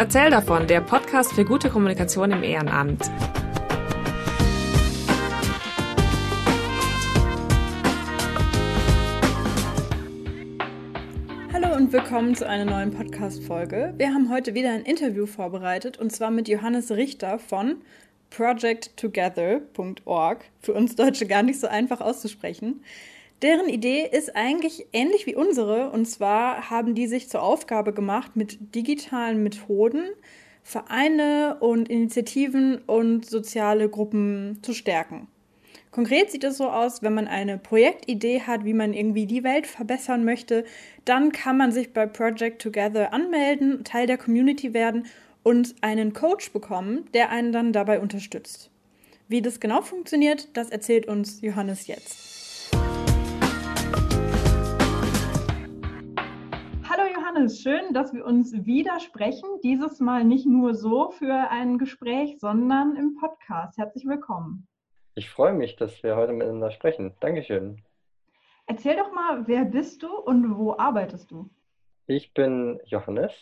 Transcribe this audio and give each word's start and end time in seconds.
Erzähl 0.00 0.30
davon, 0.30 0.66
der 0.66 0.80
Podcast 0.80 1.34
für 1.34 1.44
gute 1.44 1.68
Kommunikation 1.68 2.32
im 2.32 2.42
Ehrenamt. 2.42 3.02
Hallo 11.52 11.76
und 11.76 11.92
willkommen 11.92 12.34
zu 12.34 12.48
einer 12.48 12.64
neuen 12.64 12.92
Podcast-Folge. 12.92 13.92
Wir 13.98 14.14
haben 14.14 14.30
heute 14.30 14.54
wieder 14.54 14.70
ein 14.70 14.84
Interview 14.84 15.26
vorbereitet 15.26 15.98
und 15.98 16.10
zwar 16.10 16.30
mit 16.30 16.48
Johannes 16.48 16.90
Richter 16.92 17.38
von 17.38 17.82
projecttogether.org. 18.30 20.44
Für 20.60 20.72
uns 20.72 20.96
Deutsche 20.96 21.26
gar 21.26 21.42
nicht 21.42 21.60
so 21.60 21.66
einfach 21.66 22.00
auszusprechen. 22.00 22.82
Deren 23.42 23.68
Idee 23.68 24.06
ist 24.10 24.36
eigentlich 24.36 24.86
ähnlich 24.92 25.26
wie 25.26 25.34
unsere. 25.34 25.90
Und 25.90 26.06
zwar 26.06 26.70
haben 26.70 26.94
die 26.94 27.06
sich 27.06 27.28
zur 27.28 27.42
Aufgabe 27.42 27.92
gemacht, 27.92 28.36
mit 28.36 28.74
digitalen 28.74 29.42
Methoden 29.42 30.04
Vereine 30.62 31.56
und 31.60 31.88
Initiativen 31.88 32.78
und 32.86 33.24
soziale 33.26 33.88
Gruppen 33.88 34.58
zu 34.62 34.74
stärken. 34.74 35.26
Konkret 35.90 36.30
sieht 36.30 36.44
es 36.44 36.58
so 36.58 36.68
aus, 36.68 37.02
wenn 37.02 37.14
man 37.14 37.26
eine 37.26 37.58
Projektidee 37.58 38.42
hat, 38.42 38.64
wie 38.64 38.74
man 38.74 38.94
irgendwie 38.94 39.26
die 39.26 39.42
Welt 39.42 39.66
verbessern 39.66 40.24
möchte, 40.24 40.64
dann 41.04 41.32
kann 41.32 41.56
man 41.56 41.72
sich 41.72 41.92
bei 41.92 42.06
Project 42.06 42.62
Together 42.62 43.12
anmelden, 43.12 43.82
Teil 43.82 44.06
der 44.06 44.18
Community 44.18 44.72
werden 44.72 45.06
und 45.42 45.74
einen 45.80 46.12
Coach 46.12 46.52
bekommen, 46.52 47.08
der 47.14 47.30
einen 47.30 47.52
dann 47.52 47.72
dabei 47.72 47.98
unterstützt. 47.98 48.70
Wie 49.26 49.42
das 49.42 49.58
genau 49.58 49.82
funktioniert, 49.82 50.48
das 50.52 50.70
erzählt 50.70 51.06
uns 51.06 51.40
Johannes 51.40 51.88
jetzt. 51.88 52.29
Johannes, 57.40 57.62
schön, 57.62 57.94
dass 57.94 58.12
wir 58.12 58.26
uns 58.26 58.66
wieder 58.66 59.00
sprechen. 59.00 59.48
Dieses 59.62 59.98
Mal 59.98 60.24
nicht 60.24 60.44
nur 60.44 60.74
so 60.74 61.08
für 61.08 61.48
ein 61.50 61.78
Gespräch, 61.78 62.38
sondern 62.38 62.96
im 62.96 63.16
Podcast. 63.16 63.78
Herzlich 63.78 64.04
willkommen. 64.04 64.68
Ich 65.14 65.30
freue 65.30 65.54
mich, 65.54 65.74
dass 65.76 66.02
wir 66.02 66.16
heute 66.16 66.34
miteinander 66.34 66.70
sprechen. 66.70 67.14
Dankeschön. 67.20 67.80
Erzähl 68.66 68.94
doch 68.94 69.10
mal, 69.14 69.48
wer 69.48 69.64
bist 69.64 70.02
du 70.02 70.14
und 70.14 70.54
wo 70.54 70.76
arbeitest 70.76 71.30
du? 71.30 71.48
Ich 72.06 72.34
bin 72.34 72.78
Johannes. 72.84 73.32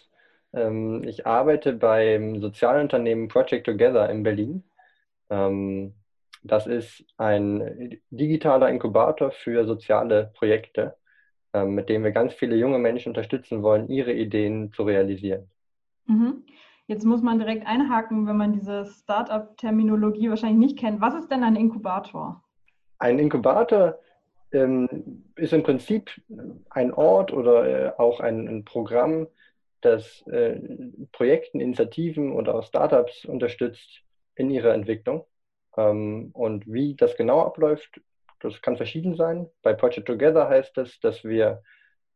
Ähm, 0.53 1.03
ich 1.03 1.27
arbeite 1.27 1.73
beim 1.73 2.41
Sozialunternehmen 2.41 3.27
Project 3.27 3.67
Together 3.67 4.09
in 4.11 4.23
Berlin. 4.23 4.63
Ähm, 5.29 5.95
das 6.45 6.69
ist 6.69 7.05
ein 7.17 8.01
digitaler 8.11 8.69
Inkubator 8.69 9.33
für 9.33 9.67
soziale 9.67 10.31
Projekte. 10.35 10.97
Ähm, 11.55 11.75
mit 11.75 11.89
dem 11.89 12.05
wir 12.05 12.13
ganz 12.13 12.35
viele 12.35 12.57
junge 12.57 12.79
Menschen 12.79 13.09
unterstützen 13.09 13.63
wollen, 13.63 13.89
ihre 13.89 14.13
Ideen 14.13 14.71
zu 14.73 14.83
realisieren. 14.83 15.49
Mhm. 16.05 16.45
Jetzt 16.87 17.05
muss 17.05 17.23
man 17.23 17.39
direkt 17.39 17.67
einhaken, 17.67 18.27
wenn 18.27 18.37
man 18.37 18.53
diese 18.53 18.85
Startup-Terminologie 18.85 20.29
wahrscheinlich 20.29 20.59
nicht 20.59 20.79
kennt. 20.79 21.01
Was 21.01 21.15
ist 21.15 21.31
denn 21.31 21.45
ein 21.45 21.57
Inkubator? 21.57 22.43
Ein 22.99 23.19
Inkubator 23.19 23.99
ähm, 24.53 25.25
ist 25.37 25.55
im 25.55 25.63
Prinzip 25.63 26.11
ein 26.69 26.93
Ort 26.93 27.33
oder 27.33 27.67
äh, 27.67 27.93
auch 27.97 28.21
ein, 28.21 28.47
ein, 28.47 28.65
Programm, 28.65 29.27
das 29.81 30.27
äh, 30.27 30.61
Projekten, 31.13 31.61
Initiativen 31.61 32.33
oder 32.33 32.57
auch 32.57 32.65
Startups 32.65 33.25
unterstützt 33.25 34.03
in 34.35 34.51
ihrer 34.51 34.75
Entwicklung. 34.75 35.25
Ähm, 35.79 36.31
und 36.35 36.71
wie 36.71 36.95
das 36.95 37.17
genau 37.17 37.41
abläuft, 37.41 38.01
das 38.41 38.61
kann 38.63 38.77
verschieden 38.77 39.17
sein. 39.17 39.49
Bei 39.63 39.73
Project 39.73 40.07
Together 40.07 40.49
heißt 40.49 40.77
das, 40.77 40.99
dass 41.01 41.25
wir 41.25 41.63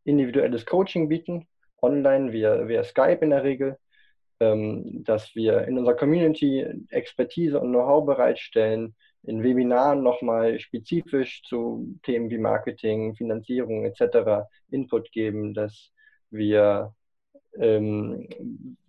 individuelles 0.05 0.67
Coaching 0.67 1.09
bieten, 1.09 1.47
online 1.81 2.33
via, 2.33 2.69
via 2.69 2.85
Skype 2.85 3.19
in 3.23 3.31
der 3.31 3.45
Regel, 3.45 3.79
ähm, 4.41 5.05
dass 5.05 5.35
wir 5.35 5.63
in 5.67 5.79
unserer 5.79 5.97
Community 5.97 6.67
Expertise 6.91 7.59
und 7.61 7.71
Know-how 7.71 8.05
bereitstellen, 8.05 8.95
in 9.25 9.43
Webinaren 9.43 10.03
nochmal 10.03 10.59
spezifisch 10.59 11.43
zu 11.45 11.97
Themen 12.03 12.29
wie 12.31 12.39
Marketing, 12.39 13.15
Finanzierung 13.15 13.85
etc. 13.85 14.49
Input 14.71 15.13
geben, 15.13 15.55
dass 15.55 15.93
wir 16.31 16.95
ähm, 17.59 18.29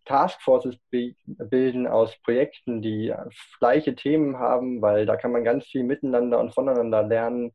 Taskforces 0.05 0.77
bilden 0.89 1.87
aus 1.87 2.15
Projekten, 2.23 2.81
die 2.81 3.13
gleiche 3.59 3.95
Themen 3.95 4.37
haben, 4.37 4.81
weil 4.81 5.05
da 5.05 5.15
kann 5.15 5.31
man 5.31 5.43
ganz 5.43 5.65
viel 5.65 5.83
miteinander 5.83 6.39
und 6.39 6.53
voneinander 6.53 7.03
lernen 7.03 7.53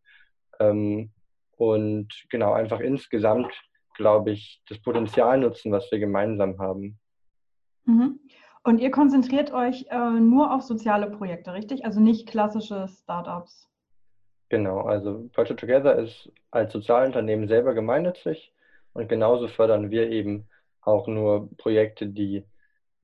ähm, 0.58 1.10
und 1.56 2.08
genau 2.30 2.52
einfach 2.52 2.80
insgesamt, 2.80 3.52
glaube 3.96 4.30
ich, 4.30 4.62
das 4.69 4.80
Potenzial 4.80 5.38
nutzen, 5.38 5.72
was 5.72 5.91
wir 5.91 5.98
gemeinsam 5.98 6.58
haben. 6.58 6.98
Mhm. 7.84 8.20
Und 8.64 8.80
ihr 8.80 8.90
konzentriert 8.90 9.52
euch 9.52 9.86
äh, 9.90 10.20
nur 10.20 10.54
auf 10.54 10.62
soziale 10.62 11.10
Projekte, 11.10 11.52
richtig? 11.52 11.84
Also 11.84 12.00
nicht 12.00 12.28
klassische 12.28 12.86
Startups. 12.88 13.69
Genau, 14.50 14.80
also 14.80 15.28
Project 15.32 15.60
Together 15.60 15.96
ist 15.96 16.32
als 16.50 16.72
Sozialunternehmen 16.72 17.48
selber 17.48 17.75
gemeinnützig 17.75 18.52
und 18.94 19.08
genauso 19.08 19.48
fördern 19.48 19.90
wir 19.90 20.10
eben 20.10 20.48
auch 20.82 21.06
nur 21.06 21.50
Projekte, 21.56 22.06
die 22.06 22.44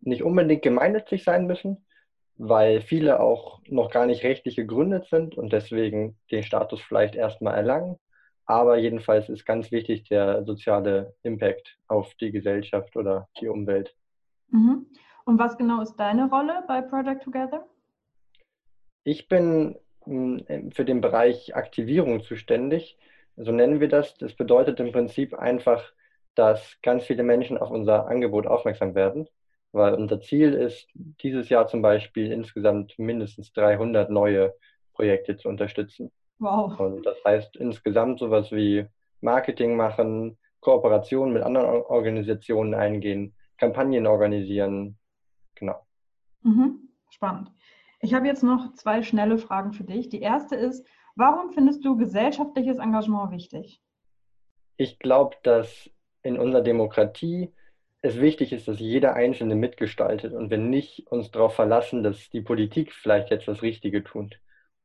nicht 0.00 0.22
unbedingt 0.22 0.62
gemeinnützig 0.62 1.24
sein 1.24 1.46
müssen, 1.46 1.86
weil 2.36 2.80
viele 2.80 3.20
auch 3.20 3.60
noch 3.68 3.90
gar 3.90 4.06
nicht 4.06 4.22
rechtlich 4.22 4.56
gegründet 4.56 5.06
sind 5.06 5.36
und 5.36 5.52
deswegen 5.52 6.18
den 6.30 6.42
Status 6.42 6.80
vielleicht 6.80 7.14
erstmal 7.14 7.54
erlangen. 7.54 7.98
Aber 8.46 8.76
jedenfalls 8.76 9.28
ist 9.28 9.46
ganz 9.46 9.70
wichtig 9.72 10.04
der 10.04 10.44
soziale 10.44 11.14
Impact 11.22 11.78
auf 11.88 12.14
die 12.16 12.30
Gesellschaft 12.30 12.94
oder 12.96 13.28
die 13.40 13.48
Umwelt. 13.48 13.94
Mhm. 14.48 14.86
Und 15.24 15.38
was 15.38 15.56
genau 15.56 15.80
ist 15.80 15.96
deine 15.96 16.28
Rolle 16.28 16.62
bei 16.68 16.82
Project 16.82 17.22
Together? 17.22 17.66
Ich 19.04 19.28
bin 19.28 19.78
hm, 20.04 20.70
für 20.72 20.84
den 20.84 21.00
Bereich 21.00 21.54
Aktivierung 21.54 22.22
zuständig. 22.22 22.98
So 23.36 23.52
nennen 23.52 23.80
wir 23.80 23.88
das. 23.88 24.14
Das 24.18 24.34
bedeutet 24.34 24.80
im 24.80 24.92
Prinzip 24.92 25.34
einfach, 25.34 25.92
dass 26.34 26.76
ganz 26.82 27.04
viele 27.04 27.22
Menschen 27.22 27.58
auf 27.58 27.70
unser 27.70 28.08
Angebot 28.08 28.46
aufmerksam 28.46 28.94
werden, 28.94 29.28
weil 29.72 29.94
unser 29.94 30.20
Ziel 30.20 30.52
ist, 30.52 30.88
dieses 30.94 31.48
Jahr 31.48 31.66
zum 31.66 31.82
Beispiel 31.82 32.32
insgesamt 32.32 32.98
mindestens 32.98 33.52
300 33.52 34.10
neue 34.10 34.54
Projekte 34.94 35.36
zu 35.36 35.48
unterstützen. 35.48 36.12
Wow. 36.38 36.78
Und 36.78 37.04
das 37.04 37.16
heißt 37.24 37.56
insgesamt 37.56 38.18
sowas 38.18 38.52
wie 38.52 38.86
Marketing 39.20 39.76
machen, 39.76 40.38
Kooperationen 40.60 41.32
mit 41.34 41.42
anderen 41.42 41.82
Organisationen 41.82 42.74
eingehen, 42.74 43.34
Kampagnen 43.58 44.06
organisieren. 44.06 44.98
Genau. 45.54 45.86
Mhm. 46.42 46.88
Spannend. 47.10 47.50
Ich 48.00 48.12
habe 48.14 48.26
jetzt 48.26 48.42
noch 48.42 48.74
zwei 48.74 49.02
schnelle 49.02 49.38
Fragen 49.38 49.72
für 49.72 49.84
dich. 49.84 50.08
Die 50.08 50.20
erste 50.20 50.56
ist, 50.56 50.86
warum 51.16 51.52
findest 51.52 51.84
du 51.84 51.96
gesellschaftliches 51.96 52.78
Engagement 52.78 53.30
wichtig? 53.30 53.80
Ich 54.76 54.98
glaube, 54.98 55.36
dass 55.42 55.90
in 56.24 56.38
unserer 56.38 56.62
Demokratie 56.62 57.52
es 58.02 58.20
wichtig 58.20 58.52
ist, 58.52 58.68
dass 58.68 58.80
jeder 58.80 59.14
Einzelne 59.14 59.54
mitgestaltet 59.54 60.34
und 60.34 60.50
wir 60.50 60.58
nicht 60.58 61.06
uns 61.10 61.30
darauf 61.30 61.54
verlassen, 61.54 62.02
dass 62.02 62.28
die 62.28 62.42
Politik 62.42 62.92
vielleicht 62.92 63.30
jetzt 63.30 63.48
das 63.48 63.62
Richtige 63.62 64.04
tut. 64.04 64.38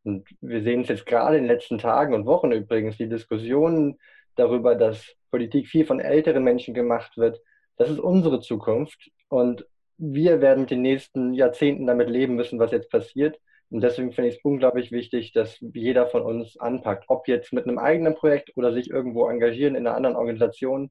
Und 0.04 0.30
wir 0.40 0.62
sehen 0.62 0.82
es 0.82 0.88
jetzt 0.88 1.06
gerade 1.06 1.36
in 1.36 1.44
den 1.44 1.52
letzten 1.52 1.80
Tagen 1.80 2.14
und 2.14 2.26
Wochen 2.26 2.52
übrigens, 2.54 2.96
die 2.96 3.10
Diskussionen 3.10 4.00
darüber, 4.36 4.76
dass 4.76 5.16
Politik 5.32 5.68
viel 5.68 5.86
von 5.86 6.00
älteren 6.00 6.44
Menschen 6.44 6.74
gemacht 6.74 7.18
wird. 7.18 7.42
Das 7.76 7.90
ist 7.90 8.00
unsere 8.00 8.40
Zukunft 8.40 9.12
und 9.28 9.66
wir 9.98 10.40
werden 10.40 10.62
mit 10.62 10.72
den 10.72 10.82
nächsten 10.82 11.34
Jahrzehnten 11.34 11.88
damit 11.88 12.10
leben 12.10 12.36
müssen, 12.36 12.58
was 12.58 12.72
jetzt 12.72 12.90
passiert. 12.90 13.38
Und 13.70 13.82
deswegen 13.82 14.14
finde 14.14 14.30
ich 14.30 14.38
es 14.38 14.44
unglaublich 14.44 14.94
wichtig, 14.94 15.34
dass 15.34 15.58
jeder 15.60 16.08
von 16.08 16.22
uns 16.22 16.58
anpackt, 16.58 17.04
ob 17.10 17.28
jetzt 17.28 17.52
mit 17.52 17.68
einem 17.68 17.78
eigenen 17.80 18.16
Projekt 18.16 18.56
oder 18.56 18.72
sich 18.72 18.90
irgendwo 18.90 19.28
engagieren 19.28 19.76
in 19.76 19.86
einer 19.86 19.96
anderen 19.98 20.16
Organisation 20.16 20.90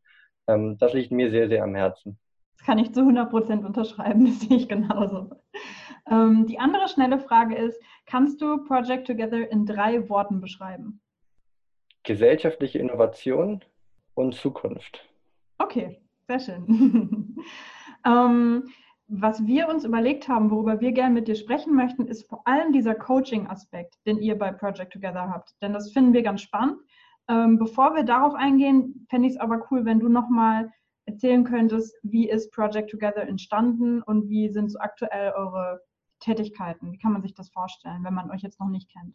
das 0.48 0.92
liegt 0.94 1.12
mir 1.12 1.31
sehr, 1.31 1.48
sehr 1.48 1.62
am 1.62 1.75
Herzen. 1.75 2.19
Das 2.56 2.66
kann 2.66 2.78
ich 2.78 2.92
zu 2.92 3.00
100 3.00 3.30
Prozent 3.30 3.65
unterschreiben, 3.65 4.24
das 4.27 4.41
sehe 4.41 4.56
ich 4.56 4.68
genauso. 4.68 5.30
Ähm, 6.10 6.47
die 6.47 6.59
andere 6.59 6.89
schnelle 6.89 7.18
Frage 7.18 7.56
ist, 7.56 7.80
kannst 8.06 8.41
du 8.41 8.65
Project 8.65 9.06
Together 9.06 9.50
in 9.50 9.66
drei 9.66 10.09
Worten 10.09 10.41
beschreiben? 10.41 11.00
Gesellschaftliche 12.03 12.78
Innovation 12.78 13.62
und 14.15 14.34
Zukunft. 14.34 15.06
Okay, 15.59 16.00
sehr 16.27 16.41
schön. 16.41 17.36
ähm, 18.06 18.65
was 19.09 19.47
wir 19.47 19.68
uns 19.68 19.84
überlegt 19.84 20.28
haben, 20.28 20.51
worüber 20.51 20.80
wir 20.80 20.92
gerne 20.92 21.15
mit 21.15 21.28
dir 21.28 21.34
sprechen 21.34 21.74
möchten, 21.74 22.06
ist 22.06 22.28
vor 22.28 22.47
allem 22.47 22.72
dieser 22.72 22.94
Coaching-Aspekt, 22.94 23.94
den 24.06 24.18
ihr 24.18 24.39
bei 24.39 24.53
Project 24.53 24.92
Together 24.92 25.28
habt. 25.30 25.54
Denn 25.62 25.72
das 25.72 25.92
finden 25.92 26.12
wir 26.12 26.22
ganz 26.22 26.42
spannend. 26.42 26.78
Ähm, 27.28 27.59
bevor 27.59 27.95
wir 27.95 28.04
darauf 28.04 28.34
eingehen, 28.34 29.07
fände 29.10 29.28
ich 29.28 29.34
es 29.34 29.41
aber 29.41 29.66
cool, 29.71 29.84
wenn 29.84 30.01
du 30.01 30.09
nochmal 30.09 30.71
erzählen 31.04 31.45
könntest, 31.45 31.97
wie 32.03 32.28
ist 32.28 32.53
Project 32.53 32.91
Together 32.91 33.22
entstanden 33.22 34.03
und 34.03 34.28
wie 34.28 34.48
sind 34.48 34.71
so 34.71 34.78
aktuell 34.78 35.33
eure 35.33 35.80
Tätigkeiten? 36.21 36.92
Wie 36.92 36.98
kann 36.98 37.13
man 37.13 37.22
sich 37.22 37.34
das 37.34 37.51
vorstellen, 37.51 38.04
wenn 38.04 38.15
man 38.15 38.30
euch 38.30 38.42
jetzt 38.42 38.60
noch 38.60 38.69
nicht 38.69 38.91
kennt? 38.92 39.15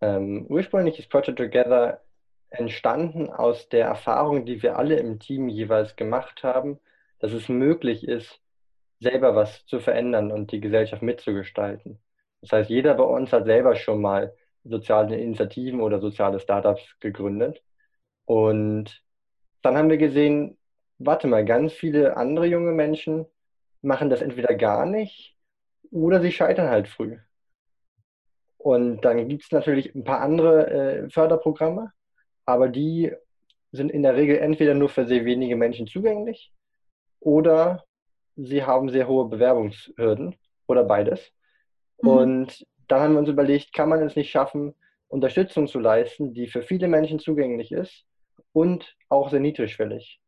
Ähm, 0.00 0.46
ursprünglich 0.48 0.98
ist 0.98 1.10
Project 1.10 1.38
Together 1.38 2.02
entstanden 2.50 3.30
aus 3.30 3.68
der 3.68 3.86
Erfahrung, 3.86 4.46
die 4.46 4.62
wir 4.62 4.78
alle 4.78 4.96
im 4.96 5.18
Team 5.18 5.48
jeweils 5.48 5.96
gemacht 5.96 6.42
haben, 6.42 6.78
dass 7.18 7.32
es 7.32 7.48
möglich 7.48 8.06
ist, 8.06 8.40
selber 9.00 9.34
was 9.34 9.66
zu 9.66 9.80
verändern 9.80 10.32
und 10.32 10.52
die 10.52 10.60
Gesellschaft 10.60 11.02
mitzugestalten. 11.02 11.98
Das 12.40 12.52
heißt, 12.52 12.70
jeder 12.70 12.94
bei 12.94 13.04
uns 13.04 13.32
hat 13.32 13.44
selber 13.44 13.74
schon 13.76 14.00
mal 14.00 14.34
soziale 14.68 15.16
Initiativen 15.18 15.80
oder 15.80 16.00
soziale 16.00 16.40
Startups 16.40 16.82
gegründet. 17.00 17.62
Und 18.24 19.02
dann 19.62 19.76
haben 19.76 19.90
wir 19.90 19.98
gesehen, 19.98 20.58
warte 20.98 21.26
mal, 21.26 21.44
ganz 21.44 21.72
viele 21.72 22.16
andere 22.16 22.46
junge 22.46 22.72
Menschen 22.72 23.26
machen 23.82 24.10
das 24.10 24.22
entweder 24.22 24.54
gar 24.54 24.86
nicht 24.86 25.36
oder 25.90 26.20
sie 26.20 26.32
scheitern 26.32 26.68
halt 26.68 26.88
früh. 26.88 27.18
Und 28.58 29.02
dann 29.02 29.28
gibt 29.28 29.44
es 29.44 29.52
natürlich 29.52 29.94
ein 29.94 30.04
paar 30.04 30.20
andere 30.20 30.70
äh, 30.70 31.10
Förderprogramme, 31.10 31.92
aber 32.44 32.68
die 32.68 33.12
sind 33.70 33.90
in 33.90 34.02
der 34.02 34.16
Regel 34.16 34.38
entweder 34.38 34.74
nur 34.74 34.88
für 34.88 35.06
sehr 35.06 35.24
wenige 35.24 35.56
Menschen 35.56 35.86
zugänglich 35.86 36.52
oder 37.20 37.84
sie 38.36 38.64
haben 38.64 38.88
sehr 38.88 39.06
hohe 39.08 39.28
Bewerbungshürden 39.28 40.36
oder 40.66 40.84
beides. 40.84 41.32
Mhm. 42.02 42.08
Und 42.08 42.66
dann 42.88 43.00
haben 43.00 43.12
wir 43.12 43.20
uns 43.20 43.28
überlegt, 43.28 43.72
kann 43.72 43.88
man 43.88 44.02
es 44.02 44.16
nicht 44.16 44.30
schaffen, 44.30 44.74
Unterstützung 45.08 45.68
zu 45.68 45.78
leisten, 45.78 46.34
die 46.34 46.46
für 46.46 46.62
viele 46.62 46.88
Menschen 46.88 47.18
zugänglich 47.18 47.72
ist 47.72 48.04
und 48.52 48.96
auch 49.08 49.30
sehr 49.30 49.40
niedrigschwellig. 49.40 50.20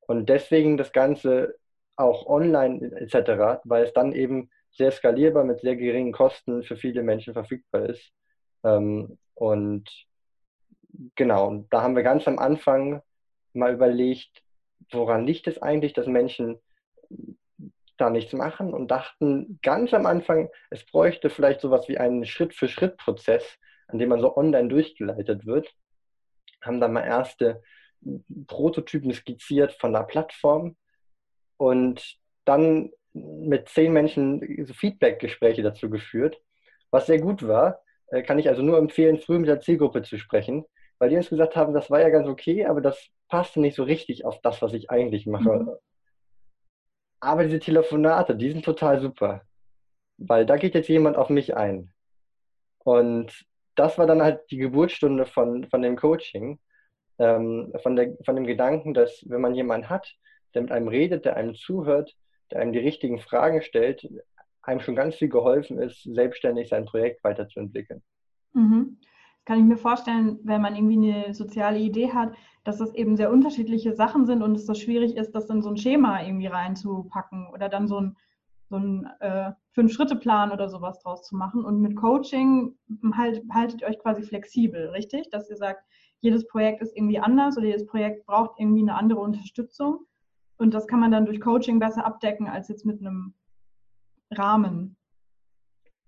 Und 0.00 0.28
deswegen 0.28 0.76
das 0.76 0.92
Ganze 0.92 1.56
auch 1.96 2.26
online 2.26 2.92
etc., 2.96 3.60
weil 3.64 3.84
es 3.84 3.92
dann 3.92 4.12
eben 4.12 4.50
sehr 4.70 4.90
skalierbar 4.90 5.44
mit 5.44 5.60
sehr 5.60 5.76
geringen 5.76 6.12
Kosten 6.12 6.62
für 6.62 6.76
viele 6.76 7.02
Menschen 7.02 7.34
verfügbar 7.34 7.86
ist. 7.86 8.12
Ähm, 8.64 9.18
und 9.34 9.88
genau, 11.14 11.64
da 11.70 11.82
haben 11.82 11.96
wir 11.96 12.02
ganz 12.02 12.26
am 12.28 12.38
Anfang 12.38 13.02
mal 13.52 13.74
überlegt, 13.74 14.42
woran 14.90 15.26
liegt 15.26 15.46
es 15.46 15.60
eigentlich, 15.60 15.92
dass 15.92 16.06
Menschen 16.06 16.58
da 17.98 18.10
nichts 18.10 18.32
machen 18.32 18.72
und 18.72 18.90
dachten 18.90 19.58
ganz 19.62 19.92
am 19.92 20.06
Anfang, 20.06 20.48
es 20.70 20.84
bräuchte 20.86 21.30
vielleicht 21.30 21.60
sowas 21.60 21.88
wie 21.88 21.98
einen 21.98 22.24
Schritt-für-Schritt-Prozess, 22.24 23.58
an 23.88 23.98
dem 23.98 24.08
man 24.08 24.20
so 24.20 24.36
online 24.36 24.68
durchgeleitet 24.68 25.46
wird. 25.46 25.68
Haben 26.62 26.80
da 26.80 26.88
mal 26.88 27.04
erste 27.04 27.62
Prototypen 28.46 29.12
skizziert 29.12 29.72
von 29.72 29.92
der 29.92 30.04
Plattform 30.04 30.76
und 31.56 32.18
dann 32.44 32.90
mit 33.12 33.68
zehn 33.68 33.92
Menschen 33.92 34.66
Feedback-Gespräche 34.72 35.62
dazu 35.62 35.90
geführt, 35.90 36.40
was 36.90 37.06
sehr 37.06 37.20
gut 37.20 37.46
war. 37.46 37.82
Äh, 38.08 38.22
kann 38.22 38.38
ich 38.38 38.48
also 38.48 38.62
nur 38.62 38.78
empfehlen, 38.78 39.18
früh 39.18 39.38
mit 39.38 39.48
der 39.48 39.60
Zielgruppe 39.60 40.02
zu 40.02 40.18
sprechen, 40.18 40.64
weil 40.98 41.10
die 41.10 41.16
uns 41.16 41.28
gesagt 41.28 41.56
haben, 41.56 41.74
das 41.74 41.90
war 41.90 42.00
ja 42.00 42.08
ganz 42.10 42.28
okay, 42.28 42.66
aber 42.66 42.80
das 42.80 43.08
passte 43.28 43.60
nicht 43.60 43.74
so 43.74 43.82
richtig 43.82 44.24
auf 44.24 44.40
das, 44.40 44.62
was 44.62 44.72
ich 44.72 44.90
eigentlich 44.90 45.26
mache. 45.26 45.50
Mhm. 45.50 45.70
Aber 47.20 47.44
diese 47.44 47.58
Telefonate, 47.58 48.36
die 48.36 48.50
sind 48.50 48.64
total 48.64 49.00
super, 49.00 49.42
weil 50.18 50.46
da 50.46 50.56
geht 50.56 50.74
jetzt 50.74 50.88
jemand 50.88 51.16
auf 51.16 51.30
mich 51.30 51.56
ein. 51.56 51.92
Und 52.78 53.46
das 53.74 53.98
war 53.98 54.06
dann 54.06 54.22
halt 54.22 54.40
die 54.50 54.58
Geburtsstunde 54.58 55.26
von, 55.26 55.68
von 55.68 55.82
dem 55.82 55.96
Coaching, 55.96 56.58
ähm, 57.18 57.72
von, 57.82 57.96
der, 57.96 58.16
von 58.24 58.36
dem 58.36 58.46
Gedanken, 58.46 58.94
dass 58.94 59.24
wenn 59.26 59.40
man 59.40 59.54
jemanden 59.54 59.88
hat, 59.88 60.14
der 60.54 60.62
mit 60.62 60.72
einem 60.72 60.88
redet, 60.88 61.24
der 61.24 61.36
einem 61.36 61.54
zuhört, 61.54 62.16
der 62.50 62.60
einem 62.60 62.72
die 62.72 62.78
richtigen 62.78 63.18
Fragen 63.18 63.62
stellt, 63.62 64.08
einem 64.62 64.80
schon 64.80 64.96
ganz 64.96 65.16
viel 65.16 65.28
geholfen 65.28 65.78
ist, 65.78 66.02
selbstständig 66.02 66.68
sein 66.68 66.84
Projekt 66.84 67.22
weiterzuentwickeln. 67.24 68.02
Mhm. 68.52 68.98
Kann 69.44 69.60
ich 69.60 69.64
mir 69.64 69.78
vorstellen, 69.78 70.38
wenn 70.42 70.60
man 70.60 70.76
irgendwie 70.76 71.10
eine 71.10 71.34
soziale 71.34 71.78
Idee 71.78 72.12
hat, 72.12 72.34
dass 72.68 72.76
das 72.76 72.94
eben 72.94 73.16
sehr 73.16 73.32
unterschiedliche 73.32 73.94
Sachen 73.94 74.26
sind 74.26 74.42
und 74.42 74.54
es 74.54 74.66
so 74.66 74.74
schwierig 74.74 75.16
ist, 75.16 75.34
das 75.34 75.48
in 75.48 75.62
so 75.62 75.70
ein 75.70 75.78
Schema 75.78 76.22
irgendwie 76.22 76.48
reinzupacken 76.48 77.48
oder 77.50 77.70
dann 77.70 77.88
so 77.88 77.98
ein, 77.98 78.16
so 78.68 78.76
ein 78.76 79.08
äh, 79.20 79.52
Fünf-Schritte-Plan 79.70 80.52
oder 80.52 80.68
sowas 80.68 81.00
draus 81.00 81.22
zu 81.22 81.34
machen. 81.34 81.64
Und 81.64 81.80
mit 81.80 81.96
Coaching 81.96 82.76
halt, 83.14 83.42
haltet 83.50 83.80
ihr 83.80 83.88
euch 83.88 83.98
quasi 83.98 84.22
flexibel, 84.22 84.90
richtig? 84.90 85.30
Dass 85.30 85.48
ihr 85.48 85.56
sagt, 85.56 85.82
jedes 86.20 86.46
Projekt 86.46 86.82
ist 86.82 86.94
irgendwie 86.94 87.18
anders 87.18 87.56
oder 87.56 87.68
jedes 87.68 87.86
Projekt 87.86 88.26
braucht 88.26 88.60
irgendwie 88.60 88.82
eine 88.82 88.96
andere 88.96 89.20
Unterstützung. 89.20 90.00
Und 90.58 90.74
das 90.74 90.86
kann 90.86 91.00
man 91.00 91.10
dann 91.10 91.24
durch 91.24 91.40
Coaching 91.40 91.78
besser 91.78 92.04
abdecken 92.04 92.48
als 92.48 92.68
jetzt 92.68 92.84
mit 92.84 93.00
einem 93.00 93.32
Rahmen. 94.30 94.94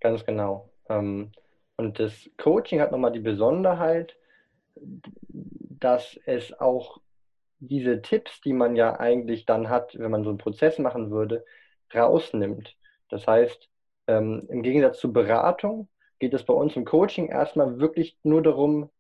Ganz 0.01 0.27
genau. 0.27 0.69
Ähm, 0.91 1.33
und 1.79 1.99
das 1.99 2.29
Coaching 2.37 2.81
hat 2.81 2.93
nochmal 2.93 3.13
die 3.13 3.21
Besonderheit, 3.21 4.15
dass 5.81 6.19
es 6.27 6.59
auch 6.59 7.01
diese 7.59 8.01
Tipps, 8.03 8.41
die 8.41 8.53
man 8.53 8.77
ja 8.77 8.99
eigentlich 8.99 9.45
dann 9.45 9.69
hat, 9.69 9.99
wenn 9.99 10.11
man 10.11 10.25
so 10.25 10.31
einen 10.31 10.39
Prozess 10.39 10.79
machen 10.79 11.11
würde, 11.11 11.45
rausnimmt. 11.95 12.77
Das 13.09 13.27
heißt, 13.27 13.69
ähm, 14.07 14.47
im 14.49 14.63
Gegensatz 14.63 15.01
zur 15.01 15.13
Beratung 15.13 15.89
geht 16.19 16.35
es 16.35 16.45
bei 16.45 16.55
uns 16.55 16.77
im 16.77 16.85
Coaching 16.85 17.29
erstmal 17.29 17.79
wirklich 17.79 18.17
nur 18.23 18.43
darum, 18.43 18.91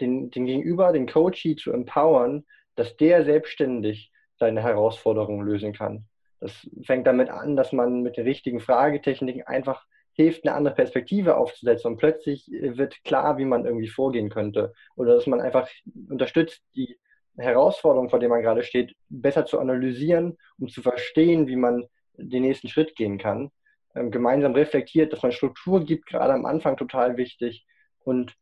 den, 0.00 0.30
den 0.30 0.46
Gegenüber, 0.46 0.92
den 0.92 1.08
Coachee 1.08 1.56
zu 1.56 1.72
empowern, 1.72 2.44
dass 2.74 2.96
der 2.96 3.24
selbstständig 3.24 4.12
seine 4.38 4.62
Herausforderungen 4.62 5.46
lösen 5.46 5.72
kann. 5.72 6.06
Das 6.40 6.68
fängt 6.82 7.06
damit 7.06 7.30
an, 7.30 7.56
dass 7.56 7.72
man 7.72 8.02
mit 8.02 8.18
den 8.18 8.24
richtigen 8.24 8.60
Fragetechniken 8.60 9.42
einfach 9.44 9.86
hilft, 10.16 10.46
eine 10.46 10.56
andere 10.56 10.74
Perspektive 10.74 11.36
aufzusetzen 11.36 11.92
und 11.92 11.98
plötzlich 11.98 12.48
wird 12.50 13.04
klar, 13.04 13.38
wie 13.38 13.44
man 13.44 13.66
irgendwie 13.66 13.88
vorgehen 13.88 14.30
könnte. 14.30 14.72
Oder 14.96 15.14
dass 15.14 15.26
man 15.26 15.40
einfach 15.40 15.68
unterstützt, 16.08 16.62
die 16.74 16.98
Herausforderung, 17.36 18.08
vor 18.08 18.18
der 18.18 18.30
man 18.30 18.42
gerade 18.42 18.62
steht, 18.62 18.96
besser 19.10 19.44
zu 19.44 19.60
analysieren, 19.60 20.38
um 20.58 20.68
zu 20.68 20.80
verstehen, 20.80 21.46
wie 21.48 21.56
man 21.56 21.84
den 22.16 22.42
nächsten 22.42 22.68
Schritt 22.68 22.96
gehen 22.96 23.18
kann. 23.18 23.50
Ähm, 23.94 24.10
gemeinsam 24.10 24.52
reflektiert, 24.54 25.12
dass 25.12 25.22
man 25.22 25.32
Struktur 25.32 25.84
gibt, 25.84 26.06
gerade 26.06 26.32
am 26.32 26.46
Anfang 26.46 26.78
total 26.78 27.18
wichtig. 27.18 27.66
Und 28.04 28.34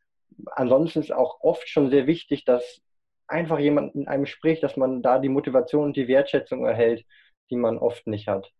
ansonsten 0.52 1.00
ist 1.00 1.12
auch 1.12 1.40
oft 1.40 1.68
schon 1.68 1.90
sehr 1.90 2.06
wichtig, 2.06 2.44
dass 2.44 2.82
einfach 3.26 3.58
jemand 3.58 3.96
mit 3.96 4.06
einem 4.06 4.26
spricht, 4.26 4.62
dass 4.62 4.76
man 4.76 5.02
da 5.02 5.18
die 5.18 5.28
Motivation 5.28 5.86
und 5.86 5.96
die 5.96 6.08
Wertschätzung 6.08 6.64
erhält, 6.64 7.04
die 7.50 7.56
man 7.56 7.78
oft 7.78 8.06
nicht 8.06 8.28
hat. 8.28 8.52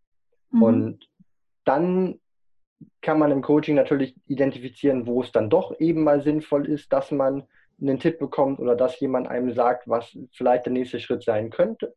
Mhm. 0.51 0.63
Und 0.63 1.09
dann 1.63 2.19
kann 3.01 3.19
man 3.19 3.31
im 3.31 3.41
Coaching 3.41 3.75
natürlich 3.75 4.15
identifizieren, 4.27 5.07
wo 5.07 5.21
es 5.21 5.31
dann 5.31 5.49
doch 5.49 5.79
eben 5.79 6.03
mal 6.03 6.21
sinnvoll 6.21 6.67
ist, 6.67 6.91
dass 6.91 7.11
man 7.11 7.43
einen 7.81 7.99
Tipp 7.99 8.19
bekommt 8.19 8.59
oder 8.59 8.75
dass 8.75 8.99
jemand 8.99 9.27
einem 9.27 9.53
sagt, 9.53 9.87
was 9.87 10.17
vielleicht 10.31 10.65
der 10.65 10.73
nächste 10.73 10.99
Schritt 10.99 11.23
sein 11.23 11.49
könnte. 11.49 11.95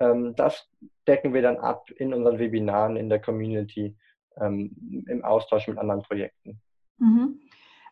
Ähm, 0.00 0.34
das 0.36 0.68
decken 1.06 1.34
wir 1.34 1.42
dann 1.42 1.56
ab 1.56 1.90
in 1.90 2.14
unseren 2.14 2.38
Webinaren 2.38 2.96
in 2.96 3.08
der 3.08 3.20
Community 3.20 3.96
ähm, 4.40 5.04
im 5.08 5.24
Austausch 5.24 5.66
mit 5.68 5.78
anderen 5.78 6.02
Projekten. 6.02 6.60
Mhm. 6.98 7.40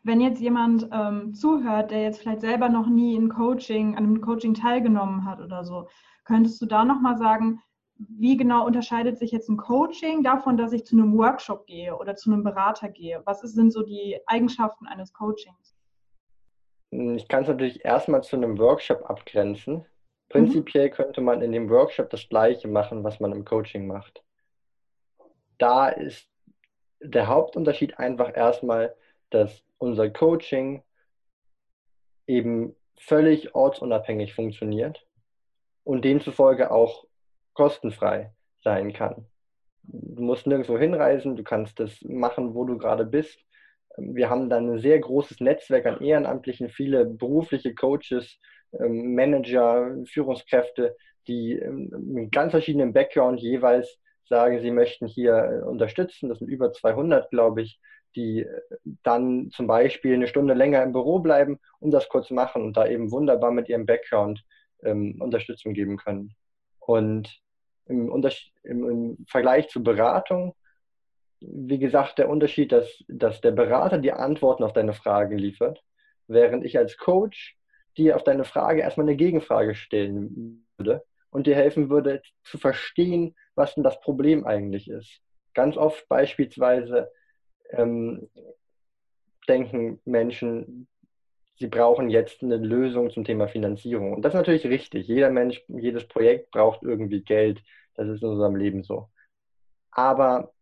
Wenn 0.03 0.21
jetzt 0.21 0.41
jemand 0.41 0.89
ähm, 0.93 1.35
zuhört, 1.35 1.91
der 1.91 2.03
jetzt 2.03 2.21
vielleicht 2.21 2.41
selber 2.41 2.69
noch 2.69 2.87
nie 2.87 3.17
in 3.17 3.29
Coaching, 3.29 3.97
an 3.97 4.05
einem 4.05 4.21
Coaching 4.21 4.55
teilgenommen 4.55 5.25
hat 5.25 5.41
oder 5.41 5.65
so, 5.65 5.89
könntest 6.25 6.63
du 6.63 6.67
da 6.67 6.85
nochmal 6.85 7.19
sagen, 7.19 7.61
wie 7.99 8.37
genau 8.37 8.67
unterscheidet 8.67 9.19
sich 9.19 9.31
jetzt 9.31 9.49
ein 9.49 9.57
Coaching 9.57 10.23
davon, 10.23 10.57
dass 10.57 10.73
ich 10.73 10.85
zu 10.85 10.97
einem 10.97 11.17
Workshop 11.17 11.67
gehe 11.67 11.97
oder 11.97 12.15
zu 12.15 12.31
einem 12.31 12.45
Berater 12.45 12.89
gehe? 12.89 13.23
Was 13.25 13.41
sind 13.41 13.73
so 13.73 13.83
die 13.83 14.19
Eigenschaften 14.27 14.87
eines 14.87 15.13
Coachings? 15.13 15.75
Ich 16.91 17.29
kann 17.29 17.43
es 17.43 17.49
natürlich 17.49 17.85
erstmal 17.85 18.23
zu 18.23 18.37
einem 18.37 18.59
Workshop 18.59 19.09
abgrenzen. 19.09 19.85
Prinzipiell 20.29 20.89
mhm. 20.89 20.93
könnte 20.93 21.21
man 21.21 21.43
in 21.43 21.53
dem 21.53 21.71
Workshop 21.71 22.11
das 22.11 22.29
Gleiche 22.29 22.69
machen, 22.69 23.05
was 23.05 23.21
man 23.21 23.33
im 23.33 23.45
Coaching 23.45 23.87
macht. 23.87 24.23
Da 25.59 25.89
ist 25.89 26.29
der 27.01 27.29
Hauptunterschied 27.29 27.99
einfach 27.99 28.37
erstmal, 28.37 28.95
dass 29.31 29.65
unser 29.79 30.11
Coaching 30.11 30.83
eben 32.27 32.75
völlig 32.99 33.55
ortsunabhängig 33.55 34.35
funktioniert 34.35 35.07
und 35.85 36.05
demzufolge 36.05 36.71
auch 36.71 37.07
kostenfrei 37.57 38.33
sein 38.63 38.93
kann. 38.93 39.27
Du 39.83 40.23
musst 40.23 40.47
nirgendwo 40.47 40.79
hinreisen, 40.79 41.37
du 41.37 41.43
kannst 41.43 41.81
das 41.81 42.01
machen, 42.03 42.55
wo 42.55 42.65
du 42.65 42.77
gerade 42.77 43.05
bist. 43.05 43.39
Wir 43.97 44.29
haben 44.29 44.51
dann 44.51 44.75
ein 44.75 44.79
sehr 44.79 44.99
großes 44.99 45.41
Netzwerk 45.41 45.87
an 45.87 46.01
Ehrenamtlichen, 46.01 46.69
viele 46.69 47.07
berufliche 47.07 47.75
Coaches, 47.75 48.39
ähm, 48.79 49.15
Manager, 49.15 49.97
Führungskräfte, 50.07 50.97
die 51.29 51.53
ähm, 51.53 51.91
mit 52.05 52.33
ganz 52.33 52.51
verschiedenen 52.51 52.93
Background 52.93 53.41
jeweils 53.41 53.99
sagen, 54.29 54.61
sie 54.61 54.71
möchten 54.71 55.07
hier 55.07 55.35
äh, 55.35 55.65
unterstützen. 55.65 56.29
Das 56.29 56.41
sind 56.41 56.49
über 56.49 56.73
200, 56.73 57.31
glaube 57.31 57.63
ich, 57.63 57.81
die 58.17 58.41
äh, 58.41 58.61
dann 59.03 59.51
zum 59.51 59.67
Beispiel 59.67 60.15
eine 60.15 60.27
Stunde 60.27 60.55
länger 60.55 60.83
im 60.83 60.93
Büro 60.93 61.21
bleiben 61.21 61.59
und 61.79 61.93
das 61.93 62.09
kurz 62.09 62.31
machen 62.31 62.63
und 62.65 62.77
da 62.77 62.87
eben 62.87 63.11
wunderbar 63.13 63.53
mit 63.53 63.69
ihrem 63.69 63.87
Background 63.87 64.45
ähm, 64.83 65.17
Unterstützung 65.21 65.73
geben 65.73 65.97
können. 65.97 66.35
Und 66.81 67.41
im, 67.87 68.11
im, 68.63 68.89
im 68.91 69.27
Vergleich 69.29 69.69
zur 69.69 69.83
Beratung, 69.83 70.55
wie 71.41 71.79
gesagt, 71.79 72.19
der 72.19 72.29
Unterschied, 72.29 72.73
dass, 72.73 73.05
dass 73.09 73.41
der 73.41 73.53
Berater 73.53 73.99
die 73.99 74.13
Antworten 74.13 74.65
auf 74.65 74.73
deine 74.73 74.93
Fragen 74.93 75.39
liefert, 75.39 75.83
während 76.29 76.65
ich 76.65 76.79
als 76.79 76.97
Coach 76.97 77.57
dir 77.97 78.17
auf 78.17 78.25
deine 78.25 78.45
Frage 78.45 78.81
erstmal 78.81 79.07
eine 79.07 79.17
Gegenfrage 79.17 79.75
stellen 79.75 80.67
würde 80.77 81.05
und 81.31 81.47
dir 81.47 81.55
helfen 81.55 81.91
würde 81.91 82.23
zu 82.45 82.59
verstehen, 82.59 83.35
was 83.55 83.75
denn 83.75 83.85
das 83.85 84.01
Problem 84.01 84.47
eigentlich 84.47 84.89
ist. 84.89 85.21
Ganz 85.55 85.77
oft 85.77 86.09
beispielsweise 86.09 87.11
ähm, 87.71 88.29
denken 89.49 90.01
Menschen, 90.05 90.89
sie 91.59 91.67
brauchen 91.69 92.11
jetzt 92.11 92.43
eine 92.43 92.57
Lösung 92.57 93.11
zum 93.11 93.25
Thema 93.25 93.49
Finanzierung. 93.49 94.13
Und 94.13 94.23
das 94.23 94.35
ist 94.35 94.39
natürlich 94.39 94.67
richtig. 94.67 95.09
Jeder 95.09 95.31
Mensch, 95.31 95.63
jedes 95.69 96.07
Projekt 96.07 96.51
braucht 96.51 96.83
irgendwie 96.83 97.23
Geld. 97.23 97.63
Das 97.95 98.09
ist 98.09 98.23
in 98.23 98.29
unserem 98.29 98.57
Leben 98.57 98.83
so. 98.83 99.09
Aber 99.91 100.53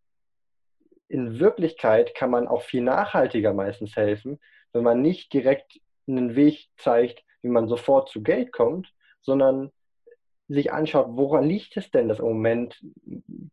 in 1.09 1.39
Wirklichkeit 1.39 2.15
kann 2.15 2.31
man 2.31 2.49
auch 2.49 2.63
viel 2.63 2.83
nachhaltiger 2.83 3.53
meistens 3.53 3.97
helfen, 3.97 4.41
wenn 4.73 4.85
man 4.85 5.03
nicht 5.03 5.33
direkt 5.33 5.81
einen 6.07 6.37
Weg 6.37 6.69
zeigt, 6.77 7.25
wie 7.43 7.49
man 7.49 7.69
sofort 7.69 8.09
zu 8.09 8.23
Geld 8.23 8.53
kommt, 8.53 8.93
sondern 9.21 9.71
sich 10.49 10.73
anschaut, 10.73 11.07
woran 11.11 11.45
liegt 11.45 11.77
es 11.77 11.91
denn, 11.91 12.09
dass 12.09 12.19
im 12.19 12.27
Moment 12.27 12.81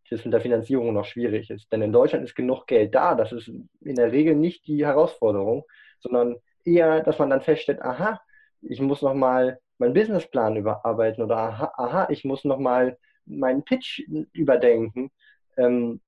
das 0.09 0.25
mit 0.25 0.33
der 0.33 0.41
Finanzierung 0.41 0.93
noch 0.93 1.05
schwierig 1.05 1.49
ist. 1.49 1.71
Denn 1.71 1.81
in 1.81 1.93
Deutschland 1.93 2.25
ist 2.25 2.35
genug 2.35 2.67
Geld 2.67 2.93
da. 2.93 3.15
Das 3.15 3.31
ist 3.31 3.47
in 3.47 3.95
der 3.95 4.11
Regel 4.11 4.35
nicht 4.35 4.67
die 4.67 4.85
Herausforderung, 4.85 5.63
sondern 5.99 6.35
eher, 6.65 7.01
dass 7.01 7.19
man 7.19 7.29
dann 7.29 7.41
feststellt, 7.41 7.81
aha, 7.81 8.21
ich 8.61 8.79
muss 8.79 9.01
nochmal 9.01 9.59
meinen 9.77 9.93
Businessplan 9.93 10.57
überarbeiten 10.57 11.23
oder 11.23 11.37
aha, 11.37 11.73
aha 11.75 12.07
ich 12.09 12.23
muss 12.23 12.43
nochmal 12.45 12.97
meinen 13.25 13.63
Pitch 13.63 14.01
überdenken. 14.33 15.11
Ähm, 15.57 16.01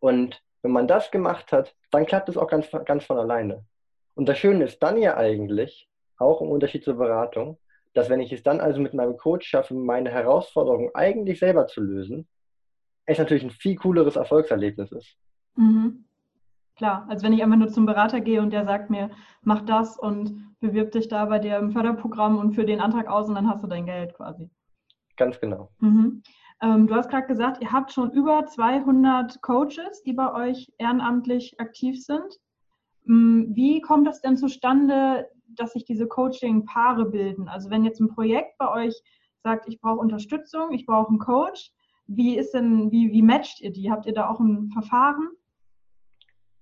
und 0.00 0.42
wenn 0.62 0.72
man 0.72 0.88
das 0.88 1.10
gemacht 1.10 1.52
hat, 1.52 1.74
dann 1.90 2.06
klappt 2.06 2.28
es 2.28 2.36
auch 2.36 2.48
ganz, 2.48 2.68
ganz 2.84 3.04
von 3.04 3.18
alleine. 3.18 3.64
Und 4.14 4.28
das 4.28 4.38
Schöne 4.38 4.64
ist 4.64 4.82
dann 4.82 4.98
ja 4.98 5.16
eigentlich, 5.16 5.88
auch 6.16 6.40
im 6.40 6.48
Unterschied 6.48 6.84
zur 6.84 6.94
Beratung, 6.94 7.58
dass 7.94 8.10
wenn 8.10 8.20
ich 8.20 8.32
es 8.32 8.42
dann 8.42 8.60
also 8.60 8.80
mit 8.80 8.94
meinem 8.94 9.16
Coach 9.16 9.48
schaffe, 9.48 9.74
meine 9.74 10.10
Herausforderung 10.10 10.90
eigentlich 10.94 11.38
selber 11.38 11.66
zu 11.66 11.80
lösen, 11.80 12.28
es 13.06 13.18
natürlich 13.18 13.44
ein 13.44 13.50
viel 13.50 13.76
cooleres 13.76 14.16
Erfolgserlebnis 14.16 14.92
ist. 14.92 15.16
Mhm. 15.56 16.04
Klar, 16.78 17.06
als 17.08 17.24
wenn 17.24 17.32
ich 17.32 17.42
einfach 17.42 17.56
nur 17.56 17.68
zum 17.68 17.86
Berater 17.86 18.20
gehe 18.20 18.40
und 18.40 18.52
der 18.52 18.64
sagt 18.64 18.88
mir, 18.88 19.10
mach 19.42 19.62
das 19.62 19.98
und 19.98 20.54
bewirb 20.60 20.92
dich 20.92 21.08
da 21.08 21.24
bei 21.24 21.40
dir 21.40 21.58
im 21.58 21.72
Förderprogramm 21.72 22.38
und 22.38 22.52
führ 22.54 22.64
den 22.64 22.80
Antrag 22.80 23.08
aus 23.08 23.28
und 23.28 23.34
dann 23.34 23.48
hast 23.48 23.64
du 23.64 23.66
dein 23.66 23.84
Geld 23.84 24.14
quasi. 24.14 24.48
Ganz 25.16 25.40
genau. 25.40 25.70
Mhm. 25.80 26.22
Ähm, 26.62 26.86
du 26.86 26.94
hast 26.94 27.10
gerade 27.10 27.26
gesagt, 27.26 27.60
ihr 27.60 27.72
habt 27.72 27.92
schon 27.92 28.12
über 28.12 28.46
200 28.46 29.42
Coaches, 29.42 30.02
die 30.06 30.12
bei 30.12 30.32
euch 30.32 30.72
ehrenamtlich 30.78 31.58
aktiv 31.58 32.00
sind. 32.00 32.38
Mm, 33.04 33.54
wie 33.54 33.80
kommt 33.80 34.06
das 34.06 34.20
denn 34.20 34.36
zustande, 34.36 35.28
dass 35.48 35.72
sich 35.72 35.84
diese 35.84 36.06
Coaching-Paare 36.06 37.06
bilden? 37.06 37.48
Also 37.48 37.70
wenn 37.70 37.84
jetzt 37.84 38.00
ein 38.00 38.08
Projekt 38.08 38.56
bei 38.58 38.70
euch 38.70 38.94
sagt, 39.42 39.66
ich 39.66 39.80
brauche 39.80 39.98
Unterstützung, 39.98 40.70
ich 40.70 40.86
brauche 40.86 41.08
einen 41.08 41.18
Coach, 41.18 41.72
wie 42.06 42.36
ist 42.36 42.54
denn, 42.54 42.92
wie, 42.92 43.12
wie 43.12 43.22
matcht 43.22 43.60
ihr 43.60 43.72
die? 43.72 43.90
Habt 43.90 44.06
ihr 44.06 44.14
da 44.14 44.28
auch 44.28 44.38
ein 44.38 44.70
Verfahren? 44.70 45.28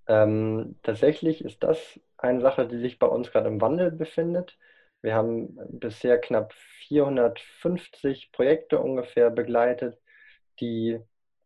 Ähm, 0.08 0.76
tatsächlich 0.82 1.44
ist 1.44 1.62
das 1.62 2.00
eine 2.18 2.40
Sache, 2.40 2.66
die 2.68 2.78
sich 2.78 2.98
bei 2.98 3.06
uns 3.06 3.30
gerade 3.30 3.48
im 3.48 3.60
Wandel 3.60 3.90
befindet. 3.90 4.56
Wir 5.02 5.14
haben 5.14 5.58
bisher 5.70 6.18
knapp 6.18 6.52
450 6.88 8.32
Projekte 8.32 8.78
ungefähr 8.78 9.30
begleitet, 9.30 9.98
die 10.60 10.98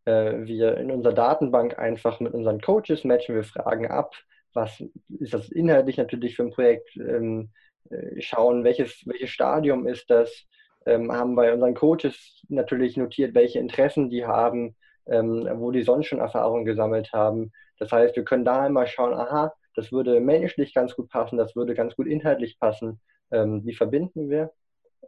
äh, 0.05 0.35
wir 0.47 0.77
in 0.77 0.91
unserer 0.91 1.15
Datenbank 1.15 1.79
einfach 1.79 2.21
mit 2.21 2.35
unseren 2.35 2.61
Coaches 2.61 3.05
matchen. 3.05 3.35
Wir 3.35 3.45
fragen 3.45 3.87
ab, 3.91 4.15
was 4.53 4.83
ist 5.19 5.35
das 5.35 5.49
inhaltlich 5.49 5.97
natürlich 5.97 6.37
für 6.37 6.45
ein 6.45 6.53
Projekt, 6.53 6.97
ähm, 6.97 7.51
äh, 7.91 8.21
schauen, 8.21 8.65
welches, 8.65 9.07
welches 9.07 9.31
Stadium 9.31 9.87
ist 9.87 10.11
das, 10.11 10.47
ähm, 10.87 11.13
haben 11.13 11.35
bei 11.37 11.53
unseren 11.53 11.75
Coaches 11.75 12.43
natürlich 12.49 12.97
notiert, 12.97 13.35
welche 13.35 13.59
Interessen 13.59 14.11
die 14.11 14.27
haben, 14.27 14.77
ähm, 15.07 15.49
wo 15.57 15.71
die 15.71 15.83
sonst 15.83 16.07
schon 16.07 16.19
Erfahrungen 16.19 16.65
gesammelt 16.65 17.13
haben. 17.13 17.53
Das 17.81 17.91
heißt, 17.91 18.15
wir 18.15 18.25
können 18.25 18.45
da 18.45 18.63
einmal 18.63 18.87
schauen, 18.87 19.15
aha, 19.15 19.53
das 19.75 19.91
würde 19.91 20.21
menschlich 20.21 20.73
ganz 20.75 20.95
gut 20.95 21.09
passen, 21.11 21.37
das 21.37 21.57
würde 21.57 21.75
ganz 21.75 21.97
gut 21.97 22.07
inhaltlich 22.07 22.59
passen. 22.61 23.01
Ähm, 23.33 23.65
wie 23.65 23.75
verbinden 23.75 24.31
wir? 24.31 24.53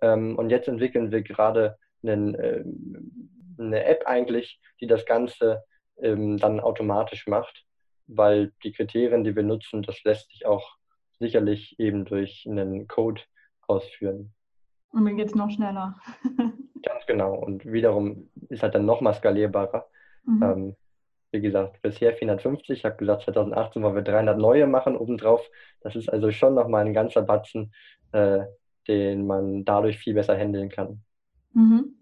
Ähm, 0.00 0.36
und 0.36 0.50
jetzt 0.50 0.66
entwickeln 0.66 1.12
wir 1.12 1.22
gerade 1.22 1.78
einen, 2.02 2.34
äh, 2.34 2.64
eine 3.58 3.84
App 3.84 4.04
eigentlich, 4.06 4.60
die 4.80 4.88
das 4.88 5.06
Ganze 5.06 5.62
ähm, 6.00 6.38
dann 6.38 6.58
automatisch 6.58 7.28
macht 7.28 7.64
weil 8.06 8.52
die 8.62 8.72
Kriterien, 8.72 9.24
die 9.24 9.34
wir 9.34 9.42
nutzen, 9.42 9.82
das 9.82 10.02
lässt 10.04 10.30
sich 10.30 10.46
auch 10.46 10.76
sicherlich 11.18 11.78
eben 11.78 12.04
durch 12.04 12.46
einen 12.48 12.88
Code 12.88 13.22
ausführen. 13.66 14.32
Und 14.90 15.04
dann 15.04 15.16
geht 15.16 15.28
es 15.28 15.34
noch 15.34 15.50
schneller. 15.50 15.98
Ganz 16.82 17.06
genau. 17.06 17.34
Und 17.34 17.64
wiederum 17.64 18.30
ist 18.48 18.62
halt 18.62 18.74
dann 18.74 18.84
nochmal 18.84 19.14
skalierbarer. 19.14 19.88
Mhm. 20.24 20.76
Wie 21.32 21.40
gesagt, 21.40 21.80
bisher 21.82 22.14
450. 22.14 22.78
Ich 22.78 22.84
habe 22.84 22.96
gesagt, 22.96 23.22
2018 23.22 23.82
wollen 23.82 23.94
wir 23.94 24.02
300 24.02 24.38
neue 24.38 24.66
machen 24.66 24.96
obendrauf. 24.96 25.40
Das 25.80 25.96
ist 25.96 26.08
also 26.08 26.30
schon 26.30 26.54
nochmal 26.54 26.84
ein 26.84 26.94
ganzer 26.94 27.22
Batzen, 27.22 27.72
äh, 28.12 28.40
den 28.86 29.26
man 29.26 29.64
dadurch 29.64 29.98
viel 29.98 30.14
besser 30.14 30.36
handeln 30.36 30.68
kann. 30.68 31.02
Mhm. 31.54 31.96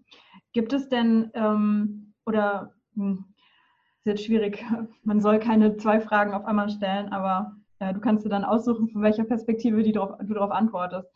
Gibt 0.53 0.73
es 0.73 0.89
denn, 0.89 1.31
ähm, 1.33 2.13
oder 2.25 2.73
hm, 2.95 3.25
ist 3.99 4.05
jetzt 4.05 4.25
schwierig. 4.25 4.63
Man 5.03 5.21
soll 5.21 5.39
keine 5.39 5.77
zwei 5.77 6.01
Fragen 6.01 6.33
auf 6.33 6.45
einmal 6.45 6.69
stellen, 6.69 7.09
aber 7.09 7.55
äh, 7.79 7.93
du 7.93 7.99
kannst 7.99 8.25
dir 8.25 8.29
dann 8.29 8.43
aussuchen, 8.43 8.89
von 8.89 9.01
welcher 9.01 9.23
Perspektive 9.23 9.83
drauf, 9.91 10.17
du 10.21 10.33
darauf 10.33 10.51
antwortest. 10.51 11.07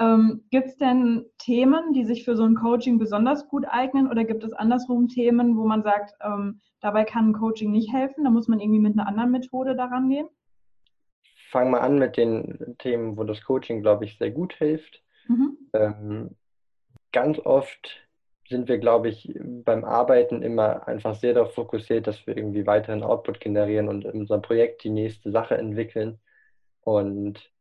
Ähm, 0.00 0.44
gibt 0.50 0.68
es 0.68 0.76
denn 0.78 1.26
Themen, 1.38 1.92
die 1.92 2.04
sich 2.04 2.24
für 2.24 2.36
so 2.36 2.44
ein 2.44 2.54
Coaching 2.54 2.98
besonders 2.98 3.48
gut 3.48 3.66
eignen 3.68 4.08
oder 4.10 4.24
gibt 4.24 4.42
es 4.42 4.52
andersrum 4.52 5.08
Themen, 5.08 5.56
wo 5.56 5.66
man 5.66 5.82
sagt, 5.82 6.14
ähm, 6.24 6.60
dabei 6.80 7.04
kann 7.04 7.30
ein 7.30 7.34
Coaching 7.34 7.70
nicht 7.70 7.92
helfen, 7.92 8.24
da 8.24 8.30
muss 8.30 8.48
man 8.48 8.60
irgendwie 8.60 8.80
mit 8.80 8.98
einer 8.98 9.06
anderen 9.06 9.30
Methode 9.30 9.76
daran 9.76 10.08
gehen? 10.08 10.28
Fangen 11.50 11.72
wir 11.72 11.82
an 11.82 11.98
mit 11.98 12.16
den 12.16 12.74
Themen, 12.78 13.16
wo 13.16 13.24
das 13.24 13.42
Coaching, 13.44 13.82
glaube 13.82 14.06
ich, 14.06 14.16
sehr 14.16 14.30
gut 14.30 14.54
hilft. 14.54 15.02
Mhm. 15.28 15.58
Ähm, 15.74 16.36
ganz 17.12 17.38
oft 17.38 18.02
sind 18.48 18.68
wir, 18.68 18.78
glaube 18.78 19.08
ich, 19.08 19.32
beim 19.40 19.84
Arbeiten 19.84 20.42
immer 20.42 20.88
einfach 20.88 21.14
sehr 21.14 21.34
darauf 21.34 21.54
fokussiert, 21.54 22.06
dass 22.06 22.26
wir 22.26 22.36
irgendwie 22.36 22.66
weiteren 22.66 23.02
Output 23.02 23.40
generieren 23.40 23.88
und 23.88 24.04
in 24.04 24.20
unserem 24.20 24.42
Projekt 24.42 24.84
die 24.84 24.90
nächste 24.90 25.30
Sache 25.30 25.56
entwickeln. 25.56 26.18
Und 26.82 27.51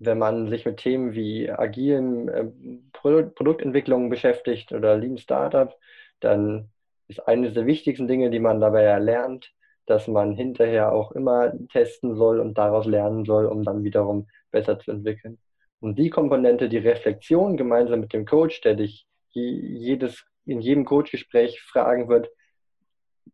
wenn 0.00 0.18
man 0.18 0.48
sich 0.48 0.64
mit 0.64 0.78
Themen 0.78 1.14
wie 1.14 1.50
agilen 1.50 2.28
äh, 2.28 2.46
Produktentwicklung 2.92 4.08
beschäftigt 4.08 4.72
oder 4.72 4.96
Lean 4.96 5.18
Startup, 5.18 5.76
dann 6.20 6.70
ist 7.06 7.20
eines 7.28 7.54
der 7.54 7.66
wichtigsten 7.66 8.08
Dinge, 8.08 8.30
die 8.30 8.38
man 8.38 8.60
dabei 8.60 8.82
erlernt, 8.82 9.52
dass 9.86 10.08
man 10.08 10.32
hinterher 10.32 10.92
auch 10.92 11.12
immer 11.12 11.52
testen 11.68 12.14
soll 12.16 12.40
und 12.40 12.56
daraus 12.56 12.86
lernen 12.86 13.24
soll, 13.24 13.46
um 13.46 13.62
dann 13.62 13.84
wiederum 13.84 14.26
besser 14.50 14.78
zu 14.78 14.90
entwickeln. 14.92 15.38
Und 15.80 15.98
die 15.98 16.10
Komponente, 16.10 16.68
die 16.68 16.78
Reflexion 16.78 17.56
gemeinsam 17.56 18.00
mit 18.00 18.12
dem 18.12 18.24
Coach, 18.24 18.60
der 18.62 18.74
dich 18.74 19.06
jedes, 19.30 20.24
in 20.46 20.60
jedem 20.60 20.84
Coachgespräch 20.84 21.60
fragen 21.60 22.08
wird, 22.08 22.30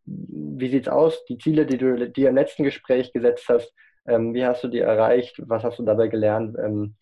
wie 0.05 0.69
sieht 0.69 0.87
es 0.87 0.91
aus? 0.91 1.23
Die 1.25 1.37
Ziele, 1.37 1.65
die 1.65 1.77
du 1.77 2.09
dir 2.09 2.29
im 2.29 2.35
letzten 2.35 2.63
Gespräch 2.63 3.13
gesetzt 3.13 3.45
hast, 3.47 3.73
ähm, 4.07 4.33
wie 4.33 4.45
hast 4.45 4.63
du 4.63 4.67
die 4.67 4.79
erreicht? 4.79 5.41
Was 5.45 5.63
hast 5.63 5.79
du 5.79 5.83
dabei 5.83 6.07
gelernt? 6.07 6.57
Ähm, 6.57 6.95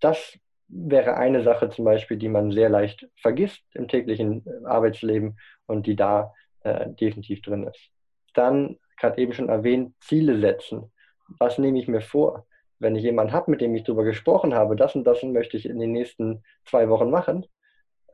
das 0.00 0.38
wäre 0.68 1.16
eine 1.16 1.42
Sache 1.42 1.70
zum 1.70 1.84
Beispiel, 1.84 2.18
die 2.18 2.28
man 2.28 2.52
sehr 2.52 2.68
leicht 2.68 3.08
vergisst 3.16 3.62
im 3.74 3.88
täglichen 3.88 4.44
Arbeitsleben 4.64 5.38
und 5.66 5.86
die 5.86 5.96
da 5.96 6.34
äh, 6.60 6.90
definitiv 6.90 7.42
drin 7.42 7.66
ist. 7.66 7.90
Dann, 8.34 8.78
gerade 8.98 9.20
eben 9.20 9.32
schon 9.32 9.48
erwähnt, 9.48 9.94
Ziele 10.00 10.38
setzen. 10.38 10.92
Was 11.38 11.58
nehme 11.58 11.78
ich 11.78 11.88
mir 11.88 12.00
vor? 12.00 12.46
wenn 12.78 12.96
ich 12.96 13.02
jemanden 13.02 13.32
habe, 13.32 13.50
mit 13.50 13.60
dem 13.60 13.74
ich 13.74 13.84
darüber 13.84 14.04
gesprochen 14.04 14.54
habe, 14.54 14.76
das 14.76 14.94
und 14.94 15.04
das 15.04 15.22
möchte 15.22 15.56
ich 15.56 15.66
in 15.66 15.78
den 15.78 15.92
nächsten 15.92 16.42
zwei 16.64 16.88
Wochen 16.88 17.10
machen, 17.10 17.46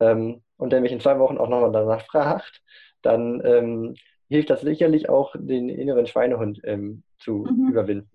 ähm, 0.01 0.43
und 0.57 0.73
der 0.73 0.81
mich 0.81 0.93
in 0.93 1.01
zwei 1.01 1.19
Wochen 1.19 1.39
auch 1.39 1.49
nochmal 1.49 1.73
danach 1.73 2.03
fragt, 2.07 2.63
dann 3.03 3.43
ähm, 3.45 3.95
hilft 4.29 4.51
das 4.51 4.63
sicherlich 4.63 5.09
auch, 5.09 5.35
den 5.39 5.69
inneren 5.69 6.07
Schweinehund 6.07 6.61
ähm, 6.65 7.03
zu 7.19 7.47
mhm. 7.49 7.71
überwinden. 7.71 8.11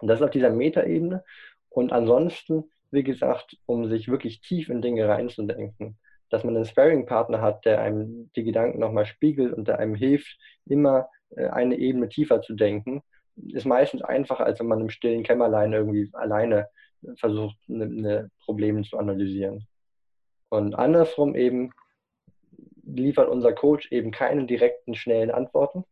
Und 0.00 0.08
das 0.08 0.20
ist 0.20 0.24
auf 0.24 0.30
dieser 0.30 0.50
Metaebene. 0.50 1.24
Und 1.70 1.92
ansonsten, 1.92 2.70
wie 2.90 3.02
gesagt, 3.02 3.56
um 3.66 3.88
sich 3.88 4.08
wirklich 4.08 4.40
tief 4.40 4.68
in 4.68 4.82
Dinge 4.82 5.08
reinzudenken, 5.08 5.96
dass 6.30 6.44
man 6.44 6.56
einen 6.56 6.64
Sparring-Partner 6.64 7.40
hat, 7.40 7.64
der 7.64 7.80
einem 7.80 8.30
die 8.36 8.44
Gedanken 8.44 8.80
nochmal 8.80 9.06
spiegelt 9.06 9.52
und 9.52 9.68
der 9.68 9.78
einem 9.78 9.94
hilft, 9.94 10.38
immer 10.66 11.08
äh, 11.36 11.46
eine 11.48 11.76
Ebene 11.76 12.08
tiefer 12.08 12.42
zu 12.42 12.54
denken 12.54 13.02
ist 13.36 13.66
meistens 13.66 14.02
einfacher, 14.02 14.44
als 14.44 14.60
wenn 14.60 14.66
man 14.66 14.80
im 14.80 14.90
stillen 14.90 15.22
Kämmerlein 15.22 15.72
irgendwie 15.72 16.08
alleine 16.12 16.68
versucht, 17.16 17.56
eine, 17.68 17.84
eine 17.84 18.30
Probleme 18.44 18.82
zu 18.82 18.98
analysieren. 18.98 19.66
Und 20.48 20.74
andersrum 20.74 21.34
eben 21.34 21.70
liefert 22.98 23.28
unser 23.28 23.52
Coach 23.52 23.90
eben 23.92 24.10
keine 24.10 24.46
direkten, 24.46 24.94
schnellen 24.94 25.30
Antworten. 25.30 25.84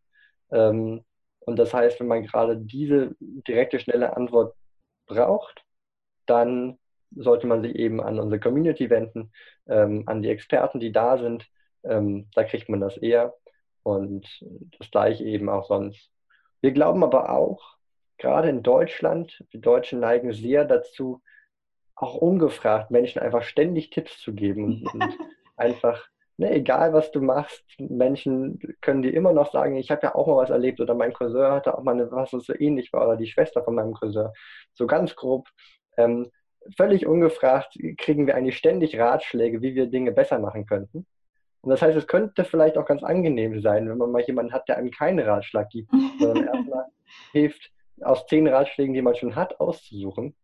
Ähm, 0.51 1.05
und 1.41 1.59
das 1.59 1.75
heißt, 1.75 2.01
wenn 2.01 2.07
man 2.07 2.23
gerade 2.23 2.57
diese 2.57 3.17
direkte, 3.21 3.81
schnelle 3.81 4.17
Antwort 4.17 4.55
braucht, 5.07 5.65
dann 6.27 6.79
sollte 7.15 7.47
man 7.47 7.63
sich 7.63 7.75
eben 7.75 8.01
an 8.01 8.19
unsere 8.19 8.41
Community 8.41 8.89
wenden, 8.91 9.33
ähm, 9.69 10.05
an 10.07 10.23
die 10.23 10.31
Experten, 10.31 10.81
die 10.81 10.93
da 10.93 11.19
sind. 11.19 11.47
Ähm, 11.85 12.29
da 12.35 12.45
kriegt 12.45 12.69
man 12.69 12.81
das 12.81 12.97
eher 12.97 13.35
und 13.83 14.27
das 14.79 14.91
gleiche 14.91 15.25
eben 15.25 15.49
auch 15.49 15.67
sonst. 15.67 16.11
Wir 16.61 16.73
glauben 16.73 17.03
aber 17.03 17.31
auch, 17.31 17.77
gerade 18.19 18.49
in 18.49 18.63
Deutschland, 18.63 19.45
die 19.53 19.61
Deutschen 19.61 20.01
neigen 20.01 20.33
sehr 20.33 20.65
dazu, 20.65 21.21
auch 21.95 22.15
ungefragt 22.15 22.91
Menschen 22.91 23.21
einfach 23.21 23.43
ständig 23.43 23.91
Tipps 23.91 24.19
zu 24.21 24.33
geben 24.33 24.65
und, 24.65 24.95
und 24.95 25.19
einfach, 25.57 26.07
ne, 26.43 26.53
egal 26.53 26.93
was 26.93 27.11
du 27.11 27.21
machst, 27.21 27.65
Menschen 27.79 28.59
können 28.81 29.03
dir 29.03 29.15
immer 29.15 29.33
noch 29.33 29.53
sagen, 29.53 29.77
ich 29.77 29.91
habe 29.91 30.03
ja 30.03 30.15
auch 30.15 30.27
mal 30.27 30.37
was 30.37 30.51
erlebt 30.51 30.81
oder 30.81 30.95
mein 30.95 31.13
Cousin 31.13 31.43
hatte 31.43 31.77
auch 31.77 31.83
mal 31.83 31.93
eine, 31.93 32.11
was 32.11 32.31
so 32.31 32.55
ähnlich 32.59 32.93
war 32.93 33.07
oder 33.07 33.17
die 33.17 33.27
Schwester 33.27 33.63
von 33.65 33.75
meinem 33.75 33.95
Cousin. 33.95 34.29
So 34.75 34.87
ganz 34.87 35.15
grob. 35.17 35.49
Ähm, 35.97 36.31
völlig 36.77 37.07
ungefragt 37.07 37.79
kriegen 37.99 38.27
wir 38.27 38.35
eigentlich 38.35 38.57
ständig 38.57 38.99
Ratschläge, 38.99 39.63
wie 39.63 39.75
wir 39.75 39.87
Dinge 39.87 40.13
besser 40.13 40.39
machen 40.39 40.67
könnten. 40.67 41.07
Und 41.61 41.71
das 41.71 41.81
heißt, 41.81 41.97
es 41.97 42.09
könnte 42.09 42.45
vielleicht 42.45 42.77
auch 42.77 42.87
ganz 42.87 43.05
angenehm 43.05 43.61
sein, 43.63 43.89
wenn 43.89 43.99
man 43.99 44.11
mal 44.11 44.23
jemanden 44.23 44.53
hat, 44.53 44.69
der 44.69 44.79
einem 44.79 44.91
keinen 44.91 45.21
Ratschlag 45.21 45.71
gibt, 45.71 45.91
sondern 46.19 46.47
erstmal 46.55 46.87
hilft, 47.31 47.71
aus 48.01 48.27
zehn 48.27 48.49
Ratschlägen, 48.49 48.95
die 48.95 49.03
man 49.03 49.15
schon 49.15 49.37
hat, 49.37 49.61
auszusuchen. 49.61 50.35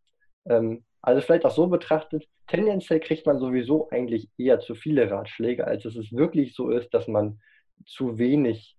Ähm, 0.48 0.84
also 1.02 1.20
vielleicht 1.20 1.44
auch 1.44 1.54
so 1.54 1.68
betrachtet, 1.68 2.26
tendenziell 2.46 3.00
kriegt 3.00 3.26
man 3.26 3.38
sowieso 3.38 3.88
eigentlich 3.90 4.28
eher 4.36 4.60
zu 4.60 4.74
viele 4.74 5.10
Ratschläge, 5.10 5.66
als 5.66 5.84
dass 5.84 5.96
es 5.96 6.12
wirklich 6.12 6.54
so 6.54 6.70
ist, 6.70 6.92
dass 6.92 7.06
man 7.08 7.40
zu 7.86 8.18
wenig 8.18 8.76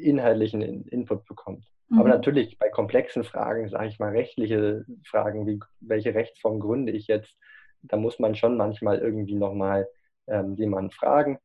inhaltlichen 0.00 0.62
Input 0.62 1.24
bekommt. 1.26 1.64
Mhm. 1.88 1.98
Aber 1.98 2.08
natürlich 2.08 2.58
bei 2.58 2.68
komplexen 2.68 3.24
Fragen, 3.24 3.68
sage 3.68 3.88
ich 3.88 3.98
mal, 3.98 4.10
rechtliche 4.10 4.84
Fragen, 5.06 5.46
wie 5.46 5.60
welche 5.80 6.14
Rechtsform 6.14 6.60
gründe 6.60 6.92
ich 6.92 7.06
jetzt, 7.06 7.34
da 7.82 7.96
muss 7.96 8.18
man 8.18 8.34
schon 8.34 8.56
manchmal 8.56 8.98
irgendwie 8.98 9.34
nochmal 9.34 9.86
ähm, 10.26 10.54
jemanden 10.54 10.90
fragen. 10.90 11.38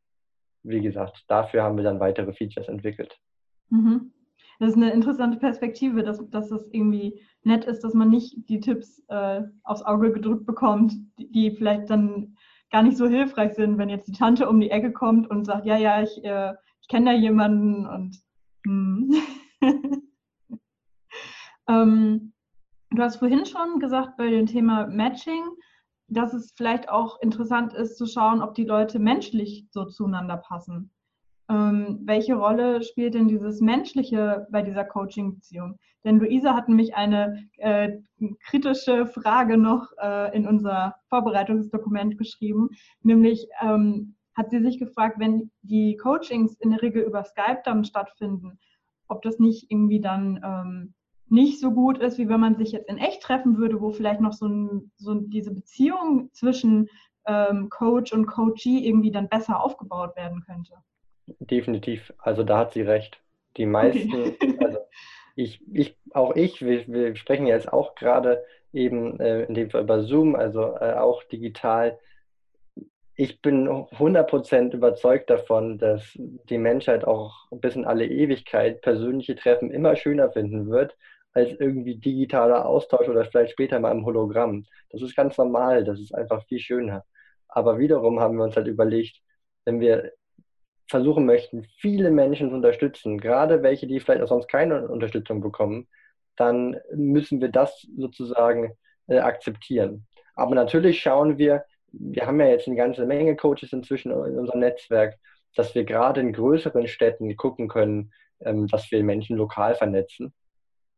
Wie 0.63 0.81
gesagt, 0.81 1.23
dafür 1.27 1.63
haben 1.63 1.77
wir 1.77 1.83
dann 1.83 1.99
weitere 1.99 2.33
Features 2.33 2.67
entwickelt. 2.67 3.17
Mhm. 3.69 4.11
Das 4.59 4.71
ist 4.71 4.75
eine 4.75 4.91
interessante 4.91 5.37
Perspektive, 5.37 6.03
dass, 6.03 6.29
dass 6.29 6.51
es 6.51 6.67
irgendwie 6.71 7.21
nett 7.43 7.63
ist, 7.63 7.81
dass 7.83 7.93
man 7.93 8.09
nicht 8.09 8.49
die 8.49 8.59
Tipps 8.59 9.01
äh, 9.07 9.41
aufs 9.63 9.83
Auge 9.83 10.11
gedrückt 10.11 10.45
bekommt, 10.45 10.93
die, 11.17 11.31
die, 11.31 11.51
vielleicht 11.51 11.89
dann 11.89 12.35
gar 12.69 12.83
nicht 12.83 12.97
so 12.97 13.07
hilfreich 13.07 13.53
sind, 13.53 13.77
wenn 13.77 13.89
jetzt 13.89 14.07
die 14.09 14.17
Tante 14.17 14.49
um 14.49 14.59
die 14.59 14.69
Ecke 14.69 14.91
kommt 14.91 15.29
und 15.29 15.45
sagt, 15.45 15.65
ja, 15.65 15.77
ja, 15.77 16.03
ich, 16.03 16.23
äh, 16.25 16.53
ich 16.81 16.89
kenne 16.89 17.11
da 17.11 17.13
jemanden 17.13 17.87
und 17.87 18.17
hm. 18.65 19.11
ähm, 21.69 22.33
du 22.91 23.01
hast 23.01 23.15
vorhin 23.15 23.45
schon 23.45 23.79
gesagt 23.79 24.17
bei 24.17 24.29
dem 24.29 24.45
Thema 24.45 24.87
Matching, 24.87 25.43
dass 26.09 26.33
es 26.33 26.53
vielleicht 26.57 26.89
auch 26.89 27.21
interessant 27.21 27.73
ist 27.73 27.97
zu 27.97 28.05
schauen, 28.05 28.41
ob 28.41 28.55
die 28.55 28.65
Leute 28.65 28.99
menschlich 28.99 29.67
so 29.71 29.85
zueinander 29.85 30.37
passen. 30.37 30.91
Ähm, 31.49 32.01
welche 32.03 32.35
Rolle 32.35 32.83
spielt 32.83 33.15
denn 33.15 33.27
dieses 33.27 33.59
Menschliche 33.59 34.47
bei 34.51 34.61
dieser 34.61 34.85
Coaching-Beziehung? 34.85 35.79
Denn 36.03 36.19
Luisa 36.19 36.55
hat 36.55 36.69
nämlich 36.69 36.95
eine 36.95 37.43
äh, 37.57 37.97
kritische 38.45 39.07
Frage 39.07 39.57
noch 39.57 39.91
äh, 40.01 40.35
in 40.35 40.47
unser 40.47 40.95
Vorbereitungsdokument 41.09 42.17
geschrieben, 42.17 42.69
nämlich 43.01 43.47
ähm, 43.61 44.15
hat 44.35 44.51
sie 44.51 44.61
sich 44.61 44.79
gefragt, 44.79 45.19
wenn 45.19 45.51
die 45.63 45.97
Coachings 45.97 46.55
in 46.59 46.69
der 46.69 46.81
Regel 46.81 47.03
über 47.03 47.23
Skype 47.23 47.61
dann 47.65 47.83
stattfinden, 47.83 48.59
ob 49.07 49.21
das 49.23 49.39
nicht 49.39 49.69
irgendwie 49.69 49.99
dann 49.99 50.39
ähm, 50.43 50.93
nicht 51.27 51.59
so 51.59 51.71
gut 51.71 51.97
ist, 51.97 52.17
wie 52.17 52.29
wenn 52.29 52.39
man 52.39 52.55
sich 52.55 52.71
jetzt 52.71 52.89
in 52.89 52.97
echt 52.97 53.21
treffen 53.21 53.57
würde, 53.57 53.81
wo 53.81 53.91
vielleicht 53.91 54.21
noch 54.21 54.33
so, 54.33 54.47
ein, 54.47 54.91
so 54.97 55.15
diese 55.15 55.51
Beziehung 55.51 56.29
zwischen 56.31 56.87
ähm, 57.25 57.69
Coach 57.69 58.13
und 58.13 58.27
Coachee 58.27 58.79
irgendwie 58.87 59.11
dann 59.11 59.29
besser 59.29 59.61
aufgebaut 59.61 60.15
werden 60.15 60.41
könnte. 60.41 60.75
Definitiv. 61.39 62.13
Also 62.17 62.43
da 62.43 62.57
hat 62.57 62.73
sie 62.73 62.81
recht. 62.81 63.21
Die 63.57 63.65
meisten, 63.65 64.13
okay. 64.13 64.57
also 64.63 64.79
ich, 65.35 65.61
ich, 65.71 65.97
auch 66.13 66.35
ich, 66.35 66.61
wir, 66.61 66.87
wir 66.87 67.15
sprechen 67.15 67.47
jetzt 67.47 67.71
auch 67.71 67.95
gerade 67.95 68.43
eben 68.73 69.19
äh, 69.19 69.43
in 69.43 69.53
dem 69.53 69.69
Fall 69.69 69.83
über 69.83 70.03
Zoom, 70.03 70.35
also 70.35 70.75
äh, 70.79 70.93
auch 70.93 71.23
digital. 71.23 71.99
Ich 73.15 73.41
bin 73.41 73.67
100% 73.67 74.73
überzeugt 74.73 75.29
davon, 75.29 75.77
dass 75.77 76.13
die 76.15 76.57
Menschheit 76.57 77.05
auch 77.05 77.47
bis 77.51 77.75
in 77.75 77.85
alle 77.85 78.07
Ewigkeit 78.07 78.81
persönliche 78.81 79.35
Treffen 79.35 79.71
immer 79.71 79.95
schöner 79.95 80.31
finden 80.31 80.69
wird, 80.69 80.95
als 81.33 81.51
irgendwie 81.59 81.97
digitaler 81.97 82.65
Austausch 82.65 83.09
oder 83.09 83.25
vielleicht 83.25 83.53
später 83.53 83.79
mal 83.79 83.91
im 83.91 84.05
Hologramm. 84.05 84.65
Das 84.89 85.01
ist 85.01 85.15
ganz 85.15 85.37
normal, 85.37 85.83
das 85.83 85.99
ist 85.99 86.13
einfach 86.13 86.45
viel 86.47 86.59
schöner. 86.59 87.05
Aber 87.49 87.79
wiederum 87.79 88.19
haben 88.19 88.37
wir 88.37 88.45
uns 88.45 88.55
halt 88.55 88.67
überlegt, 88.67 89.21
wenn 89.65 89.79
wir 89.79 90.13
versuchen 90.89 91.25
möchten, 91.25 91.65
viele 91.77 92.11
Menschen 92.11 92.49
zu 92.49 92.55
unterstützen, 92.55 93.19
gerade 93.19 93.61
welche, 93.63 93.87
die 93.87 93.99
vielleicht 93.99 94.21
auch 94.23 94.27
sonst 94.27 94.47
keine 94.47 94.87
Unterstützung 94.87 95.39
bekommen, 95.39 95.87
dann 96.35 96.77
müssen 96.93 97.41
wir 97.41 97.49
das 97.49 97.87
sozusagen 97.97 98.73
äh, 99.07 99.19
akzeptieren. 99.19 100.07
Aber 100.35 100.55
natürlich 100.55 101.01
schauen 101.01 101.37
wir, 101.37 101.65
wir 101.91 102.25
haben 102.25 102.39
ja 102.39 102.47
jetzt 102.47 102.67
eine 102.67 102.77
ganze 102.77 103.05
Menge 103.05 103.35
Coaches 103.35 103.73
inzwischen 103.73 104.11
in 104.11 104.37
unserem 104.37 104.61
Netzwerk, 104.61 105.15
dass 105.55 105.75
wir 105.75 105.83
gerade 105.83 106.21
in 106.21 106.33
größeren 106.33 106.87
Städten 106.87 107.35
gucken 107.35 107.67
können, 107.67 108.11
ähm, 108.41 108.67
dass 108.67 108.91
wir 108.91 109.03
Menschen 109.03 109.37
lokal 109.37 109.75
vernetzen. 109.75 110.33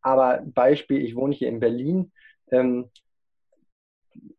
Aber 0.01 0.41
Beispiel, 0.45 1.03
ich 1.03 1.15
wohne 1.15 1.35
hier 1.35 1.49
in 1.49 1.59
Berlin, 1.59 2.11
ähm, 2.51 2.89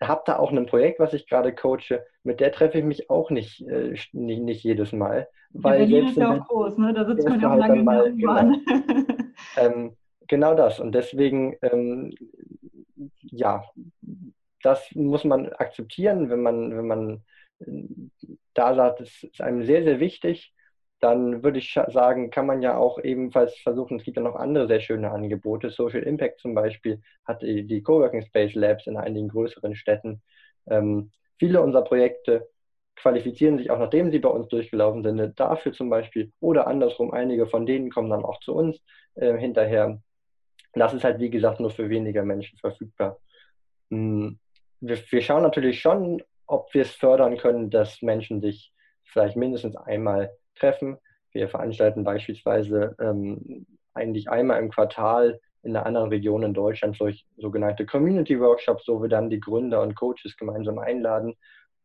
habe 0.00 0.22
da 0.26 0.38
auch 0.38 0.52
ein 0.52 0.66
Projekt, 0.66 1.00
was 1.00 1.12
ich 1.14 1.26
gerade 1.26 1.54
coache, 1.54 2.04
mit 2.24 2.40
der 2.40 2.52
treffe 2.52 2.78
ich 2.78 2.84
mich 2.84 3.10
auch 3.10 3.30
nicht, 3.30 3.60
äh, 3.66 3.94
nicht, 4.12 4.42
nicht, 4.42 4.64
jedes 4.64 4.92
Mal. 4.92 5.28
Weil 5.50 5.80
ja, 5.82 5.86
Berlin 5.86 6.08
ist 6.08 6.16
ja 6.16 6.32
auch 6.32 6.46
groß, 6.46 6.78
ne? 6.78 6.94
da 6.94 7.04
sitzt 7.04 7.28
man 7.28 7.40
ja 7.40 7.48
auch 7.48 7.50
halt 7.52 7.60
lange 7.60 7.82
mal, 7.82 8.12
genau, 8.14 8.52
ähm, 9.56 9.96
genau 10.28 10.54
das. 10.54 10.80
Und 10.80 10.94
deswegen, 10.94 11.56
ähm, 11.62 12.14
ja, 13.20 13.64
das 14.62 14.94
muss 14.94 15.24
man 15.24 15.52
akzeptieren, 15.52 16.30
wenn 16.30 16.42
man, 16.42 16.76
wenn 16.76 16.86
man 16.86 17.22
äh, 17.60 17.82
da 18.54 18.74
sagt, 18.74 19.00
es 19.00 19.22
ist 19.22 19.40
einem 19.40 19.64
sehr, 19.64 19.82
sehr 19.82 20.00
wichtig 20.00 20.51
dann 21.02 21.42
würde 21.42 21.58
ich 21.58 21.74
sagen, 21.88 22.30
kann 22.30 22.46
man 22.46 22.62
ja 22.62 22.76
auch 22.76 23.02
ebenfalls 23.02 23.56
versuchen, 23.58 23.98
es 23.98 24.04
gibt 24.04 24.18
ja 24.18 24.22
noch 24.22 24.36
andere 24.36 24.68
sehr 24.68 24.78
schöne 24.78 25.10
Angebote. 25.10 25.70
Social 25.70 26.04
Impact 26.04 26.38
zum 26.38 26.54
Beispiel 26.54 27.02
hat 27.24 27.42
die, 27.42 27.82
Coworking 27.82 28.22
Space 28.22 28.54
Labs 28.54 28.86
in 28.86 28.96
einigen 28.96 29.28
größeren 29.28 29.74
Städten. 29.74 30.22
Ähm, 30.68 31.10
viele 31.40 31.60
unserer 31.60 31.82
Projekte 31.82 32.48
qualifizieren 32.94 33.58
sich 33.58 33.72
auch, 33.72 33.80
nachdem 33.80 34.12
sie 34.12 34.20
bei 34.20 34.28
uns 34.28 34.46
durchgelaufen 34.46 35.02
sind, 35.02 35.40
dafür 35.40 35.72
zum 35.72 35.90
Beispiel 35.90 36.30
oder 36.38 36.68
andersrum. 36.68 37.10
Einige 37.10 37.48
von 37.48 37.66
denen 37.66 37.90
kommen 37.90 38.10
dann 38.10 38.24
auch 38.24 38.38
zu 38.38 38.54
uns 38.54 38.78
äh, 39.16 39.36
hinterher. 39.36 40.00
Das 40.74 40.94
ist 40.94 41.02
halt, 41.02 41.18
wie 41.18 41.30
gesagt, 41.30 41.58
nur 41.58 41.70
für 41.70 41.90
weniger 41.90 42.22
Menschen 42.22 42.58
verfügbar. 42.58 43.18
Hm, 43.90 44.38
wir, 44.78 44.98
wir 45.10 45.20
schauen 45.20 45.42
natürlich 45.42 45.80
schon, 45.80 46.22
ob 46.46 46.72
wir 46.74 46.82
es 46.82 46.92
fördern 46.92 47.38
können, 47.38 47.70
dass 47.70 48.02
Menschen 48.02 48.40
sich 48.40 48.72
vielleicht 49.02 49.36
mindestens 49.36 49.74
einmal 49.74 50.30
treffen. 50.54 50.98
Wir 51.32 51.48
veranstalten 51.48 52.04
beispielsweise 52.04 52.94
ähm, 53.00 53.66
eigentlich 53.94 54.28
einmal 54.28 54.60
im 54.60 54.70
Quartal 54.70 55.40
in 55.62 55.76
einer 55.76 55.86
anderen 55.86 56.08
Region 56.08 56.42
in 56.42 56.54
Deutschland 56.54 56.96
solch 56.96 57.26
sogenannte 57.36 57.86
Community 57.86 58.38
Workshops, 58.40 58.88
wo 58.88 59.00
wir 59.00 59.08
dann 59.08 59.30
die 59.30 59.40
Gründer 59.40 59.82
und 59.82 59.94
Coaches 59.94 60.36
gemeinsam 60.36 60.78
einladen, 60.78 61.34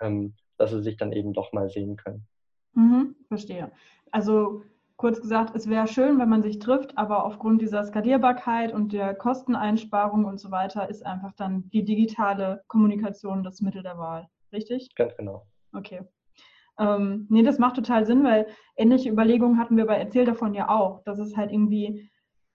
ähm, 0.01 0.36
dass 0.58 0.71
sie 0.71 0.82
sich 0.82 0.97
dann 0.97 1.13
eben 1.13 1.34
doch 1.34 1.53
mal 1.53 1.69
sehen 1.69 1.95
können. 1.95 2.27
Mhm, 2.73 3.15
verstehe. 3.27 3.71
Also 4.12 4.63
kurz 4.95 5.21
gesagt, 5.21 5.56
es 5.56 5.69
wäre 5.69 5.88
schön, 5.88 6.19
wenn 6.19 6.30
man 6.30 6.41
sich 6.41 6.60
trifft, 6.60 6.97
aber 6.97 7.23
aufgrund 7.23 7.62
dieser 7.62 7.84
Skalierbarkeit 7.84 8.73
und 8.73 8.93
der 8.93 9.13
Kosteneinsparung 9.13 10.25
und 10.25 10.39
so 10.39 10.49
weiter 10.49 10.89
ist 10.89 11.06
einfach 11.06 11.34
dann 11.34 11.69
die 11.69 11.86
digitale 11.86 12.63
Kommunikation 12.67 13.43
das 13.43 13.62
Mittel 13.62 13.84
der 13.84 13.97
Wahl. 13.97 14.27
Richtig? 14.51 14.89
Ganz 14.95 15.15
genau. 15.15 15.45
Okay. 15.73 16.01
Ähm, 16.80 17.26
nee, 17.30 17.44
das 17.44 17.60
macht 17.60 17.76
total 17.76 18.06
Sinn, 18.06 18.24
weil 18.24 18.48
ähnliche 18.76 19.10
Überlegungen 19.10 19.58
hatten 19.58 19.78
wir 19.78 19.86
bei 19.86 19.96
Erzähl 19.96 20.26
davon 20.26 20.54
ja 20.54 20.70
auch, 20.70 21.04
dass 21.04 21.20
es 21.20 21.36
halt 21.36 21.52
irgendwie 21.52 22.10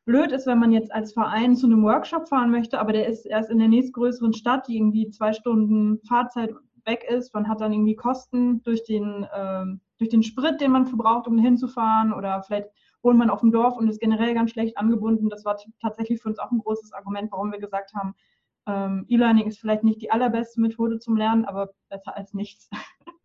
blöd 0.04 0.32
ist, 0.32 0.46
wenn 0.46 0.58
man 0.58 0.72
jetzt 0.72 0.92
als 0.92 1.12
Verein 1.12 1.56
zu 1.56 1.66
einem 1.66 1.82
Workshop 1.84 2.28
fahren 2.28 2.50
möchte, 2.50 2.78
aber 2.78 2.92
der 2.92 3.06
ist 3.06 3.24
erst 3.24 3.50
in 3.50 3.58
der 3.58 3.68
nächstgrößeren 3.68 4.32
Stadt, 4.32 4.66
die 4.68 4.76
irgendwie 4.76 5.10
zwei 5.10 5.32
Stunden 5.32 6.00
Fahrzeit 6.06 6.54
weg 6.84 7.04
ist. 7.08 7.32
Man 7.34 7.48
hat 7.48 7.60
dann 7.60 7.72
irgendwie 7.72 7.94
Kosten 7.94 8.62
durch 8.64 8.84
den, 8.84 9.26
ähm, 9.34 9.80
durch 9.98 10.10
den 10.10 10.22
Sprit, 10.22 10.60
den 10.60 10.72
man 10.72 10.86
verbraucht, 10.86 11.28
um 11.28 11.38
hinzufahren 11.38 12.12
oder 12.12 12.42
vielleicht 12.42 12.68
wohnt 13.02 13.18
man 13.18 13.30
auf 13.30 13.40
dem 13.40 13.52
Dorf 13.52 13.76
und 13.76 13.88
ist 13.88 14.00
generell 14.00 14.34
ganz 14.34 14.50
schlecht 14.50 14.76
angebunden. 14.78 15.28
Das 15.28 15.44
war 15.44 15.56
tatsächlich 15.80 16.20
für 16.20 16.28
uns 16.28 16.38
auch 16.38 16.50
ein 16.50 16.58
großes 16.58 16.92
Argument, 16.92 17.30
warum 17.32 17.52
wir 17.52 17.58
gesagt 17.58 17.92
haben, 17.94 18.14
ähm, 18.66 19.04
E-Learning 19.08 19.46
ist 19.48 19.58
vielleicht 19.58 19.82
nicht 19.82 20.00
die 20.02 20.10
allerbeste 20.10 20.60
Methode 20.60 20.98
zum 20.98 21.16
Lernen, 21.16 21.44
aber 21.44 21.70
besser 21.88 22.16
als 22.16 22.32
nichts. 22.32 22.70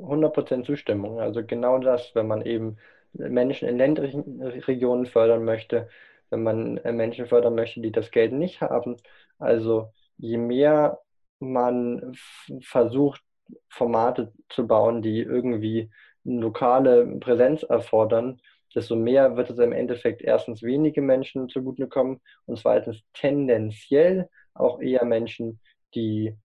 100% 0.00 0.64
Zustimmung. 0.64 1.20
Also 1.20 1.44
genau 1.44 1.78
das, 1.78 2.14
wenn 2.14 2.26
man 2.26 2.42
eben 2.42 2.78
Menschen 3.12 3.68
in 3.68 3.78
ländlichen 3.78 4.42
Regionen 4.42 5.06
fördern 5.06 5.44
möchte, 5.44 5.88
wenn 6.30 6.42
man 6.42 6.78
äh, 6.78 6.92
Menschen 6.92 7.26
fördern 7.26 7.54
möchte, 7.54 7.80
die 7.80 7.92
das 7.92 8.10
Geld 8.10 8.32
nicht 8.32 8.60
haben. 8.60 8.96
Also 9.38 9.92
je 10.18 10.38
mehr 10.38 11.00
man 11.38 12.16
versucht, 12.62 13.22
Formate 13.68 14.32
zu 14.48 14.66
bauen, 14.66 15.02
die 15.02 15.20
irgendwie 15.20 15.90
lokale 16.24 17.06
Präsenz 17.20 17.62
erfordern, 17.62 18.40
desto 18.74 18.96
mehr 18.96 19.36
wird 19.36 19.50
es 19.50 19.58
im 19.58 19.72
Endeffekt 19.72 20.22
erstens 20.22 20.62
wenige 20.62 21.00
Menschen 21.00 21.48
zugutekommen 21.48 22.20
und 22.46 22.58
zweitens 22.58 23.02
tendenziell 23.14 24.28
auch 24.54 24.80
eher 24.80 25.04
Menschen, 25.04 25.60
die 25.94 26.36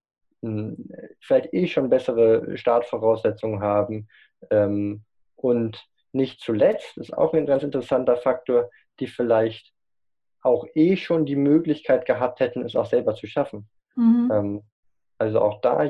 vielleicht 1.20 1.54
eh 1.54 1.66
schon 1.66 1.90
bessere 1.90 2.56
Startvoraussetzungen 2.56 3.60
haben. 3.60 4.08
Ähm, 4.50 5.04
und 5.36 5.84
nicht 6.12 6.40
zuletzt 6.40 6.96
ist 6.98 7.16
auch 7.16 7.32
ein 7.32 7.46
ganz 7.46 7.62
interessanter 7.62 8.16
Faktor, 8.16 8.70
die 9.00 9.06
vielleicht 9.06 9.72
auch 10.42 10.66
eh 10.74 10.96
schon 10.96 11.24
die 11.24 11.36
Möglichkeit 11.36 12.04
gehabt 12.04 12.40
hätten, 12.40 12.64
es 12.64 12.76
auch 12.76 12.86
selber 12.86 13.14
zu 13.14 13.26
schaffen. 13.26 13.68
Mhm. 13.94 14.30
Ähm, 14.32 14.62
also 15.18 15.40
auch 15.40 15.60
da, 15.60 15.88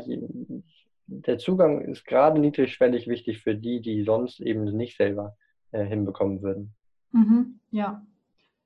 der 1.06 1.38
Zugang 1.38 1.80
ist 1.80 2.04
gerade 2.04 2.40
niedrigschwellig 2.40 3.08
wichtig 3.08 3.42
für 3.42 3.54
die, 3.54 3.80
die 3.80 4.04
sonst 4.04 4.40
eben 4.40 4.64
nicht 4.64 4.96
selber 4.96 5.36
äh, 5.70 5.84
hinbekommen 5.84 6.42
würden. 6.42 6.74
Mhm. 7.12 7.60
Ja, 7.70 8.06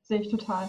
sehe 0.03 0.21
ich 0.21 0.29
total. 0.29 0.69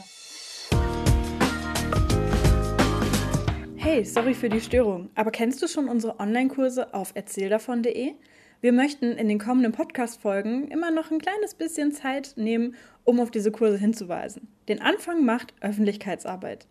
Hey, 3.89 4.03
sorry 4.03 4.33
für 4.33 4.49
die 4.49 4.59
Störung, 4.59 5.09
aber 5.15 5.31
kennst 5.31 5.61
du 5.61 5.67
schon 5.69 5.87
unsere 5.87 6.19
Online-Kurse 6.19 6.93
auf 6.93 7.13
erzähldavon.de? 7.15 8.15
Wir 8.59 8.73
möchten 8.73 9.13
in 9.13 9.29
den 9.29 9.39
kommenden 9.39 9.71
Podcast-Folgen 9.71 10.67
immer 10.67 10.91
noch 10.91 11.09
ein 11.09 11.21
kleines 11.21 11.53
bisschen 11.53 11.93
Zeit 11.93 12.33
nehmen, 12.35 12.75
um 13.05 13.21
auf 13.21 13.31
diese 13.31 13.49
Kurse 13.49 13.77
hinzuweisen. 13.77 14.49
Den 14.67 14.81
Anfang 14.81 15.23
macht 15.23 15.53
Öffentlichkeitsarbeit. 15.61 16.67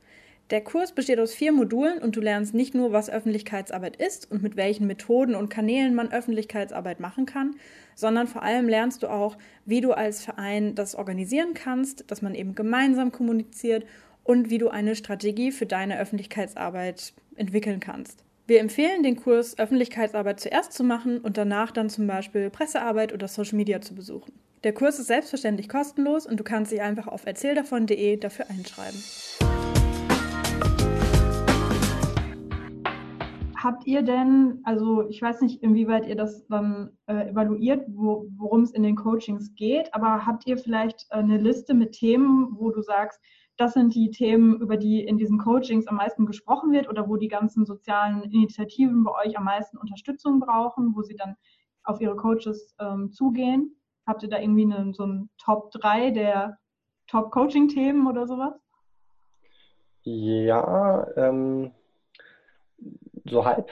Der 0.51 0.61
Kurs 0.61 0.93
besteht 0.93 1.19
aus 1.19 1.35
vier 1.35 1.53
Modulen 1.53 1.99
und 1.99 2.17
du 2.17 2.21
lernst 2.21 2.53
nicht 2.53 2.75
nur, 2.75 2.93
was 2.93 3.09
Öffentlichkeitsarbeit 3.09 3.97
ist 3.97 4.31
und 4.31 4.43
mit 4.43 4.57
welchen 4.57 4.87
Methoden 4.87 5.35
und 5.35 5.49
Kanälen 5.49 5.95
man 5.95 6.13
Öffentlichkeitsarbeit 6.13 7.01
machen 7.01 7.25
kann, 7.25 7.57
sondern 7.95 8.29
vor 8.29 8.43
allem 8.43 8.69
lernst 8.69 9.03
du 9.03 9.11
auch, 9.11 9.39
wie 9.65 9.81
du 9.81 9.93
als 9.93 10.23
Verein 10.23 10.75
das 10.75 10.95
organisieren 10.95 11.55
kannst, 11.55 12.11
dass 12.11 12.21
man 12.21 12.35
eben 12.35 12.55
gemeinsam 12.55 13.11
kommuniziert 13.11 13.87
und 14.27 14.51
wie 14.51 14.59
du 14.59 14.69
eine 14.69 14.97
Strategie 14.97 15.53
für 15.53 15.67
deine 15.67 16.01
Öffentlichkeitsarbeit 16.01 17.15
entwickeln 17.37 17.79
kannst. 17.79 18.25
Wir 18.49 18.61
empfehlen 18.61 19.05
den 19.05 19.17
Kurs 19.17 19.57
Öffentlichkeitsarbeit 19.59 20.41
zuerst 20.41 20.73
zu 20.73 20.83
machen 20.83 21.19
und 21.19 21.37
danach 21.37 21.71
dann 21.71 21.89
zum 21.89 22.09
Beispiel 22.09 22.51
Pressearbeit 22.51 23.13
oder 23.13 23.29
Social 23.29 23.57
Media 23.57 23.81
zu 23.81 23.95
besuchen. 23.95 24.33
Der 24.65 24.73
Kurs 24.73 24.99
ist 24.99 25.07
selbstverständlich 25.07 25.69
kostenlos 25.69 26.27
und 26.27 26.41
du 26.41 26.45
kannst 26.45 26.73
dich 26.73 26.83
einfach 26.83 27.07
auf 27.07 27.25
erzähldavon.de 27.25 28.17
dafür 28.17 28.47
einschreiben. 28.51 28.99
Habt 33.57 33.87
ihr 33.87 34.03
denn, 34.03 34.61
also 34.65 35.09
ich 35.09 35.23
weiß 35.23 35.41
nicht, 35.41 35.63
inwieweit 35.63 36.07
ihr 36.07 36.17
das 36.17 36.47
dann 36.49 36.91
äh, 37.07 37.31
evaluiert, 37.31 37.85
wo, 37.89 38.27
worum 38.37 38.63
es 38.63 38.73
in 38.73 38.83
den 38.83 38.97
Coachings 38.97 39.55
geht, 39.55 39.93
aber 39.95 40.27
habt 40.27 40.47
ihr 40.47 40.59
vielleicht 40.59 41.07
äh, 41.11 41.17
eine 41.17 41.39
Liste 41.39 41.75
mit 41.75 41.93
Themen, 41.93 42.57
wo 42.59 42.71
du 42.71 42.83
sagst, 42.83 43.21
das 43.57 43.73
sind 43.73 43.95
die 43.95 44.11
Themen, 44.11 44.61
über 44.61 44.77
die 44.77 45.03
in 45.05 45.17
diesen 45.17 45.39
Coachings 45.39 45.87
am 45.87 45.97
meisten 45.97 46.27
gesprochen 46.27 46.73
wird 46.73 46.89
oder 46.89 47.09
wo 47.09 47.17
die 47.17 47.29
ganzen 47.29 47.65
sozialen 47.65 48.23
Initiativen 48.23 49.03
bei 49.03 49.13
euch 49.25 49.39
am 49.39 49.45
meisten 49.45 49.79
Unterstützung 49.79 50.41
brauchen, 50.41 50.95
wo 50.95 51.03
sie 51.03 51.17
dann 51.17 51.37
auf 51.85 52.01
ihre 52.01 52.17
Coaches 52.17 52.75
ähm, 52.79 53.11
zugehen? 53.13 53.77
Habt 54.07 54.23
ihr 54.23 54.29
da 54.29 54.39
irgendwie 54.39 54.65
eine, 54.65 54.93
so 54.93 55.05
ein 55.05 55.31
Top 55.39 55.71
3 55.73 56.11
der 56.11 56.59
Top-Coaching-Themen 57.07 58.07
oder 58.07 58.27
sowas? 58.27 58.55
Ja, 60.03 61.07
ähm, 61.17 61.73
so 63.25 63.45
halb. 63.45 63.69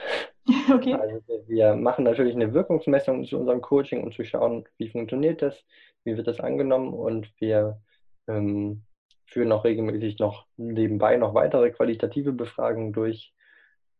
Okay. 0.71 0.93
Also 0.93 1.21
wir 1.47 1.73
machen 1.75 2.03
natürlich 2.03 2.35
eine 2.35 2.53
Wirkungsmessung 2.53 3.25
zu 3.25 3.39
unserem 3.39 3.61
Coaching, 3.61 4.03
um 4.03 4.11
zu 4.11 4.23
schauen, 4.23 4.63
wie 4.77 4.89
funktioniert 4.89 5.41
das, 5.41 5.65
wie 6.03 6.15
wird 6.15 6.27
das 6.27 6.39
angenommen 6.39 6.93
und 6.93 7.31
wir 7.39 7.81
ähm, 8.27 8.83
führen 9.25 9.51
auch 9.51 9.65
regelmäßig 9.65 10.19
noch 10.19 10.45
nebenbei 10.57 11.17
noch 11.17 11.33
weitere 11.33 11.71
qualitative 11.71 12.31
Befragungen 12.31 12.93
durch. 12.93 13.33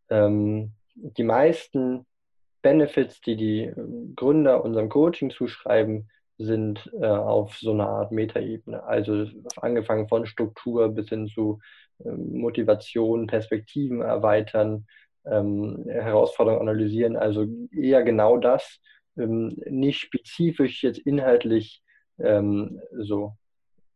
Ähm, 0.09 0.73
die 0.95 1.23
meisten 1.23 2.05
Benefits, 2.61 3.21
die 3.21 3.35
die 3.35 3.73
Gründer 4.15 4.63
unserem 4.63 4.89
Coaching 4.89 5.29
zuschreiben, 5.29 6.09
sind 6.38 6.91
äh, 6.99 7.05
auf 7.05 7.57
so 7.57 7.71
einer 7.71 7.88
Art 7.88 8.11
Metaebene. 8.11 8.83
Also 8.83 9.25
angefangen 9.57 10.07
von 10.07 10.25
Struktur 10.25 10.89
bis 10.89 11.09
hin 11.09 11.27
zu 11.27 11.59
äh, 12.03 12.09
Motivation, 12.09 13.27
Perspektiven 13.27 14.01
erweitern, 14.01 14.88
ähm, 15.25 15.85
Herausforderungen 15.88 16.67
analysieren. 16.67 17.15
Also 17.15 17.45
eher 17.71 18.03
genau 18.03 18.38
das, 18.38 18.79
ähm, 19.17 19.57
nicht 19.69 19.99
spezifisch 19.99 20.83
jetzt 20.83 20.99
inhaltlich 20.99 21.81
ähm, 22.19 22.81
so. 22.91 23.38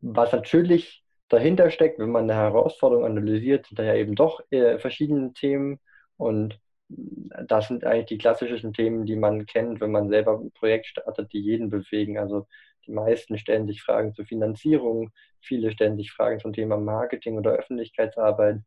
Was 0.02 0.32
natürlich 0.32 1.04
dahinter 1.30 1.70
steckt, 1.72 2.00
wenn 2.00 2.12
man 2.12 2.30
eine 2.30 2.36
Herausforderung 2.36 3.06
analysiert, 3.06 3.68
sind 3.68 3.80
da 3.80 3.84
ja 3.84 3.96
eben 3.96 4.16
doch 4.16 4.42
äh, 4.52 4.80
verschiedene 4.80 5.34
Themen 5.34 5.80
und 6.18 6.60
das 6.90 7.68
sind 7.68 7.84
eigentlich 7.86 8.08
die 8.08 8.18
klassischen 8.18 8.74
Themen, 8.74 9.06
die 9.06 9.16
man 9.16 9.46
kennt, 9.46 9.80
wenn 9.80 9.92
man 9.92 10.10
selber 10.10 10.40
ein 10.40 10.52
Projekt 10.52 10.88
startet, 10.88 11.32
die 11.34 11.40
jeden 11.40 11.70
bewegen. 11.70 12.18
Also 12.18 12.48
die 12.88 12.92
meisten 12.92 13.38
stellen 13.38 13.68
sich 13.68 13.84
Fragen 13.84 14.14
zur 14.14 14.26
Finanzierung, 14.26 15.12
viele 15.40 15.72
stellen 15.72 15.98
sich 15.98 16.12
Fragen 16.12 16.40
zum 16.40 16.52
Thema 16.52 16.78
Marketing 16.78 17.38
oder 17.38 17.52
Öffentlichkeitsarbeit. 17.52 18.62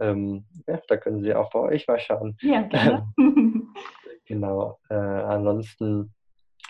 Ähm, 0.00 0.44
ja, 0.66 0.80
da 0.88 0.96
können 0.96 1.22
Sie 1.22 1.34
auch 1.34 1.50
bei 1.50 1.60
euch 1.60 1.86
mal 1.86 2.00
schauen. 2.00 2.36
Ja, 2.42 2.62
gerne. 2.62 3.12
genau. 4.26 4.80
Äh, 4.90 4.94
ansonsten 4.94 6.12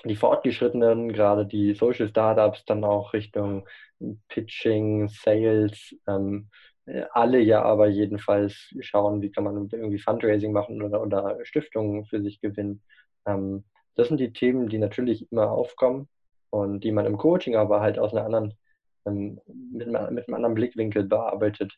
die 0.05 0.17
Fortgeschrittenen, 0.17 1.13
gerade 1.13 1.47
die 1.47 1.75
Social 1.75 2.09
Startups, 2.09 2.65
dann 2.65 2.85
auch 2.85 3.13
Richtung 3.13 3.67
Pitching, 4.29 5.09
Sales, 5.09 5.95
ähm, 6.07 6.49
alle 7.13 7.41
ja 7.41 7.63
aber 7.63 7.89
jedenfalls 7.89 8.75
schauen, 8.81 9.21
wie 9.21 9.31
kann 9.31 9.45
man 9.45 9.69
irgendwie 9.71 9.99
Fundraising 9.99 10.53
machen 10.53 10.83
oder, 10.83 11.03
oder 11.03 11.39
Stiftungen 11.45 12.07
für 12.07 12.23
sich 12.23 12.41
gewinnen. 12.41 12.83
Ähm, 13.27 13.65
das 13.95 14.09
sind 14.09 14.21
die 14.21 14.33
Themen, 14.33 14.69
die 14.69 14.79
natürlich 14.79 15.31
immer 15.31 15.51
aufkommen 15.51 16.09
und 16.51 16.85
die 16.85 16.93
man 16.93 17.07
im 17.07 17.19
Coaching 17.19 17.57
aber 17.57 17.81
halt 17.81 17.99
aus 17.99 18.15
einer 18.15 18.25
anderen, 18.25 18.55
ähm, 19.05 19.41
mit, 19.47 19.89
mit 19.89 19.97
einem 19.97 20.35
anderen 20.35 20.55
Blickwinkel 20.55 21.05
bearbeitet, 21.05 21.77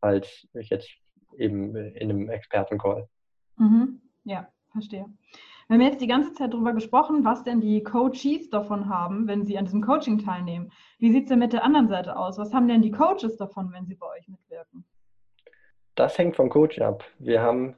als 0.00 0.48
jetzt 0.54 0.90
eben 1.36 1.76
in 1.76 2.10
einem 2.10 2.28
Expertencall. 2.28 3.08
Mhm. 3.56 4.00
Ja, 4.24 4.48
verstehe. 4.72 5.06
Wir 5.68 5.74
haben 5.74 5.82
jetzt 5.82 6.00
die 6.00 6.06
ganze 6.06 6.32
Zeit 6.32 6.54
darüber 6.54 6.72
gesprochen, 6.72 7.26
was 7.26 7.44
denn 7.44 7.60
die 7.60 7.82
Coaches 7.82 8.48
davon 8.48 8.88
haben, 8.88 9.26
wenn 9.26 9.44
sie 9.44 9.58
an 9.58 9.66
diesem 9.66 9.82
Coaching 9.82 10.18
teilnehmen. 10.18 10.72
Wie 10.98 11.12
sieht 11.12 11.24
es 11.24 11.28
denn 11.28 11.40
mit 11.40 11.52
der 11.52 11.62
anderen 11.62 11.88
Seite 11.88 12.16
aus? 12.16 12.38
Was 12.38 12.54
haben 12.54 12.68
denn 12.68 12.80
die 12.80 12.90
Coaches 12.90 13.36
davon, 13.36 13.70
wenn 13.72 13.84
sie 13.84 13.94
bei 13.94 14.06
euch 14.06 14.26
mitwirken? 14.28 14.86
Das 15.94 16.16
hängt 16.16 16.36
vom 16.36 16.48
Coach 16.48 16.80
ab. 16.80 17.04
Wir 17.18 17.42
haben 17.42 17.76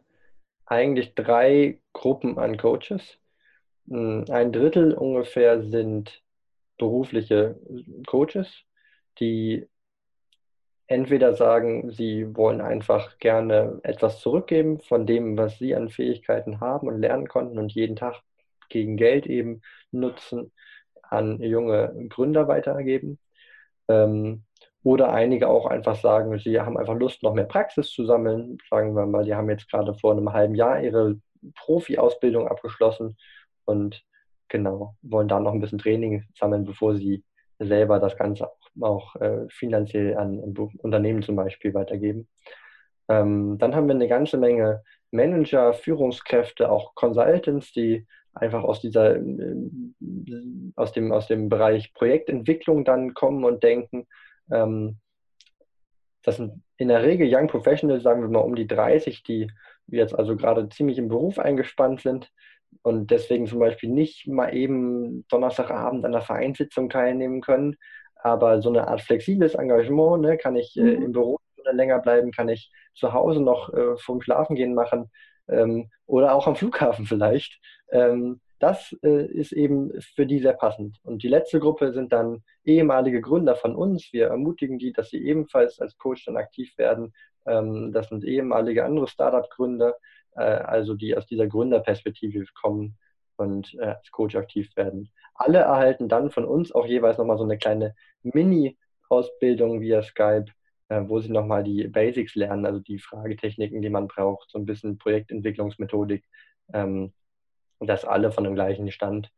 eigentlich 0.66 1.16
drei 1.16 1.81
Gruppen 1.92 2.38
an 2.38 2.57
Coaches. 2.59 3.18
Ein 3.88 4.53
Drittel 4.53 4.94
ungefähr 4.94 5.61
sind 5.61 6.22
berufliche 6.79 7.59
Coaches, 8.07 8.62
die 9.18 9.66
entweder 10.90 11.35
sagen, 11.37 11.92
sie 11.92 12.37
wollen 12.37 12.61
einfach 12.61 13.18
gerne 13.18 13.79
etwas 13.85 14.18
zurückgeben 14.20 14.81
von 14.81 15.07
dem, 15.07 15.38
was 15.38 15.57
sie 15.59 15.76
an 15.76 15.88
Fähigkeiten 15.88 16.61
haben 16.61 16.88
und 16.88 17.00
lernen 17.00 17.29
konnten 17.29 17.59
und 17.59 17.72
jeden 17.72 17.94
Tag 17.94 18.16
gegen 18.68 18.96
Geld 18.96 19.26
eben 19.26 19.62
nutzen, 19.92 20.53
an 21.03 21.40
junge 21.40 21.94
Gründer 22.09 22.48
weitergeben. 22.48 23.20
Ähm, 23.88 24.44
oder 24.83 25.12
einige 25.12 25.48
auch 25.48 25.66
einfach 25.66 25.94
sagen, 25.94 26.37
sie 26.40 26.61
haben 26.61 26.76
einfach 26.76 26.96
Lust, 26.96 27.22
noch 27.22 27.35
mehr 27.35 27.44
Praxis 27.44 27.90
zu 27.92 28.05
sammeln. 28.05 28.59
Sagen 28.68 28.94
wir 28.96 29.07
mal, 29.07 29.24
die 29.24 29.35
haben 29.35 29.48
jetzt 29.48 29.70
gerade 29.70 29.94
vor 29.94 30.12
einem 30.12 30.33
halben 30.33 30.57
Jahr 30.57 30.83
ihre 30.83 31.20
Profi-Ausbildung 31.55 32.48
abgeschlossen 32.48 33.16
und 33.64 34.03
genau, 34.48 34.96
wollen 35.03 35.29
da 35.29 35.38
noch 35.38 35.53
ein 35.53 35.61
bisschen 35.61 35.79
Training 35.79 36.24
sammeln, 36.35 36.64
bevor 36.64 36.96
sie 36.96 37.22
selber 37.61 38.00
das 38.00 38.16
Ganze 38.16 38.50
auch 38.83 39.16
äh, 39.16 39.47
finanziell 39.49 40.16
an, 40.16 40.38
Unternehmen 40.38 41.23
zum 41.23 41.37
Beispiel 41.37 41.75
weitergeben. 41.75 42.29
Ähm, 43.09 43.59
dann 43.59 43.75
haben 43.75 43.88
wir 43.88 43.95
eine 43.95 44.09
ganze 44.09 44.37
Menge 44.37 44.83
Manager, 45.11 45.73
Führungskräfte, 45.73 46.71
auch 46.71 46.95
Consultants, 46.95 47.73
die 47.73 48.07
einfach 48.33 48.62
aus 48.62 48.81
dieser 48.81 49.16
äh, 49.16 49.57
aus 50.77 50.93
dem 50.93 51.11
aus 51.12 51.27
dem 51.27 51.49
Bereich 51.49 51.93
Projektentwicklung 51.95 52.85
dann 52.85 53.14
kommen 53.14 53.45
und 53.45 53.62
denken. 53.62 54.07
Ähm, 54.53 54.99
das 56.23 56.37
sind 56.37 56.62
in 56.77 56.88
der 56.88 57.03
Regel 57.03 57.29
Young 57.31 57.49
Professionals, 57.49 58.03
sagen 58.03 58.23
wir 58.23 58.29
mal 58.29 58.40
um 58.40 58.55
die 58.55 58.66
30, 58.66 59.23
die 59.23 59.51
jetzt 59.88 60.14
also 60.14 60.37
gerade 60.37 60.69
ziemlich 60.69 60.99
im 60.99 61.09
Beruf 61.09 61.38
eingespannt 61.38 62.03
sind 62.03 62.31
und 62.83 63.11
deswegen 63.11 63.47
zum 63.47 63.59
Beispiel 63.59 63.90
nicht 63.90 64.27
mal 64.27 64.55
eben 64.55 65.27
Donnerstagabend 65.29 66.05
an 66.05 66.12
der 66.12 66.23
Vereinssitzung 66.23 66.88
teilnehmen 66.88 67.40
können, 67.40 67.77
aber 68.23 68.61
so 68.63 68.69
eine 68.69 68.89
Art 68.89 69.01
flexibles 69.01 69.55
Engagement, 69.55 70.23
ne, 70.23 70.37
kann 70.37 70.57
ich 70.57 70.77
äh, 70.77 70.83
mhm. 70.83 71.03
im 71.05 71.13
Büro 71.13 71.39
länger 71.73 71.99
bleiben, 71.99 72.33
kann 72.33 72.49
ich 72.49 72.73
zu 72.95 73.13
Hause 73.13 73.41
noch 73.41 73.73
äh, 73.73 73.97
vom 73.97 74.21
Schlafengehen 74.23 74.75
machen. 74.75 75.11
ähm, 75.49 75.91
oder 76.07 76.35
auch 76.35 76.47
am 76.47 76.57
Flughafen 76.57 77.07
vielleicht. 77.07 77.61
Ähm, 77.91 78.41
das 78.59 78.95
äh, 79.03 79.27
ist 79.27 79.53
eben 79.53 79.91
für 80.15 80.27
die 80.27 80.39
sehr 80.39 80.53
passend. 80.53 80.99
Und 81.03 81.23
die 81.23 81.29
letzte 81.29 81.61
Gruppe 81.61 81.93
sind 81.93 82.13
dann 82.13 82.43
ehemalige 82.65 83.21
Gründer 83.21 83.57
von 83.57 83.75
uns. 83.75 84.13
Wir 84.13 84.29
ermutigen 84.29 84.79
die, 84.79 84.93
dass 84.93 85.11
sie 85.11 85.25
ebenfalls 85.25 85.81
als 85.81 85.97
Coach 85.97 86.27
dann 86.27 86.37
aktiv 86.37 86.77
werden. 86.77 87.15
Ähm, 87.47 87.91
das 87.93 88.09
sind 88.11 88.25
ehemalige 88.25 88.85
andere 88.85 89.09
Startup-Gründer, 89.09 89.95
äh, 90.37 90.43
also 90.43 90.95
die 90.95 91.17
aus 91.17 91.27
dieser 91.27 91.47
Gründerperspektive 91.47 92.45
kommen 92.61 92.99
und 93.40 93.74
äh, 93.74 93.87
als 93.87 94.11
Coach 94.11 94.37
aktiv 94.37 94.70
werden. 94.76 95.11
Alle 95.35 95.59
erhalten 95.59 96.09
dann 96.09 96.31
von 96.31 96.44
uns 96.44 96.72
auch 96.72 96.87
jeweils 96.87 97.18
nochmal 97.18 97.38
so 97.38 97.44
eine 97.44 97.59
kleine 97.59 97.94
Mini-Ausbildung 98.22 99.81
via 99.81 100.03
Skype, 100.03 100.46
äh, 100.88 101.03
wo 101.07 101.20
sie 101.20 101.33
nochmal 101.33 101.64
die 101.64 101.88
Basics 101.88 102.35
lernen, 102.35 102.66
also 102.66 102.81
die 102.81 102.98
Fragetechniken, 102.98 103.83
die 103.83 103.90
man 103.90 104.09
braucht, 104.09 104.50
so 104.50 104.59
ein 104.59 104.66
bisschen 104.66 104.98
Projektentwicklungsmethodik, 104.98 106.24
ähm, 106.72 107.12
dass 107.81 108.05
alle 108.05 108.31
von 108.31 108.44
dem 108.44 108.55
gleichen 108.55 108.90
Stand 108.92 109.31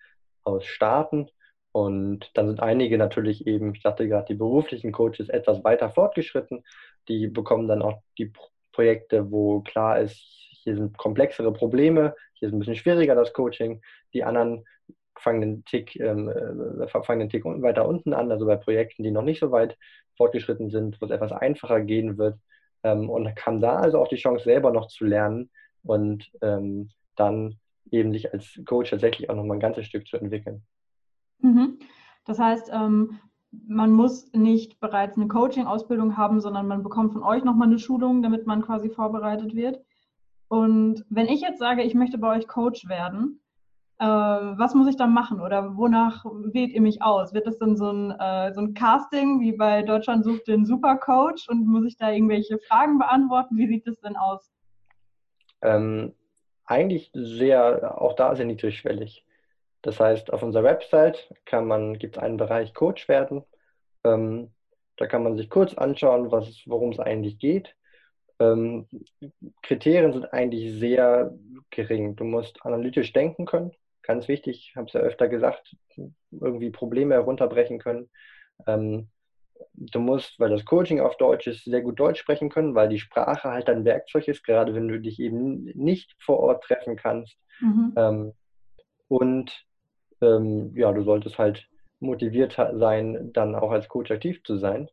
aus 0.42 0.66
starten. 0.66 1.30
Und 1.70 2.30
dann 2.34 2.48
sind 2.48 2.60
einige 2.60 2.98
natürlich 2.98 3.46
eben, 3.46 3.74
ich 3.74 3.82
dachte 3.82 4.06
gerade, 4.08 4.26
die 4.26 4.34
beruflichen 4.34 4.92
Coaches 4.92 5.28
etwas 5.28 5.64
weiter 5.64 5.90
fortgeschritten. 5.90 6.64
Die 7.08 7.28
bekommen 7.28 7.68
dann 7.68 7.82
auch 7.82 8.02
die 8.18 8.32
Projekte, 8.72 9.30
wo 9.30 9.60
klar 9.60 10.00
ist, 10.00 10.42
hier 10.62 10.77
sind 10.77 10.96
komplexere 10.96 11.53
Probleme, 11.53 12.14
hier 12.35 12.48
ist 12.48 12.55
ein 12.55 12.59
bisschen 12.59 12.77
schwieriger 12.77 13.14
das 13.14 13.33
Coaching. 13.33 13.83
Die 14.14 14.25
anderen 14.25 14.64
fangen 15.18 15.40
den 15.40 15.64
Tick, 15.64 15.98
ähm, 16.01 16.29
äh, 16.29 16.88
fangen 16.88 17.20
den 17.20 17.29
Tick 17.29 17.44
weiter 17.44 17.87
unten 17.87 18.12
an, 18.12 18.31
also 18.31 18.46
bei 18.46 18.57
Projekten, 18.57 19.03
die 19.03 19.11
noch 19.11 19.22
nicht 19.22 19.40
so 19.40 19.51
weit 19.51 19.77
fortgeschritten 20.16 20.70
sind, 20.70 21.01
wo 21.01 21.07
es 21.07 21.12
etwas 21.12 21.33
einfacher 21.33 21.81
gehen 21.81 22.18
wird. 22.18 22.38
Ähm, 22.83 23.11
und 23.11 23.29
haben 23.46 23.61
da 23.61 23.77
also 23.77 24.01
auch 24.01 24.09
die 24.09 24.16
Chance, 24.16 24.44
selber 24.44 24.72
noch 24.72 24.88
zu 24.88 25.05
lernen 25.05 25.51
und 25.85 26.31
ähm, 26.40 26.90
dann 27.16 27.59
eben 27.90 28.12
sich 28.12 28.33
als 28.33 28.61
Coach 28.64 28.90
tatsächlich 28.90 29.31
auch 29.31 29.37
noch 29.37 29.44
mal 29.44 29.55
ein 29.55 29.61
ganzes 29.61 29.87
Stück 29.87 30.07
zu 30.07 30.16
entwickeln. 30.16 30.62
Mhm. 31.38 31.79
Das 32.25 32.38
heißt, 32.38 32.70
ähm, 32.72 33.18
man 33.51 33.92
muss 33.92 34.33
nicht 34.33 34.81
bereits 34.81 35.16
eine 35.16 35.29
Coaching-Ausbildung 35.29 36.16
haben, 36.16 36.40
sondern 36.40 36.66
man 36.66 36.83
bekommt 36.83 37.12
von 37.12 37.22
euch 37.22 37.44
nochmal 37.44 37.68
eine 37.68 37.79
Schulung, 37.79 38.22
damit 38.22 38.46
man 38.46 38.62
quasi 38.62 38.88
vorbereitet 38.88 39.55
wird. 39.55 39.85
Und 40.52 41.06
wenn 41.08 41.28
ich 41.28 41.40
jetzt 41.40 41.60
sage, 41.60 41.82
ich 41.82 41.94
möchte 41.94 42.18
bei 42.18 42.36
euch 42.36 42.46
Coach 42.46 42.86
werden, 42.86 43.40
äh, 43.98 44.04
was 44.04 44.74
muss 44.74 44.86
ich 44.86 44.96
dann 44.96 45.14
machen 45.14 45.40
oder 45.40 45.78
wonach 45.78 46.26
wählt 46.26 46.72
ihr 46.72 46.82
mich 46.82 47.00
aus? 47.00 47.32
Wird 47.32 47.46
das 47.46 47.56
dann 47.56 47.74
so 47.74 47.90
ein, 47.90 48.10
äh, 48.10 48.52
so 48.52 48.60
ein 48.60 48.74
Casting 48.74 49.40
wie 49.40 49.52
bei 49.52 49.80
Deutschland 49.80 50.26
sucht 50.26 50.46
den 50.46 50.66
Supercoach 50.66 51.48
und 51.48 51.66
muss 51.66 51.86
ich 51.86 51.96
da 51.96 52.12
irgendwelche 52.12 52.58
Fragen 52.68 52.98
beantworten? 52.98 53.56
Wie 53.56 53.66
sieht 53.66 53.86
das 53.86 53.98
denn 54.00 54.14
aus? 54.14 54.52
Ähm, 55.62 56.12
eigentlich 56.66 57.10
sehr, 57.14 57.98
auch 57.98 58.12
da 58.12 58.36
sehr 58.36 58.44
niedrigschwellig. 58.44 59.24
Das 59.80 60.00
heißt, 60.00 60.34
auf 60.34 60.42
unserer 60.42 60.64
Website 60.64 61.32
gibt 61.46 62.18
es 62.18 62.22
einen 62.22 62.36
Bereich 62.36 62.74
Coach 62.74 63.08
werden. 63.08 63.42
Ähm, 64.04 64.50
da 64.98 65.06
kann 65.06 65.22
man 65.22 65.38
sich 65.38 65.48
kurz 65.48 65.72
anschauen, 65.72 66.30
worum 66.30 66.90
es 66.90 67.00
eigentlich 67.00 67.38
geht. 67.38 67.74
Ähm, 68.42 68.87
Kriterien 69.62 70.12
sind 70.12 70.33
eigentlich 70.33 70.78
sehr 70.78 71.33
gering. 71.70 72.16
Du 72.16 72.24
musst 72.24 72.64
analytisch 72.64 73.12
denken 73.12 73.46
können, 73.46 73.72
ganz 74.02 74.28
wichtig, 74.28 74.68
ich 74.68 74.76
habe 74.76 74.87
es 74.87 74.92
ja 74.92 75.00
öfter 75.00 75.28
gesagt, 75.28 75.76
irgendwie 76.31 76.70
Probleme 76.70 77.14
herunterbrechen 77.14 77.78
können. 77.78 78.11
Ähm, 78.66 79.09
du 79.74 80.00
musst, 80.00 80.38
weil 80.40 80.50
das 80.50 80.64
Coaching 80.64 81.00
auf 81.00 81.16
Deutsch 81.16 81.46
ist, 81.46 81.64
sehr 81.64 81.83
gut 81.83 81.98
Deutsch 81.98 82.20
sprechen 82.20 82.50
können, 82.50 82.74
weil 82.74 82.88
die 82.88 82.98
Sprache 82.98 83.50
halt 83.50 83.68
ein 83.68 83.85
Werkzeug 83.85 84.28
ist, 84.28 84.44
gerade 84.44 84.74
wenn 84.74 84.88
du 84.88 85.00
dich 85.00 85.20
eben 85.20 85.64
nicht 85.74 86.14
vor 86.18 86.40
Ort 86.40 86.64
treffen 86.64 86.96
kannst. 86.96 87.37
Mhm. 87.61 87.92
Ähm, 87.96 88.33
und 89.09 89.64
ähm, 90.20 90.72
ja, 90.74 90.92
du 90.92 91.02
solltest 91.02 91.38
halt 91.38 91.68
motiviert 92.00 92.55
sein, 92.55 93.31
dann 93.33 93.55
auch 93.55 93.70
als 93.70 93.88
Coach 93.88 94.11
aktiv 94.11 94.42
zu 94.42 94.57
sein. 94.57 94.88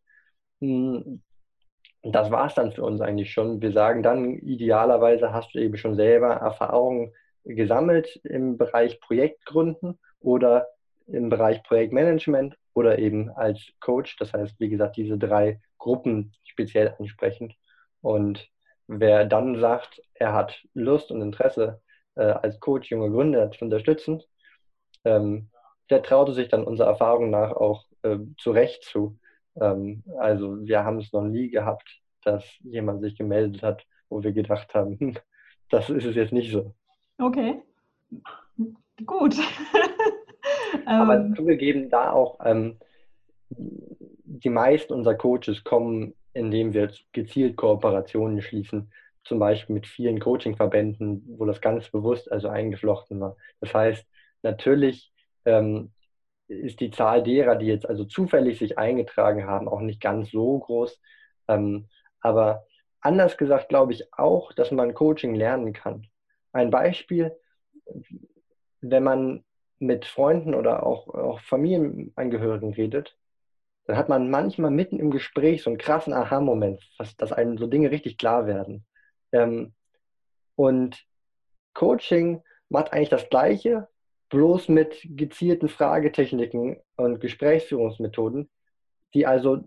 Das 2.02 2.32
war 2.32 2.48
es 2.48 2.54
dann 2.54 2.72
für 2.72 2.84
uns 2.84 3.02
eigentlich 3.02 3.32
schon. 3.32 3.62
Wir 3.62 3.72
sagen 3.74 4.04
dann, 4.04 4.36
idealerweise 4.38 5.34
hast 5.34 5.54
du 5.54 5.60
eben 5.60 5.78
schon 5.78 5.96
selber 5.96 6.30
Erfahrungen 6.30 7.14
gesammelt 7.44 8.16
im 8.24 8.58
Bereich 8.58 9.00
Projektgründen 9.02 10.00
oder 10.20 10.68
im 11.08 11.30
Bereich 11.30 11.62
Projektmanagement 11.64 12.56
oder 12.74 13.00
eben 13.00 13.30
als 13.32 13.60
Coach. 13.80 14.16
Das 14.18 14.34
heißt, 14.34 14.60
wie 14.60 14.70
gesagt, 14.70 14.98
diese 14.98 15.18
drei 15.18 15.60
Gruppen 15.78 16.34
speziell 16.44 16.96
ansprechend. 17.00 17.56
Und 18.02 18.48
wer 18.88 19.26
dann 19.26 19.60
sagt, 19.60 20.02
er 20.14 20.34
hat 20.34 20.62
Lust 20.74 21.12
und 21.12 21.22
Interesse, 21.22 21.82
äh, 22.16 22.24
als 22.24 22.60
Coach 22.60 22.90
junge 22.92 23.12
Gründer 23.12 23.52
zu 23.52 23.66
unterstützen, 23.66 24.22
ähm, 25.06 25.50
der 25.90 26.04
traute 26.04 26.34
sich 26.34 26.50
dann 26.50 26.64
unserer 26.64 26.90
Erfahrung 26.90 27.30
nach 27.30 27.52
auch 27.52 27.86
äh, 28.04 28.18
zu 28.38 28.52
Recht 28.52 28.84
zu. 28.84 29.18
Ähm, 29.60 30.04
also 30.18 30.62
wir 30.66 30.84
haben 30.84 31.00
es 31.00 31.12
noch 31.12 31.24
nie 31.24 31.50
gehabt, 31.50 31.88
dass 32.24 32.46
jemand 32.62 33.02
sich 33.02 33.16
gemeldet 33.18 33.64
hat, 33.64 33.86
wo 34.10 34.24
wir 34.24 34.32
gedacht 34.32 34.74
haben, 34.74 35.18
das 35.70 35.90
ist 35.90 36.06
es 36.06 36.16
jetzt 36.16 36.34
nicht 36.34 36.52
so. 36.52 36.74
Okay, 37.18 37.62
gut. 39.06 39.36
Aber 40.86 41.16
ähm. 41.16 41.36
zugegeben, 41.36 41.90
da 41.90 42.12
auch 42.12 42.40
ähm, 42.44 42.78
die 43.50 44.50
meisten 44.50 44.94
unserer 44.94 45.16
Coaches 45.16 45.64
kommen, 45.64 46.14
indem 46.34 46.74
wir 46.74 46.92
gezielt 47.12 47.58
Kooperationen 47.58 48.42
schließen, 48.42 48.92
zum 49.24 49.40
Beispiel 49.40 49.74
mit 49.74 49.88
vielen 49.88 50.20
Coachingverbänden, 50.20 51.36
wo 51.38 51.46
das 51.46 51.62
ganz 51.62 51.90
bewusst 51.90 52.32
also 52.32 52.48
eingeflochten 52.48 53.20
war. 53.20 53.36
Das 53.60 53.74
heißt, 53.74 54.06
natürlich 54.44 55.12
ähm, 55.46 55.92
ist 56.50 56.80
die 56.80 56.92
Zahl 56.92 57.24
derer, 57.24 57.56
die 57.56 57.68
jetzt 57.68 57.88
also 57.88 58.06
zufällig 58.06 58.60
sich 58.60 58.78
eingetragen 58.78 59.46
haben, 59.46 59.70
auch 59.70 59.82
nicht 59.82 60.02
ganz 60.02 60.32
so 60.32 60.60
groß. 60.60 61.00
Ähm, 61.48 61.88
aber 62.20 62.66
anders 63.00 63.38
gesagt 63.38 63.70
glaube 63.70 63.94
ich 63.94 64.14
auch, 64.14 64.52
dass 64.54 64.72
man 64.72 64.94
Coaching 64.94 65.36
lernen 65.36 65.74
kann. 65.74 66.08
Ein 66.52 66.72
Beispiel, 66.72 67.32
wenn 68.82 69.04
man 69.04 69.46
mit 69.78 70.06
Freunden 70.06 70.56
oder 70.56 70.86
auch, 70.86 71.08
auch 71.08 71.40
Familienangehörigen 71.42 72.74
redet, 72.74 73.16
dann 73.86 73.98
hat 73.98 74.10
man 74.10 74.30
manchmal 74.30 74.72
mitten 74.72 75.00
im 75.00 75.12
Gespräch 75.12 75.64
so 75.64 75.70
einen 75.70 75.80
krassen 75.80 76.14
Aha-Moment, 76.14 76.82
dass 77.18 77.32
einem 77.32 77.58
so 77.58 77.68
Dinge 77.68 77.92
richtig 77.92 78.18
klar 78.18 78.46
werden. 78.46 78.86
Ähm, 79.32 79.74
und 80.56 81.06
Coaching 81.74 82.44
macht 82.68 82.92
eigentlich 82.92 83.10
das 83.10 83.30
Gleiche, 83.30 83.88
bloß 84.30 84.70
mit 84.70 85.02
gezielten 85.04 85.70
Fragetechniken 85.70 86.78
und 86.96 87.20
Gesprächsführungsmethoden, 87.20 88.50
die 89.14 89.26
also 89.26 89.64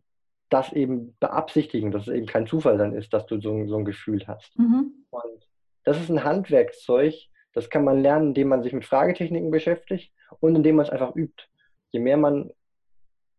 das 0.48 0.72
eben 0.72 1.16
beabsichtigen, 1.18 1.90
dass 1.90 2.08
es 2.08 2.14
eben 2.14 2.26
kein 2.26 2.46
Zufall 2.46 2.78
dann 2.78 2.94
ist, 2.94 3.12
dass 3.12 3.26
du 3.26 3.40
so, 3.40 3.66
so 3.66 3.76
ein 3.76 3.84
Gefühl 3.84 4.26
hast. 4.26 4.56
Mhm. 4.58 4.92
Und 5.10 5.48
das 5.84 6.00
ist 6.00 6.10
ein 6.10 6.24
Handwerkszeug, 6.24 7.14
das 7.54 7.70
kann 7.70 7.84
man 7.84 8.02
lernen, 8.02 8.28
indem 8.28 8.48
man 8.48 8.62
sich 8.62 8.72
mit 8.72 8.84
Fragetechniken 8.84 9.50
beschäftigt 9.50 10.12
und 10.40 10.54
indem 10.54 10.76
man 10.76 10.86
es 10.86 10.92
einfach 10.92 11.14
übt. 11.16 11.44
Je 11.90 12.00
mehr 12.00 12.16
man 12.16 12.50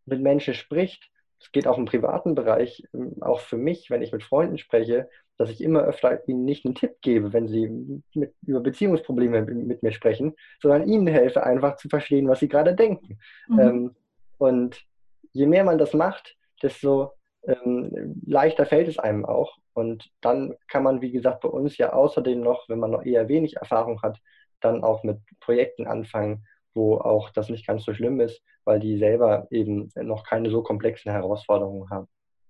mit 0.05 0.21
Menschen 0.21 0.53
spricht, 0.53 1.09
es 1.39 1.51
geht 1.51 1.67
auch 1.67 1.77
im 1.77 1.85
privaten 1.85 2.35
Bereich, 2.35 2.87
ähm, 2.93 3.21
auch 3.21 3.41
für 3.41 3.57
mich, 3.57 3.89
wenn 3.89 4.01
ich 4.01 4.11
mit 4.11 4.23
Freunden 4.23 4.57
spreche, 4.57 5.09
dass 5.37 5.49
ich 5.49 5.61
immer 5.61 5.81
öfter 5.81 6.27
ihnen 6.27 6.45
nicht 6.45 6.65
einen 6.65 6.75
Tipp 6.75 7.01
gebe, 7.01 7.33
wenn 7.33 7.47
sie 7.47 8.01
mit, 8.13 8.33
über 8.45 8.59
Beziehungsprobleme 8.59 9.41
mit 9.41 9.83
mir 9.83 9.91
sprechen, 9.91 10.35
sondern 10.61 10.87
ihnen 10.87 11.07
helfe, 11.07 11.43
einfach 11.43 11.75
zu 11.77 11.89
verstehen, 11.89 12.27
was 12.27 12.39
sie 12.39 12.47
gerade 12.47 12.75
denken. 12.75 13.17
Mhm. 13.47 13.59
Ähm, 13.59 13.95
und 14.37 14.85
je 15.31 15.47
mehr 15.47 15.63
man 15.63 15.77
das 15.77 15.93
macht, 15.93 16.35
desto 16.61 17.13
ähm, 17.45 18.21
leichter 18.25 18.65
fällt 18.65 18.87
es 18.87 18.99
einem 18.99 19.25
auch. 19.25 19.57
Und 19.73 20.11
dann 20.21 20.55
kann 20.67 20.83
man, 20.83 21.01
wie 21.01 21.11
gesagt, 21.11 21.41
bei 21.41 21.49
uns 21.49 21.77
ja 21.77 21.93
außerdem 21.93 22.39
noch, 22.39 22.69
wenn 22.69 22.79
man 22.79 22.91
noch 22.91 23.03
eher 23.03 23.27
wenig 23.27 23.57
Erfahrung 23.57 24.01
hat, 24.01 24.19
dann 24.59 24.83
auch 24.83 25.03
mit 25.03 25.19
Projekten 25.39 25.87
anfangen, 25.87 26.45
wo 26.73 26.97
auch 26.97 27.31
das 27.31 27.49
nicht 27.49 27.67
ganz 27.67 27.83
so 27.83 27.93
schlimm 27.93 28.19
ist, 28.19 28.41
weil 28.65 28.79
die 28.79 28.97
selber 28.97 29.47
eben 29.49 29.89
noch 29.95 30.23
keine 30.23 30.49
so 30.49 30.63
komplexen 30.63 31.11
Herausforderungen 31.11 31.89
haben. 31.89 32.07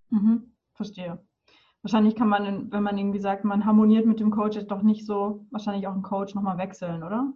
Mhm, 0.10 0.54
verstehe. 0.76 1.20
Wahrscheinlich 1.84 2.16
kann 2.16 2.30
man, 2.30 2.72
wenn 2.72 2.84
man 2.84 2.98
irgendwie 2.98 3.20
sagt, 3.20 3.44
man 3.44 3.66
harmoniert 3.66 4.06
mit 4.06 4.22
dem 4.22 4.32
Coach, 4.32 4.56
ist 4.56 4.72
doch 4.72 4.82
nicht 4.82 5.06
so, 5.06 5.46
wahrscheinlich 5.52 5.86
auch 5.86 5.94
einen 5.94 6.02
Coach 6.02 6.34
nochmal 6.34 6.58
wechseln, 6.58 7.04
oder? 7.04 7.34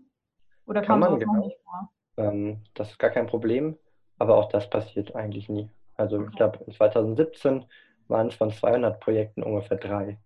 Oder 0.65 0.81
kann 0.81 0.99
man 0.99 1.19
genau. 1.19 1.33
noch 1.33 1.45
nicht 1.45 1.57
vor? 1.63 1.91
Ähm, 2.15 2.63
das 2.73 2.91
ist 2.91 2.99
gar 2.99 3.09
kein 3.09 3.27
Problem, 3.27 3.77
aber 4.17 4.37
auch 4.37 4.49
das 4.49 4.69
passiert 4.69 5.13
eigentlich 5.15 5.49
nie. 5.49 5.69
Also 5.95 6.17
okay. 6.17 6.27
ich 6.29 6.35
glaube, 6.37 6.71
2017 6.71 7.65
waren 8.07 8.27
es 8.27 8.35
von 8.35 8.49
200 8.49 9.01
Projekten 9.01 9.43
ungefähr 9.43 9.77
drei. 9.77 10.17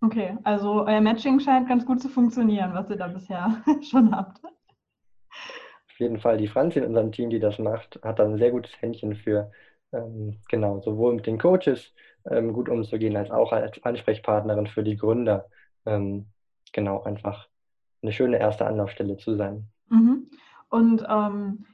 Okay, 0.00 0.38
also 0.44 0.86
euer 0.86 1.00
Matching 1.02 1.40
scheint 1.40 1.68
ganz 1.68 1.84
gut 1.84 2.00
zu 2.00 2.08
funktionieren, 2.08 2.72
was 2.72 2.88
ihr 2.88 2.96
da 2.96 3.08
bisher 3.08 3.62
schon 3.82 4.16
habt. 4.16 4.42
Auf 4.44 5.98
jeden 5.98 6.20
Fall, 6.20 6.38
die 6.38 6.48
Franzi 6.48 6.78
in 6.78 6.86
unserem 6.86 7.12
Team, 7.12 7.28
die 7.28 7.40
das 7.40 7.58
macht, 7.58 8.00
hat 8.02 8.18
dann 8.18 8.32
ein 8.32 8.38
sehr 8.38 8.52
gutes 8.52 8.80
Händchen 8.80 9.14
für, 9.14 9.50
ähm, 9.92 10.38
genau, 10.48 10.80
sowohl 10.80 11.16
mit 11.16 11.26
den 11.26 11.38
Coaches 11.38 11.92
ähm, 12.30 12.52
gut 12.52 12.68
umzugehen, 12.68 13.16
als 13.16 13.30
auch 13.30 13.52
als 13.52 13.82
Ansprechpartnerin 13.82 14.66
für 14.66 14.82
die 14.82 14.96
Gründer. 14.96 15.46
Ähm, 15.86 16.26
genau 16.72 17.02
einfach 17.02 17.48
eine 18.02 18.12
schöne 18.12 18.38
erste 18.38 18.66
Anlaufstelle 18.66 19.16
zu 19.16 19.36
sein. 19.36 19.68
Mhm. 19.88 20.30
Und 20.68 21.04
ähm, 21.08 21.64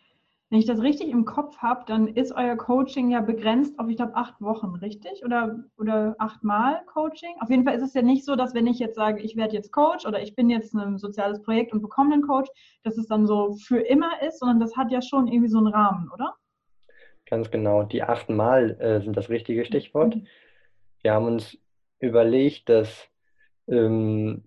wenn 0.50 0.60
ich 0.60 0.66
das 0.66 0.82
richtig 0.82 1.08
im 1.08 1.24
Kopf 1.24 1.58
habe, 1.58 1.84
dann 1.86 2.06
ist 2.06 2.32
euer 2.32 2.56
Coaching 2.56 3.10
ja 3.10 3.20
begrenzt 3.20 3.78
auf, 3.78 3.88
ich 3.88 3.96
glaube, 3.96 4.14
acht 4.14 4.40
Wochen, 4.40 4.76
richtig? 4.76 5.24
Oder, 5.24 5.64
oder 5.76 6.14
achtmal 6.18 6.84
Coaching? 6.86 7.34
Auf 7.40 7.50
jeden 7.50 7.64
Fall 7.64 7.74
ist 7.74 7.82
es 7.82 7.94
ja 7.94 8.02
nicht 8.02 8.24
so, 8.24 8.36
dass 8.36 8.54
wenn 8.54 8.68
ich 8.68 8.78
jetzt 8.78 8.94
sage, 8.94 9.20
ich 9.20 9.36
werde 9.36 9.54
jetzt 9.54 9.72
Coach 9.72 10.06
oder 10.06 10.22
ich 10.22 10.36
bin 10.36 10.50
jetzt 10.50 10.72
ein 10.74 10.98
soziales 10.98 11.42
Projekt 11.42 11.72
und 11.72 11.82
bekomme 11.82 12.14
einen 12.14 12.22
Coach, 12.22 12.48
dass 12.84 12.96
es 12.98 13.08
dann 13.08 13.26
so 13.26 13.54
für 13.54 13.80
immer 13.80 14.22
ist, 14.22 14.38
sondern 14.38 14.60
das 14.60 14.76
hat 14.76 14.92
ja 14.92 15.02
schon 15.02 15.26
irgendwie 15.26 15.48
so 15.48 15.58
einen 15.58 15.68
Rahmen, 15.68 16.08
oder? 16.12 16.34
Ganz 17.26 17.50
genau. 17.50 17.84
Die 17.84 18.02
achtmal 18.02 18.78
äh, 18.80 19.00
sind 19.00 19.16
das 19.16 19.28
richtige 19.28 19.64
Stichwort. 19.64 20.16
Mhm. 20.16 20.26
Wir 21.02 21.12
haben 21.12 21.26
uns 21.26 21.58
überlegt, 21.98 22.68
dass 22.68 23.08
ähm, 23.68 24.44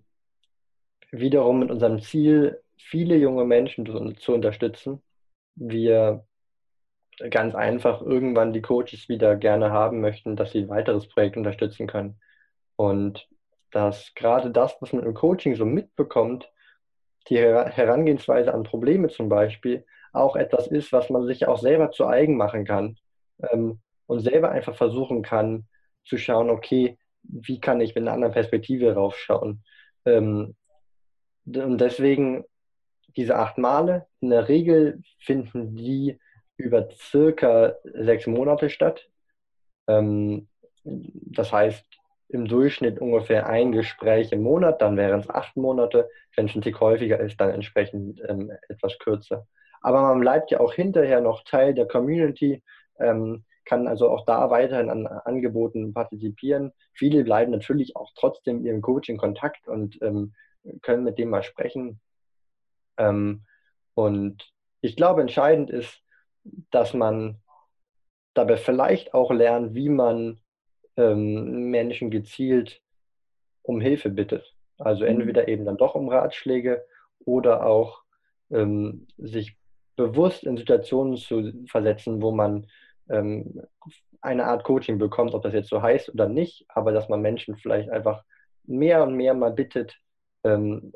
wiederum 1.10 1.60
mit 1.60 1.70
unserem 1.70 2.00
Ziel, 2.00 2.62
viele 2.76 3.16
junge 3.16 3.44
Menschen 3.44 3.86
zu, 3.86 4.12
zu 4.12 4.34
unterstützen, 4.34 5.02
wir 5.56 6.24
ganz 7.30 7.54
einfach 7.54 8.00
irgendwann 8.00 8.52
die 8.52 8.62
Coaches 8.62 9.08
wieder 9.08 9.36
gerne 9.36 9.70
haben 9.70 10.00
möchten, 10.00 10.36
dass 10.36 10.52
sie 10.52 10.60
ein 10.60 10.68
weiteres 10.68 11.08
Projekt 11.08 11.36
unterstützen 11.36 11.86
können. 11.86 12.20
Und 12.76 13.28
dass 13.72 14.14
gerade 14.14 14.50
das, 14.50 14.76
was 14.80 14.92
man 14.92 15.04
im 15.04 15.14
Coaching 15.14 15.56
so 15.56 15.64
mitbekommt, 15.64 16.50
die 17.28 17.38
Herangehensweise 17.38 18.54
an 18.54 18.62
Probleme 18.62 19.08
zum 19.08 19.28
Beispiel, 19.28 19.84
auch 20.18 20.36
etwas 20.36 20.66
ist, 20.66 20.92
was 20.92 21.10
man 21.10 21.26
sich 21.26 21.46
auch 21.46 21.58
selber 21.58 21.90
zu 21.90 22.06
eigen 22.06 22.36
machen 22.36 22.64
kann 22.64 22.96
ähm, 23.50 23.80
und 24.06 24.20
selber 24.20 24.50
einfach 24.50 24.74
versuchen 24.74 25.22
kann 25.22 25.66
zu 26.04 26.18
schauen, 26.18 26.50
okay, 26.50 26.98
wie 27.22 27.60
kann 27.60 27.80
ich 27.80 27.94
mit 27.94 28.02
einer 28.02 28.12
anderen 28.12 28.32
Perspektive 28.32 28.94
raufschauen. 28.94 29.62
Ähm, 30.04 30.56
und 31.44 31.80
deswegen 31.80 32.44
diese 33.16 33.36
acht 33.36 33.58
Male, 33.58 34.06
in 34.20 34.30
der 34.30 34.48
Regel 34.48 35.02
finden 35.18 35.74
die 35.74 36.18
über 36.56 36.88
circa 36.90 37.74
sechs 37.84 38.26
Monate 38.26 38.70
statt. 38.70 39.08
Ähm, 39.86 40.48
das 40.84 41.52
heißt, 41.52 41.84
im 42.28 42.46
Durchschnitt 42.46 43.00
ungefähr 43.00 43.46
ein 43.48 43.72
Gespräch 43.72 44.32
im 44.32 44.42
Monat, 44.42 44.82
dann 44.82 44.96
wären 44.96 45.20
es 45.20 45.30
acht 45.30 45.56
Monate. 45.56 46.08
Wenn 46.36 46.46
es 46.46 46.54
ein 46.54 46.62
Tick 46.62 46.80
häufiger 46.80 47.18
ist, 47.20 47.40
dann 47.40 47.50
entsprechend 47.50 48.20
ähm, 48.28 48.52
etwas 48.68 48.98
kürzer. 48.98 49.46
Aber 49.80 50.02
man 50.02 50.20
bleibt 50.20 50.50
ja 50.50 50.60
auch 50.60 50.72
hinterher 50.72 51.20
noch 51.20 51.44
Teil 51.44 51.74
der 51.74 51.86
Community, 51.86 52.62
ähm, 52.98 53.44
kann 53.64 53.86
also 53.86 54.08
auch 54.08 54.24
da 54.24 54.50
weiterhin 54.50 54.88
an 54.88 55.06
Angeboten 55.06 55.92
partizipieren. 55.92 56.72
Viele 56.94 57.22
bleiben 57.22 57.52
natürlich 57.52 57.96
auch 57.96 58.10
trotzdem 58.14 58.64
ihrem 58.64 58.80
Coach 58.80 59.08
in 59.08 59.18
Kontakt 59.18 59.68
und 59.68 60.00
ähm, 60.00 60.34
können 60.82 61.04
mit 61.04 61.18
dem 61.18 61.30
mal 61.30 61.42
sprechen. 61.42 62.00
Ähm, 62.96 63.44
und 63.94 64.50
ich 64.80 64.96
glaube, 64.96 65.20
entscheidend 65.20 65.70
ist, 65.70 66.02
dass 66.70 66.94
man 66.94 67.40
dabei 68.34 68.56
vielleicht 68.56 69.12
auch 69.12 69.30
lernt, 69.30 69.74
wie 69.74 69.88
man 69.88 70.40
ähm, 70.96 71.70
Menschen 71.70 72.10
gezielt 72.10 72.80
um 73.62 73.80
Hilfe 73.80 74.08
bittet. 74.08 74.54
Also 74.78 75.04
mhm. 75.04 75.10
entweder 75.10 75.48
eben 75.48 75.64
dann 75.64 75.76
doch 75.76 75.94
um 75.94 76.08
Ratschläge 76.08 76.84
oder 77.24 77.66
auch 77.66 78.02
ähm, 78.50 79.06
sich 79.18 79.57
bewusst 79.98 80.44
in 80.44 80.56
Situationen 80.56 81.16
zu 81.16 81.52
versetzen, 81.66 82.22
wo 82.22 82.30
man 82.30 82.66
ähm, 83.10 83.60
eine 84.22 84.46
Art 84.46 84.64
Coaching 84.64 84.98
bekommt, 84.98 85.34
ob 85.34 85.42
das 85.42 85.52
jetzt 85.52 85.68
so 85.68 85.82
heißt 85.82 86.08
oder 86.14 86.28
nicht, 86.28 86.64
aber 86.68 86.92
dass 86.92 87.08
man 87.08 87.20
Menschen 87.20 87.56
vielleicht 87.56 87.90
einfach 87.90 88.24
mehr 88.64 89.02
und 89.02 89.14
mehr 89.14 89.34
mal 89.34 89.52
bittet, 89.52 89.98
ähm, 90.44 90.92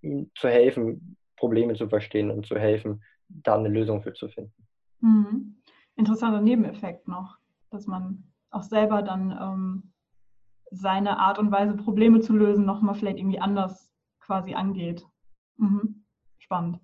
ihnen 0.00 0.30
zu 0.36 0.48
helfen, 0.48 1.16
Probleme 1.36 1.74
zu 1.74 1.88
verstehen 1.88 2.30
und 2.30 2.46
zu 2.46 2.56
helfen, 2.56 3.02
da 3.28 3.56
eine 3.56 3.68
Lösung 3.68 4.02
für 4.02 4.14
zu 4.14 4.28
finden. 4.28 4.66
Mhm. 5.00 5.56
Interessanter 5.96 6.40
Nebeneffekt 6.40 7.08
noch, 7.08 7.38
dass 7.70 7.86
man 7.86 8.24
auch 8.50 8.62
selber 8.62 9.02
dann 9.02 9.30
ähm, 9.32 9.92
seine 10.70 11.18
Art 11.18 11.38
und 11.38 11.50
Weise, 11.50 11.74
Probleme 11.74 12.20
zu 12.20 12.34
lösen, 12.34 12.64
nochmal 12.64 12.94
vielleicht 12.94 13.18
irgendwie 13.18 13.40
anders 13.40 13.92
quasi 14.20 14.54
angeht. 14.54 15.04
Mhm. 15.56 16.04
Spannend. 16.38 16.80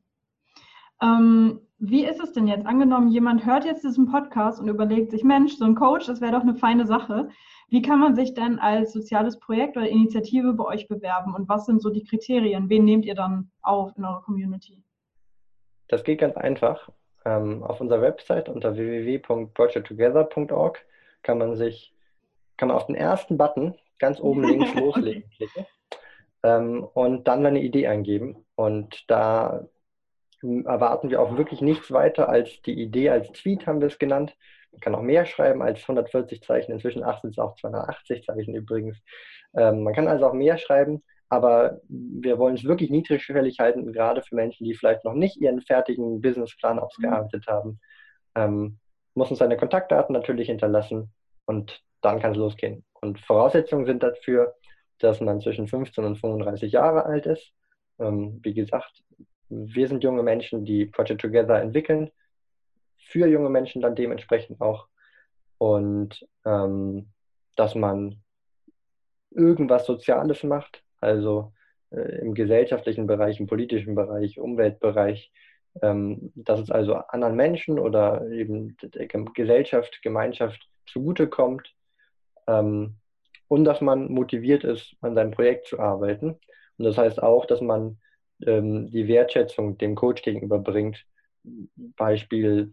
Ähm, 1.02 1.60
wie 1.78 2.06
ist 2.06 2.22
es 2.22 2.32
denn 2.32 2.46
jetzt? 2.46 2.64
Angenommen, 2.64 3.08
jemand 3.08 3.44
hört 3.44 3.64
jetzt 3.64 3.82
diesen 3.82 4.10
Podcast 4.10 4.60
und 4.60 4.68
überlegt 4.68 5.10
sich, 5.10 5.24
Mensch, 5.24 5.56
so 5.56 5.64
ein 5.64 5.74
Coach, 5.74 6.06
das 6.06 6.20
wäre 6.20 6.32
doch 6.32 6.42
eine 6.42 6.54
feine 6.54 6.86
Sache. 6.86 7.28
Wie 7.68 7.82
kann 7.82 7.98
man 7.98 8.14
sich 8.14 8.34
denn 8.34 8.60
als 8.60 8.92
soziales 8.92 9.38
Projekt 9.40 9.76
oder 9.76 9.88
Initiative 9.88 10.52
bei 10.52 10.64
euch 10.64 10.86
bewerben 10.86 11.34
und 11.34 11.48
was 11.48 11.66
sind 11.66 11.82
so 11.82 11.90
die 11.90 12.04
Kriterien? 12.04 12.68
Wen 12.68 12.84
nehmt 12.84 13.04
ihr 13.04 13.16
dann 13.16 13.50
auf 13.62 13.96
in 13.96 14.04
eurer 14.04 14.22
Community? 14.22 14.84
Das 15.88 16.04
geht 16.04 16.20
ganz 16.20 16.36
einfach. 16.36 16.88
Ähm, 17.24 17.62
auf 17.62 17.80
unserer 17.80 18.02
Website 18.02 18.48
unter 18.48 18.76
www.projecttogether.org 18.76 20.78
kann 21.22 21.38
man 21.38 21.56
sich, 21.56 21.94
kann 22.56 22.68
man 22.68 22.76
auf 22.76 22.86
den 22.86 22.94
ersten 22.94 23.36
Button 23.36 23.74
ganz 23.98 24.20
oben 24.20 24.44
links 24.44 24.74
loslegen 24.74 25.24
klicken 25.36 25.66
ähm, 26.42 26.84
und 26.94 27.26
dann 27.26 27.44
eine 27.44 27.62
Idee 27.62 27.88
eingeben. 27.88 28.44
Und 28.54 29.04
da 29.08 29.66
erwarten 30.42 31.10
wir 31.10 31.20
auch 31.20 31.36
wirklich 31.36 31.60
nichts 31.60 31.90
weiter 31.90 32.28
als 32.28 32.60
die 32.62 32.80
Idee 32.80 33.10
als 33.10 33.30
Tweet, 33.32 33.66
haben 33.66 33.80
wir 33.80 33.88
es 33.88 33.98
genannt. 33.98 34.36
Man 34.72 34.80
kann 34.80 34.94
auch 34.94 35.02
mehr 35.02 35.26
schreiben 35.26 35.62
als 35.62 35.82
140 35.82 36.42
Zeichen. 36.42 36.72
Inzwischen 36.72 37.04
8 37.04 37.22
sind 37.22 37.30
es 37.32 37.38
auch 37.38 37.56
280 37.56 38.24
Zeichen 38.24 38.54
übrigens. 38.54 38.98
Ähm, 39.54 39.82
man 39.82 39.94
kann 39.94 40.08
also 40.08 40.26
auch 40.26 40.32
mehr 40.32 40.58
schreiben, 40.58 41.02
aber 41.28 41.80
wir 41.88 42.38
wollen 42.38 42.54
es 42.54 42.64
wirklich 42.64 42.90
niedrigschwellig 42.90 43.58
halten, 43.58 43.92
gerade 43.92 44.22
für 44.22 44.34
Menschen, 44.34 44.64
die 44.64 44.74
vielleicht 44.74 45.04
noch 45.04 45.14
nicht 45.14 45.36
ihren 45.36 45.60
fertigen 45.60 46.20
Businessplan 46.20 46.78
ausgearbeitet 46.78 47.46
haben. 47.46 47.80
Ähm, 48.34 48.78
muss 49.14 49.30
uns 49.30 49.38
seine 49.38 49.56
Kontaktdaten 49.56 50.14
natürlich 50.14 50.48
hinterlassen 50.48 51.12
und 51.46 51.82
dann 52.00 52.20
kann 52.20 52.32
es 52.32 52.38
losgehen. 52.38 52.84
Und 53.00 53.20
Voraussetzungen 53.20 53.84
sind 53.84 54.02
dafür, 54.02 54.54
dass 54.98 55.20
man 55.20 55.40
zwischen 55.40 55.66
15 55.66 56.04
und 56.04 56.16
35 56.16 56.72
Jahre 56.72 57.04
alt 57.04 57.26
ist. 57.26 57.52
Ähm, 57.98 58.40
wie 58.42 58.54
gesagt, 58.54 59.02
wir 59.52 59.88
sind 59.88 60.02
junge 60.02 60.22
Menschen, 60.22 60.64
die 60.64 60.86
Project 60.86 61.20
Together 61.20 61.60
entwickeln, 61.60 62.10
für 62.96 63.26
junge 63.26 63.50
Menschen 63.50 63.82
dann 63.82 63.94
dementsprechend 63.94 64.60
auch. 64.60 64.88
Und 65.58 66.26
ähm, 66.44 67.10
dass 67.56 67.74
man 67.74 68.22
irgendwas 69.30 69.86
Soziales 69.86 70.42
macht, 70.42 70.82
also 71.00 71.52
äh, 71.90 72.20
im 72.20 72.34
gesellschaftlichen 72.34 73.06
Bereich, 73.06 73.38
im 73.40 73.46
politischen 73.46 73.94
Bereich, 73.94 74.38
Umweltbereich, 74.38 75.30
ähm, 75.82 76.32
dass 76.34 76.60
es 76.60 76.70
also 76.70 76.94
anderen 76.94 77.36
Menschen 77.36 77.78
oder 77.78 78.26
eben 78.30 78.76
der 78.82 79.06
Gesellschaft, 79.06 80.00
Gemeinschaft 80.02 80.68
zugutekommt 80.86 81.74
ähm, 82.46 82.96
und 83.48 83.64
dass 83.64 83.80
man 83.80 84.10
motiviert 84.10 84.64
ist, 84.64 84.96
an 85.00 85.14
seinem 85.14 85.30
Projekt 85.30 85.66
zu 85.66 85.78
arbeiten. 85.78 86.38
Und 86.78 86.84
das 86.84 86.98
heißt 86.98 87.22
auch, 87.22 87.46
dass 87.46 87.60
man 87.60 87.98
ähm, 88.46 88.90
die 88.90 89.08
Wertschätzung 89.08 89.78
dem 89.78 89.94
Coach 89.94 90.22
gegenüberbringt. 90.22 91.04
Beispiel, 91.96 92.72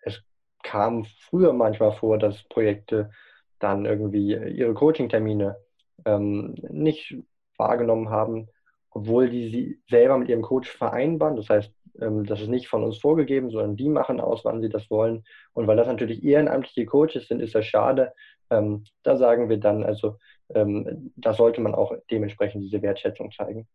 es 0.00 0.22
kam 0.62 1.04
früher 1.04 1.52
manchmal 1.52 1.92
vor, 1.92 2.18
dass 2.18 2.42
Projekte 2.48 3.10
dann 3.58 3.84
irgendwie 3.84 4.34
ihre 4.34 4.74
Coaching-Termine 4.74 5.56
ähm, 6.04 6.54
nicht 6.68 7.16
wahrgenommen 7.56 8.10
haben, 8.10 8.48
obwohl 8.90 9.30
die 9.30 9.50
sie 9.50 9.80
selber 9.88 10.18
mit 10.18 10.28
ihrem 10.28 10.42
Coach 10.42 10.68
vereinbaren. 10.70 11.36
Das 11.36 11.48
heißt, 11.48 11.72
ähm, 12.00 12.24
das 12.24 12.40
ist 12.40 12.48
nicht 12.48 12.68
von 12.68 12.82
uns 12.82 12.98
vorgegeben, 12.98 13.50
sondern 13.50 13.76
die 13.76 13.88
machen 13.88 14.20
aus, 14.20 14.44
wann 14.44 14.60
sie 14.60 14.68
das 14.68 14.90
wollen. 14.90 15.24
Und 15.52 15.66
weil 15.66 15.76
das 15.76 15.86
natürlich 15.86 16.24
ehrenamtliche 16.24 16.86
Coaches 16.86 17.28
sind, 17.28 17.40
ist 17.40 17.54
das 17.54 17.66
schade. 17.66 18.12
Ähm, 18.50 18.84
da 19.02 19.16
sagen 19.16 19.48
wir 19.48 19.58
dann, 19.58 19.84
also 19.84 20.18
ähm, 20.54 21.12
da 21.16 21.32
sollte 21.34 21.60
man 21.60 21.74
auch 21.74 21.92
dementsprechend 22.10 22.62
diese 22.62 22.82
Wertschätzung 22.82 23.30
zeigen. 23.32 23.66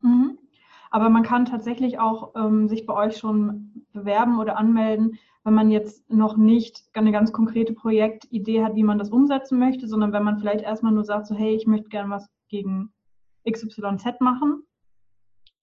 Mhm. 0.00 0.38
Aber 0.90 1.10
man 1.10 1.22
kann 1.22 1.44
tatsächlich 1.44 1.98
auch 1.98 2.34
ähm, 2.34 2.68
sich 2.68 2.86
bei 2.86 2.94
euch 2.94 3.18
schon 3.18 3.86
bewerben 3.92 4.38
oder 4.38 4.56
anmelden, 4.56 5.18
wenn 5.44 5.54
man 5.54 5.70
jetzt 5.70 6.10
noch 6.10 6.36
nicht 6.36 6.84
eine 6.94 7.12
ganz 7.12 7.32
konkrete 7.32 7.72
Projektidee 7.72 8.62
hat, 8.62 8.74
wie 8.74 8.82
man 8.82 8.98
das 8.98 9.10
umsetzen 9.10 9.58
möchte, 9.58 9.86
sondern 9.86 10.12
wenn 10.12 10.22
man 10.24 10.38
vielleicht 10.38 10.62
erstmal 10.62 10.92
nur 10.92 11.04
sagt, 11.04 11.26
so 11.26 11.34
hey, 11.34 11.54
ich 11.54 11.66
möchte 11.66 11.88
gerne 11.88 12.10
was 12.10 12.28
gegen 12.48 12.92
XYZ 13.50 14.20
machen. 14.20 14.62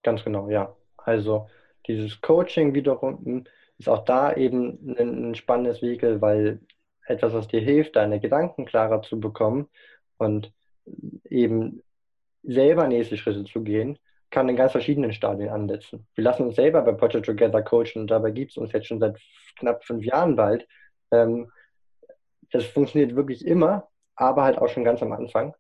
Ganz 0.04 0.24
genau, 0.24 0.50
ja. 0.50 0.76
Also 0.98 1.48
dieses 1.88 2.20
Coaching 2.22 2.74
wiederum 2.74 3.44
ist 3.78 3.90
auch 3.90 4.06
da 4.06 4.34
eben 4.34 4.96
ein, 4.98 5.30
ein 5.30 5.36
spannendes 5.36 5.82
Vehikel, 5.82 6.22
weil 6.22 6.62
etwas, 7.08 7.34
was 7.34 7.48
dir 7.48 7.62
hilft, 7.62 7.96
deine 7.96 8.20
Gedanken 8.20 8.66
klarer 8.66 9.02
zu 9.02 9.20
bekommen 9.20 9.68
und 10.18 10.52
eben 11.30 11.82
selber 12.44 12.88
nächste 12.88 13.18
Schritte 13.18 13.44
zu 13.44 13.64
gehen, 13.64 13.98
kann 14.30 14.50
in 14.50 14.56
ganz 14.56 14.72
verschiedenen 14.72 15.14
Stadien 15.14 15.50
ansetzen. 15.50 16.08
Wir 16.16 16.24
lassen 16.24 16.44
uns 16.48 16.56
selber 16.56 16.82
bei 16.82 16.92
Project 16.92 17.26
Together 17.26 17.62
coachen 17.62 18.02
und 18.02 18.12
dabei 18.12 18.32
gibt 18.32 18.52
es 18.52 18.58
uns 18.58 18.72
jetzt 18.74 18.88
schon 18.88 19.00
seit 19.00 19.18
knapp 19.58 19.84
fünf 19.84 20.04
Jahren 20.04 20.36
bald. 20.36 20.68
Ähm, 21.12 21.50
das 22.52 22.66
funktioniert 22.66 23.16
wirklich 23.16 23.46
immer, 23.46 23.88
aber 24.16 24.44
halt 24.44 24.58
auch 24.58 24.70
schon 24.70 24.84
ganz 24.84 25.02
am 25.02 25.12
Anfang. 25.12 25.56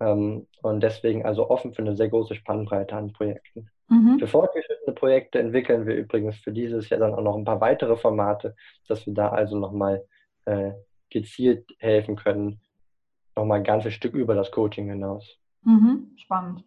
Ähm, 0.00 0.46
und 0.62 0.82
deswegen 0.82 1.24
also 1.24 1.48
offen 1.50 1.74
für 1.74 1.82
eine 1.82 1.96
sehr 1.96 2.08
große 2.08 2.34
Spannbreite 2.34 2.94
an 2.96 3.12
Projekten. 3.12 3.70
Mhm. 3.88 4.18
Für 4.18 4.26
fortgeschrittene 4.26 4.94
Projekte 4.94 5.38
entwickeln 5.38 5.86
wir 5.86 5.94
übrigens 5.94 6.36
für 6.36 6.52
dieses 6.52 6.88
Jahr 6.88 7.00
dann 7.00 7.14
auch 7.14 7.22
noch 7.22 7.36
ein 7.36 7.44
paar 7.44 7.60
weitere 7.60 7.96
Formate, 7.96 8.54
dass 8.88 9.06
wir 9.06 9.14
da 9.14 9.30
also 9.30 9.58
nochmal 9.58 10.04
äh, 10.44 10.72
gezielt 11.10 11.68
helfen 11.78 12.16
können, 12.16 12.60
nochmal 13.36 13.58
ein 13.58 13.64
ganzes 13.64 13.94
Stück 13.94 14.14
über 14.14 14.34
das 14.34 14.50
Coaching 14.50 14.88
hinaus. 14.88 15.38
Mhm. 15.62 16.12
Spannend. 16.16 16.64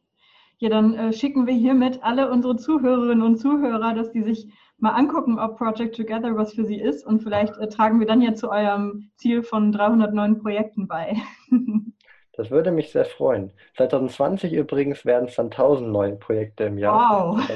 Ja, 0.57 0.69
dann 0.69 0.93
äh, 0.93 1.13
schicken 1.13 1.45
wir 1.45 1.53
hiermit 1.53 2.01
alle 2.03 2.31
unsere 2.31 2.55
Zuhörerinnen 2.55 3.21
und 3.21 3.37
Zuhörer, 3.37 3.93
dass 3.93 4.11
die 4.11 4.23
sich 4.23 4.47
mal 4.77 4.91
angucken, 4.91 5.39
ob 5.39 5.57
Project 5.57 5.95
Together 5.95 6.35
was 6.35 6.53
für 6.53 6.65
sie 6.65 6.79
ist. 6.79 7.05
Und 7.05 7.21
vielleicht 7.21 7.57
äh, 7.57 7.67
tragen 7.67 7.99
wir 7.99 8.07
dann 8.07 8.21
ja 8.21 8.33
zu 8.33 8.49
eurem 8.49 9.09
Ziel 9.17 9.43
von 9.43 9.71
309 9.71 10.41
Projekten 10.41 10.87
bei. 10.87 11.15
Das 12.35 12.49
würde 12.49 12.71
mich 12.71 12.91
sehr 12.91 13.05
freuen. 13.05 13.51
2020 13.77 14.53
übrigens 14.53 15.05
werden 15.05 15.27
es 15.27 15.35
dann 15.35 15.51
1000 15.51 15.89
neue 15.89 16.15
Projekte 16.15 16.63
im 16.63 16.79
Jahr. 16.79 17.35
Wow. 17.37 17.47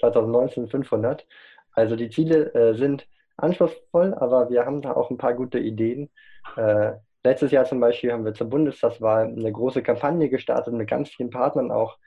2019 0.00 0.68
500. 0.68 1.26
Also 1.72 1.96
die 1.96 2.10
Ziele 2.10 2.52
äh, 2.54 2.74
sind 2.74 3.08
anspruchsvoll, 3.38 4.12
aber 4.12 4.50
wir 4.50 4.66
haben 4.66 4.82
da 4.82 4.92
auch 4.92 5.10
ein 5.10 5.16
paar 5.16 5.32
gute 5.32 5.58
Ideen. 5.58 6.10
Äh, 6.56 6.92
letztes 7.24 7.52
Jahr 7.52 7.64
zum 7.64 7.80
Beispiel 7.80 8.12
haben 8.12 8.24
wir 8.24 8.34
zur 8.34 8.48
Bundestagswahl 8.48 9.26
eine 9.26 9.52
große 9.52 9.82
Kampagne 9.82 10.28
gestartet 10.28 10.74
mit 10.74 10.88
ganz 10.88 11.10
vielen 11.10 11.30
Partnern 11.30 11.70
auch 11.70 11.98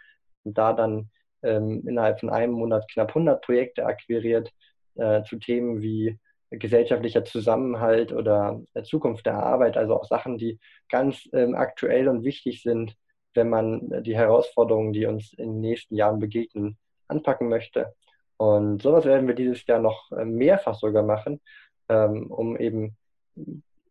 und 0.44 0.58
da 0.58 0.74
dann 0.74 1.10
ähm, 1.44 1.88
innerhalb 1.88 2.20
von 2.20 2.30
einem 2.30 2.54
Monat 2.54 2.86
knapp 2.92 3.10
100 3.10 3.44
Projekte 3.44 3.86
akquiriert 3.86 4.52
äh, 4.96 5.24
zu 5.24 5.38
Themen 5.38 5.82
wie 5.82 6.20
gesellschaftlicher 6.52 7.26
Zusammenhalt 7.26 8.14
oder 8.14 8.62
Zukunft 8.84 9.26
der 9.26 9.36
Arbeit, 9.36 9.78
also 9.78 9.96
auch 9.96 10.06
Sachen, 10.06 10.38
die 10.38 10.60
ganz 10.90 11.28
ähm, 11.34 11.56
aktuell 11.56 12.08
und 12.08 12.24
wichtig 12.24 12.62
sind, 12.62 12.96
wenn 13.34 13.50
man 13.50 14.04
die 14.04 14.16
Herausforderungen, 14.16 14.94
die 14.94 15.06
uns 15.06 15.34
in 15.34 15.54
den 15.54 15.62
nächsten 15.62 15.96
Jahren 15.96 16.20
begegnen, 16.20 16.78
anpacken 17.08 17.50
möchte. 17.50 17.94
Und 18.38 18.82
sowas 18.82 19.06
werden 19.06 19.28
wir 19.28 19.36
dieses 19.36 19.66
Jahr 19.66 19.80
noch 19.80 20.12
äh, 20.12 20.26
mehrfach 20.26 20.76
sogar 20.76 21.04
machen, 21.04 21.42
ähm, 21.90 22.32
um 22.32 22.58
eben 22.58 22.96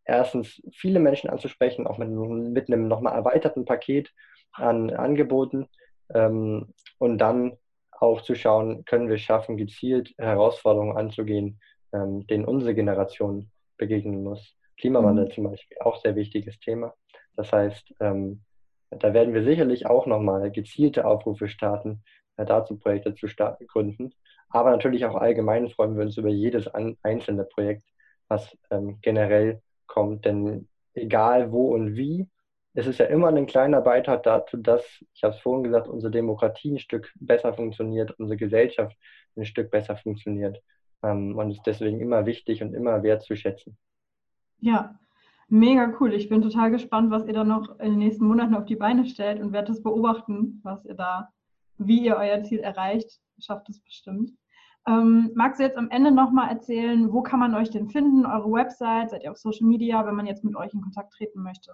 erstens 0.04 0.62
viele 0.72 1.00
Menschen 1.00 1.30
anzusprechen, 1.30 1.86
auch 1.86 1.98
mit, 1.98 2.08
mit 2.08 2.68
einem 2.68 2.88
nochmal 2.88 3.14
erweiterten 3.14 3.64
Paket 3.64 4.12
an 4.52 4.90
Angeboten 4.90 5.66
ähm, 6.12 6.72
und 6.98 7.18
dann 7.18 7.56
auch 7.90 8.20
zu 8.22 8.34
schauen, 8.34 8.84
können 8.84 9.08
wir 9.08 9.18
schaffen, 9.18 9.56
gezielt 9.56 10.14
Herausforderungen 10.18 10.96
anzugehen, 10.96 11.60
ähm, 11.92 12.26
denen 12.26 12.44
unsere 12.44 12.74
Generation 12.74 13.50
begegnen 13.76 14.22
muss. 14.22 14.56
Klimawandel 14.78 15.26
mhm. 15.26 15.30
zum 15.30 15.44
Beispiel, 15.44 15.78
auch 15.80 16.00
sehr 16.02 16.16
wichtiges 16.16 16.58
Thema. 16.58 16.94
Das 17.36 17.52
heißt, 17.52 17.94
ähm, 18.00 18.42
da 18.90 19.12
werden 19.14 19.34
wir 19.34 19.44
sicherlich 19.44 19.86
auch 19.86 20.06
nochmal 20.06 20.50
gezielte 20.50 21.04
Aufrufe 21.06 21.48
starten, 21.48 22.02
äh, 22.36 22.44
dazu 22.44 22.78
Projekte 22.78 23.14
zu 23.14 23.28
starten, 23.28 23.66
gründen. 23.66 24.12
Aber 24.48 24.70
natürlich 24.70 25.04
auch 25.04 25.16
allgemein 25.16 25.68
freuen 25.68 25.96
wir 25.96 26.04
uns 26.04 26.16
über 26.16 26.28
jedes 26.28 26.68
an, 26.68 26.96
einzelne 27.02 27.44
Projekt, 27.44 27.84
was 28.28 28.56
ähm, 28.70 28.98
generell 29.02 29.60
kommt. 29.94 30.24
Denn 30.24 30.68
egal 30.92 31.52
wo 31.52 31.72
und 31.72 31.96
wie, 31.96 32.28
es 32.74 32.86
ist 32.86 32.98
ja 32.98 33.06
immer 33.06 33.28
ein 33.28 33.46
kleiner 33.46 33.80
Beitrag 33.80 34.24
dazu, 34.24 34.56
dass, 34.56 34.84
ich 35.14 35.22
habe 35.22 35.34
es 35.34 35.40
vorhin 35.40 35.62
gesagt, 35.62 35.86
unsere 35.86 36.10
Demokratie 36.10 36.74
ein 36.74 36.78
Stück 36.80 37.12
besser 37.20 37.54
funktioniert, 37.54 38.10
unsere 38.18 38.36
Gesellschaft 38.36 38.96
ein 39.36 39.44
Stück 39.44 39.70
besser 39.70 39.96
funktioniert. 39.96 40.60
Ähm, 41.02 41.38
und 41.38 41.52
ist 41.52 41.62
deswegen 41.66 42.00
immer 42.00 42.26
wichtig 42.26 42.62
und 42.62 42.74
immer 42.74 43.02
wert 43.02 43.22
zu 43.22 43.36
schätzen. 43.36 43.76
Ja, 44.58 44.98
mega 45.48 45.94
cool. 46.00 46.12
Ich 46.14 46.28
bin 46.28 46.42
total 46.42 46.72
gespannt, 46.72 47.10
was 47.10 47.26
ihr 47.26 47.34
da 47.34 47.44
noch 47.44 47.78
in 47.78 47.90
den 47.90 47.98
nächsten 47.98 48.26
Monaten 48.26 48.54
auf 48.54 48.64
die 48.64 48.76
Beine 48.76 49.06
stellt 49.06 49.40
und 49.40 49.52
werde 49.52 49.68
das 49.68 49.82
beobachten, 49.82 50.60
was 50.64 50.84
ihr 50.84 50.94
da, 50.94 51.28
wie 51.78 52.04
ihr 52.04 52.16
euer 52.16 52.42
Ziel 52.42 52.58
erreicht. 52.60 53.20
Schafft 53.38 53.68
es 53.68 53.80
bestimmt. 53.80 54.32
Ähm, 54.86 55.30
magst 55.34 55.60
du 55.60 55.64
jetzt 55.64 55.78
am 55.78 55.90
Ende 55.90 56.10
nochmal 56.10 56.50
erzählen, 56.50 57.10
wo 57.12 57.22
kann 57.22 57.40
man 57.40 57.54
euch 57.54 57.70
denn 57.70 57.88
finden, 57.88 58.26
eure 58.26 58.52
Website, 58.52 59.08
seid 59.10 59.22
ihr 59.22 59.30
auf 59.30 59.38
Social 59.38 59.66
Media, 59.66 60.06
wenn 60.06 60.14
man 60.14 60.26
jetzt 60.26 60.44
mit 60.44 60.54
euch 60.56 60.74
in 60.74 60.82
Kontakt 60.82 61.14
treten 61.14 61.42
möchte? 61.42 61.72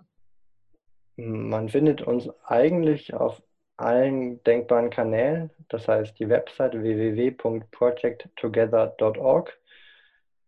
Man 1.17 1.69
findet 1.69 2.03
uns 2.03 2.31
eigentlich 2.45 3.13
auf 3.15 3.43
allen 3.77 4.41
denkbaren 4.45 4.91
Kanälen. 4.91 5.51
Das 5.69 5.89
heißt, 5.89 6.17
die 6.19 6.29
Website 6.29 6.75
www.projecttogether.org. 6.75 9.59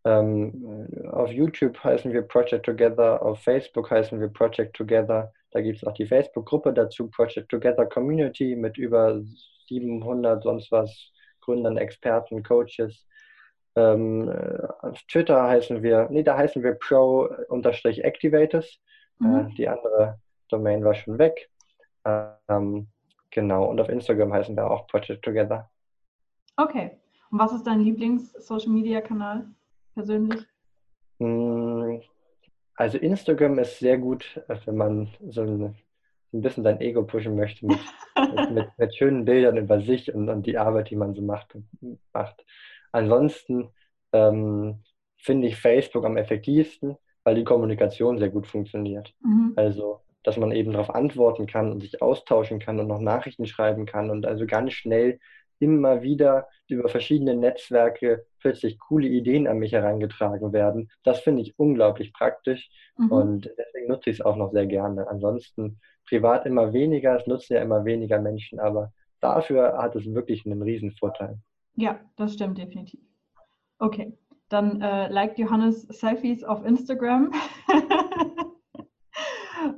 Ähm, 0.05 0.89
auf 1.11 1.31
YouTube 1.31 1.79
heißen 1.83 2.13
wir 2.13 2.21
Project 2.23 2.67
Together, 2.67 3.23
auf 3.23 3.39
Facebook 3.41 3.89
heißen 3.91 4.21
wir 4.21 4.29
Project 4.29 4.77
Together. 4.77 5.33
Da 5.53 5.61
gibt 5.61 5.79
es 5.79 5.85
auch 5.85 5.95
die 5.95 6.07
Facebook-Gruppe 6.07 6.73
dazu, 6.73 7.09
Project 7.09 7.49
Together 7.49 7.87
Community 7.87 8.57
mit 8.57 8.79
über 8.79 9.21
700 9.69 10.43
sonst 10.43 10.73
was 10.73 11.13
Gründern, 11.43 11.76
Experten, 11.76 12.43
Coaches. 12.43 13.07
Ähm, 13.76 14.30
auf 14.80 15.03
Twitter 15.05 15.43
heißen 15.43 15.82
wir, 15.82 16.09
nee, 16.11 16.22
da 16.22 16.36
heißen 16.36 16.62
wir 16.62 16.74
Pro-Activators. 16.74 18.80
Mhm. 19.18 19.34
Äh, 19.34 19.55
die 19.55 19.68
andere 19.68 20.18
Domain 20.49 20.84
war 20.84 20.95
schon 20.95 21.18
weg. 21.18 21.51
Ähm, 22.05 22.88
Genau, 23.32 23.64
und 23.64 23.80
auf 23.80 23.88
Instagram 23.88 24.32
heißen 24.32 24.55
wir 24.55 24.70
auch 24.70 24.86
Project 24.86 25.24
Together. 25.24 25.68
Okay. 26.57 26.99
Und 27.30 27.38
was 27.38 27.53
ist 27.53 27.66
dein 27.66 27.80
Lieblings-Social-Media-Kanal 27.80 29.47
persönlich? 29.95 30.43
Hm, 31.18 32.03
also 32.74 32.99
Instagram 32.99 33.59
ist 33.59 33.78
sehr 33.78 33.97
gut, 33.97 34.38
äh, 34.49 34.57
wenn 34.66 34.76
man 34.76 35.09
so 35.30 35.43
ein, 35.43 35.76
ein 36.33 36.41
bisschen 36.41 36.64
sein 36.64 36.80
Ego 36.80 37.05
pushen 37.05 37.37
möchte 37.37 37.66
mit, 37.66 37.78
mit, 38.51 38.68
mit, 38.78 38.95
schönen 38.95 39.24
Bildern 39.24 39.57
über 39.57 39.80
sich 39.80 40.14
und, 40.14 40.28
und, 40.28 40.47
die 40.47 40.59
Arbeit, 40.59 40.91
die 40.91 40.97
man 40.97 41.14
so 41.14 41.22
macht. 41.22 41.57
macht. 42.12 42.45
Ansonsten 42.91 43.68
ähm, 44.12 44.83
finde 45.18 45.49
ich 45.49 45.57
Facebook 45.57 46.05
am 46.05 46.16
effektivsten, 46.16 46.97
weil 47.24 47.35
die 47.35 47.45
Kommunikation 47.45 48.18
sehr 48.18 48.30
gut 48.30 48.47
funktioniert. 48.47 49.14
Mhm. 49.22 49.53
Also 49.57 50.01
dass 50.22 50.37
man 50.37 50.53
eben 50.53 50.72
darauf 50.72 50.91
antworten 50.91 51.47
kann 51.47 51.72
und 51.72 51.80
sich 51.80 52.01
austauschen 52.01 52.59
kann 52.59 52.78
und 52.78 52.87
noch 52.87 53.01
Nachrichten 53.01 53.47
schreiben 53.47 53.87
kann 53.87 54.11
und 54.11 54.26
also 54.26 54.47
ganz 54.47 54.72
schnell 54.72 55.18
immer 55.59 56.03
wieder 56.03 56.49
über 56.66 56.89
verschiedene 56.89 57.37
Netzwerke 57.37 58.26
plötzlich 58.41 58.78
coole 58.78 59.07
Ideen 59.07 59.47
an 59.47 59.59
mich 59.59 59.72
herangetragen 59.72 60.53
werden. 60.53 60.91
Das 61.05 61.20
finde 61.20 61.43
ich 61.43 61.59
unglaublich 61.59 62.12
praktisch 62.12 62.70
mhm. 62.97 63.12
und 63.12 63.51
deswegen 63.59 63.89
nutze 63.89 64.11
ich 64.11 64.18
es 64.18 64.24
auch 64.24 64.37
noch 64.37 64.53
sehr 64.53 64.66
gerne. 64.66 65.09
Ansonsten 65.09 65.80
privat 66.09 66.47
immer 66.47 66.73
weniger, 66.73 67.17
es 67.17 67.27
nutzen 67.27 67.55
ja 67.55 67.63
immer 67.63 67.85
weniger 67.85 68.21
Menschen, 68.21 68.61
aber 68.61 68.93
dafür 69.21 69.79
hat 69.79 69.97
es 69.97 70.07
wirklich 70.07 70.45
einen 70.47 70.63
riesen 70.63 70.93
Vorteil. 70.93 71.39
Ja, 71.75 72.01
das 72.17 72.35
stimmt 72.35 72.59
definitiv. 72.59 73.01
Okay, 73.79 74.17
dann 74.49 74.81
äh, 74.81 75.09
liked 75.09 75.39
Johannes 75.39 75.83
Selfies 75.83 76.45
auf 76.45 76.65
Instagram. 76.65 77.33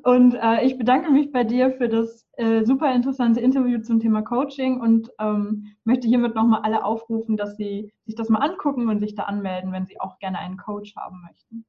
Und 0.03 0.35
äh, 0.35 0.65
ich 0.65 0.79
bedanke 0.79 1.11
mich 1.11 1.33
bei 1.33 1.45
dir 1.45 1.73
für 1.73 1.89
das 1.89 2.27
äh, 2.37 2.65
super 2.65 2.95
interessante 2.95 3.41
Interview 3.41 3.81
zum 3.81 4.01
Thema 4.01 4.23
Coaching 4.23 4.81
und 4.81 5.11
ähm, 5.19 5.67
möchte 5.85 6.09
hiermit 6.09 6.35
nochmal 6.35 6.61
alle 6.63 6.85
aufrufen, 6.85 7.37
dass 7.37 7.57
sie 7.57 7.93
sich 8.05 8.15
das 8.15 8.29
mal 8.29 8.39
angucken 8.39 8.89
und 8.89 9.01
sich 9.01 9.15
da 9.15 9.25
anmelden, 9.25 9.73
wenn 9.73 9.87
sie 9.87 10.01
auch 10.01 10.19
gerne 10.19 10.39
einen 10.39 10.57
Coach 10.57 10.95
haben 10.97 11.23
möchten. 11.27 11.65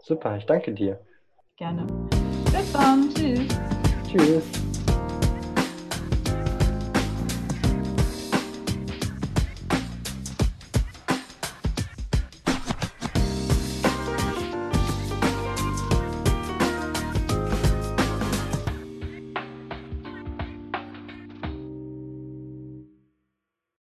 Super, 0.00 0.36
ich 0.36 0.46
danke 0.46 0.72
dir. 0.72 1.00
Gerne. 1.56 1.86
Bis 2.52 2.72
dann. 2.72 3.08
Tschüss. 3.10 3.48
Tschüss. 4.12 4.71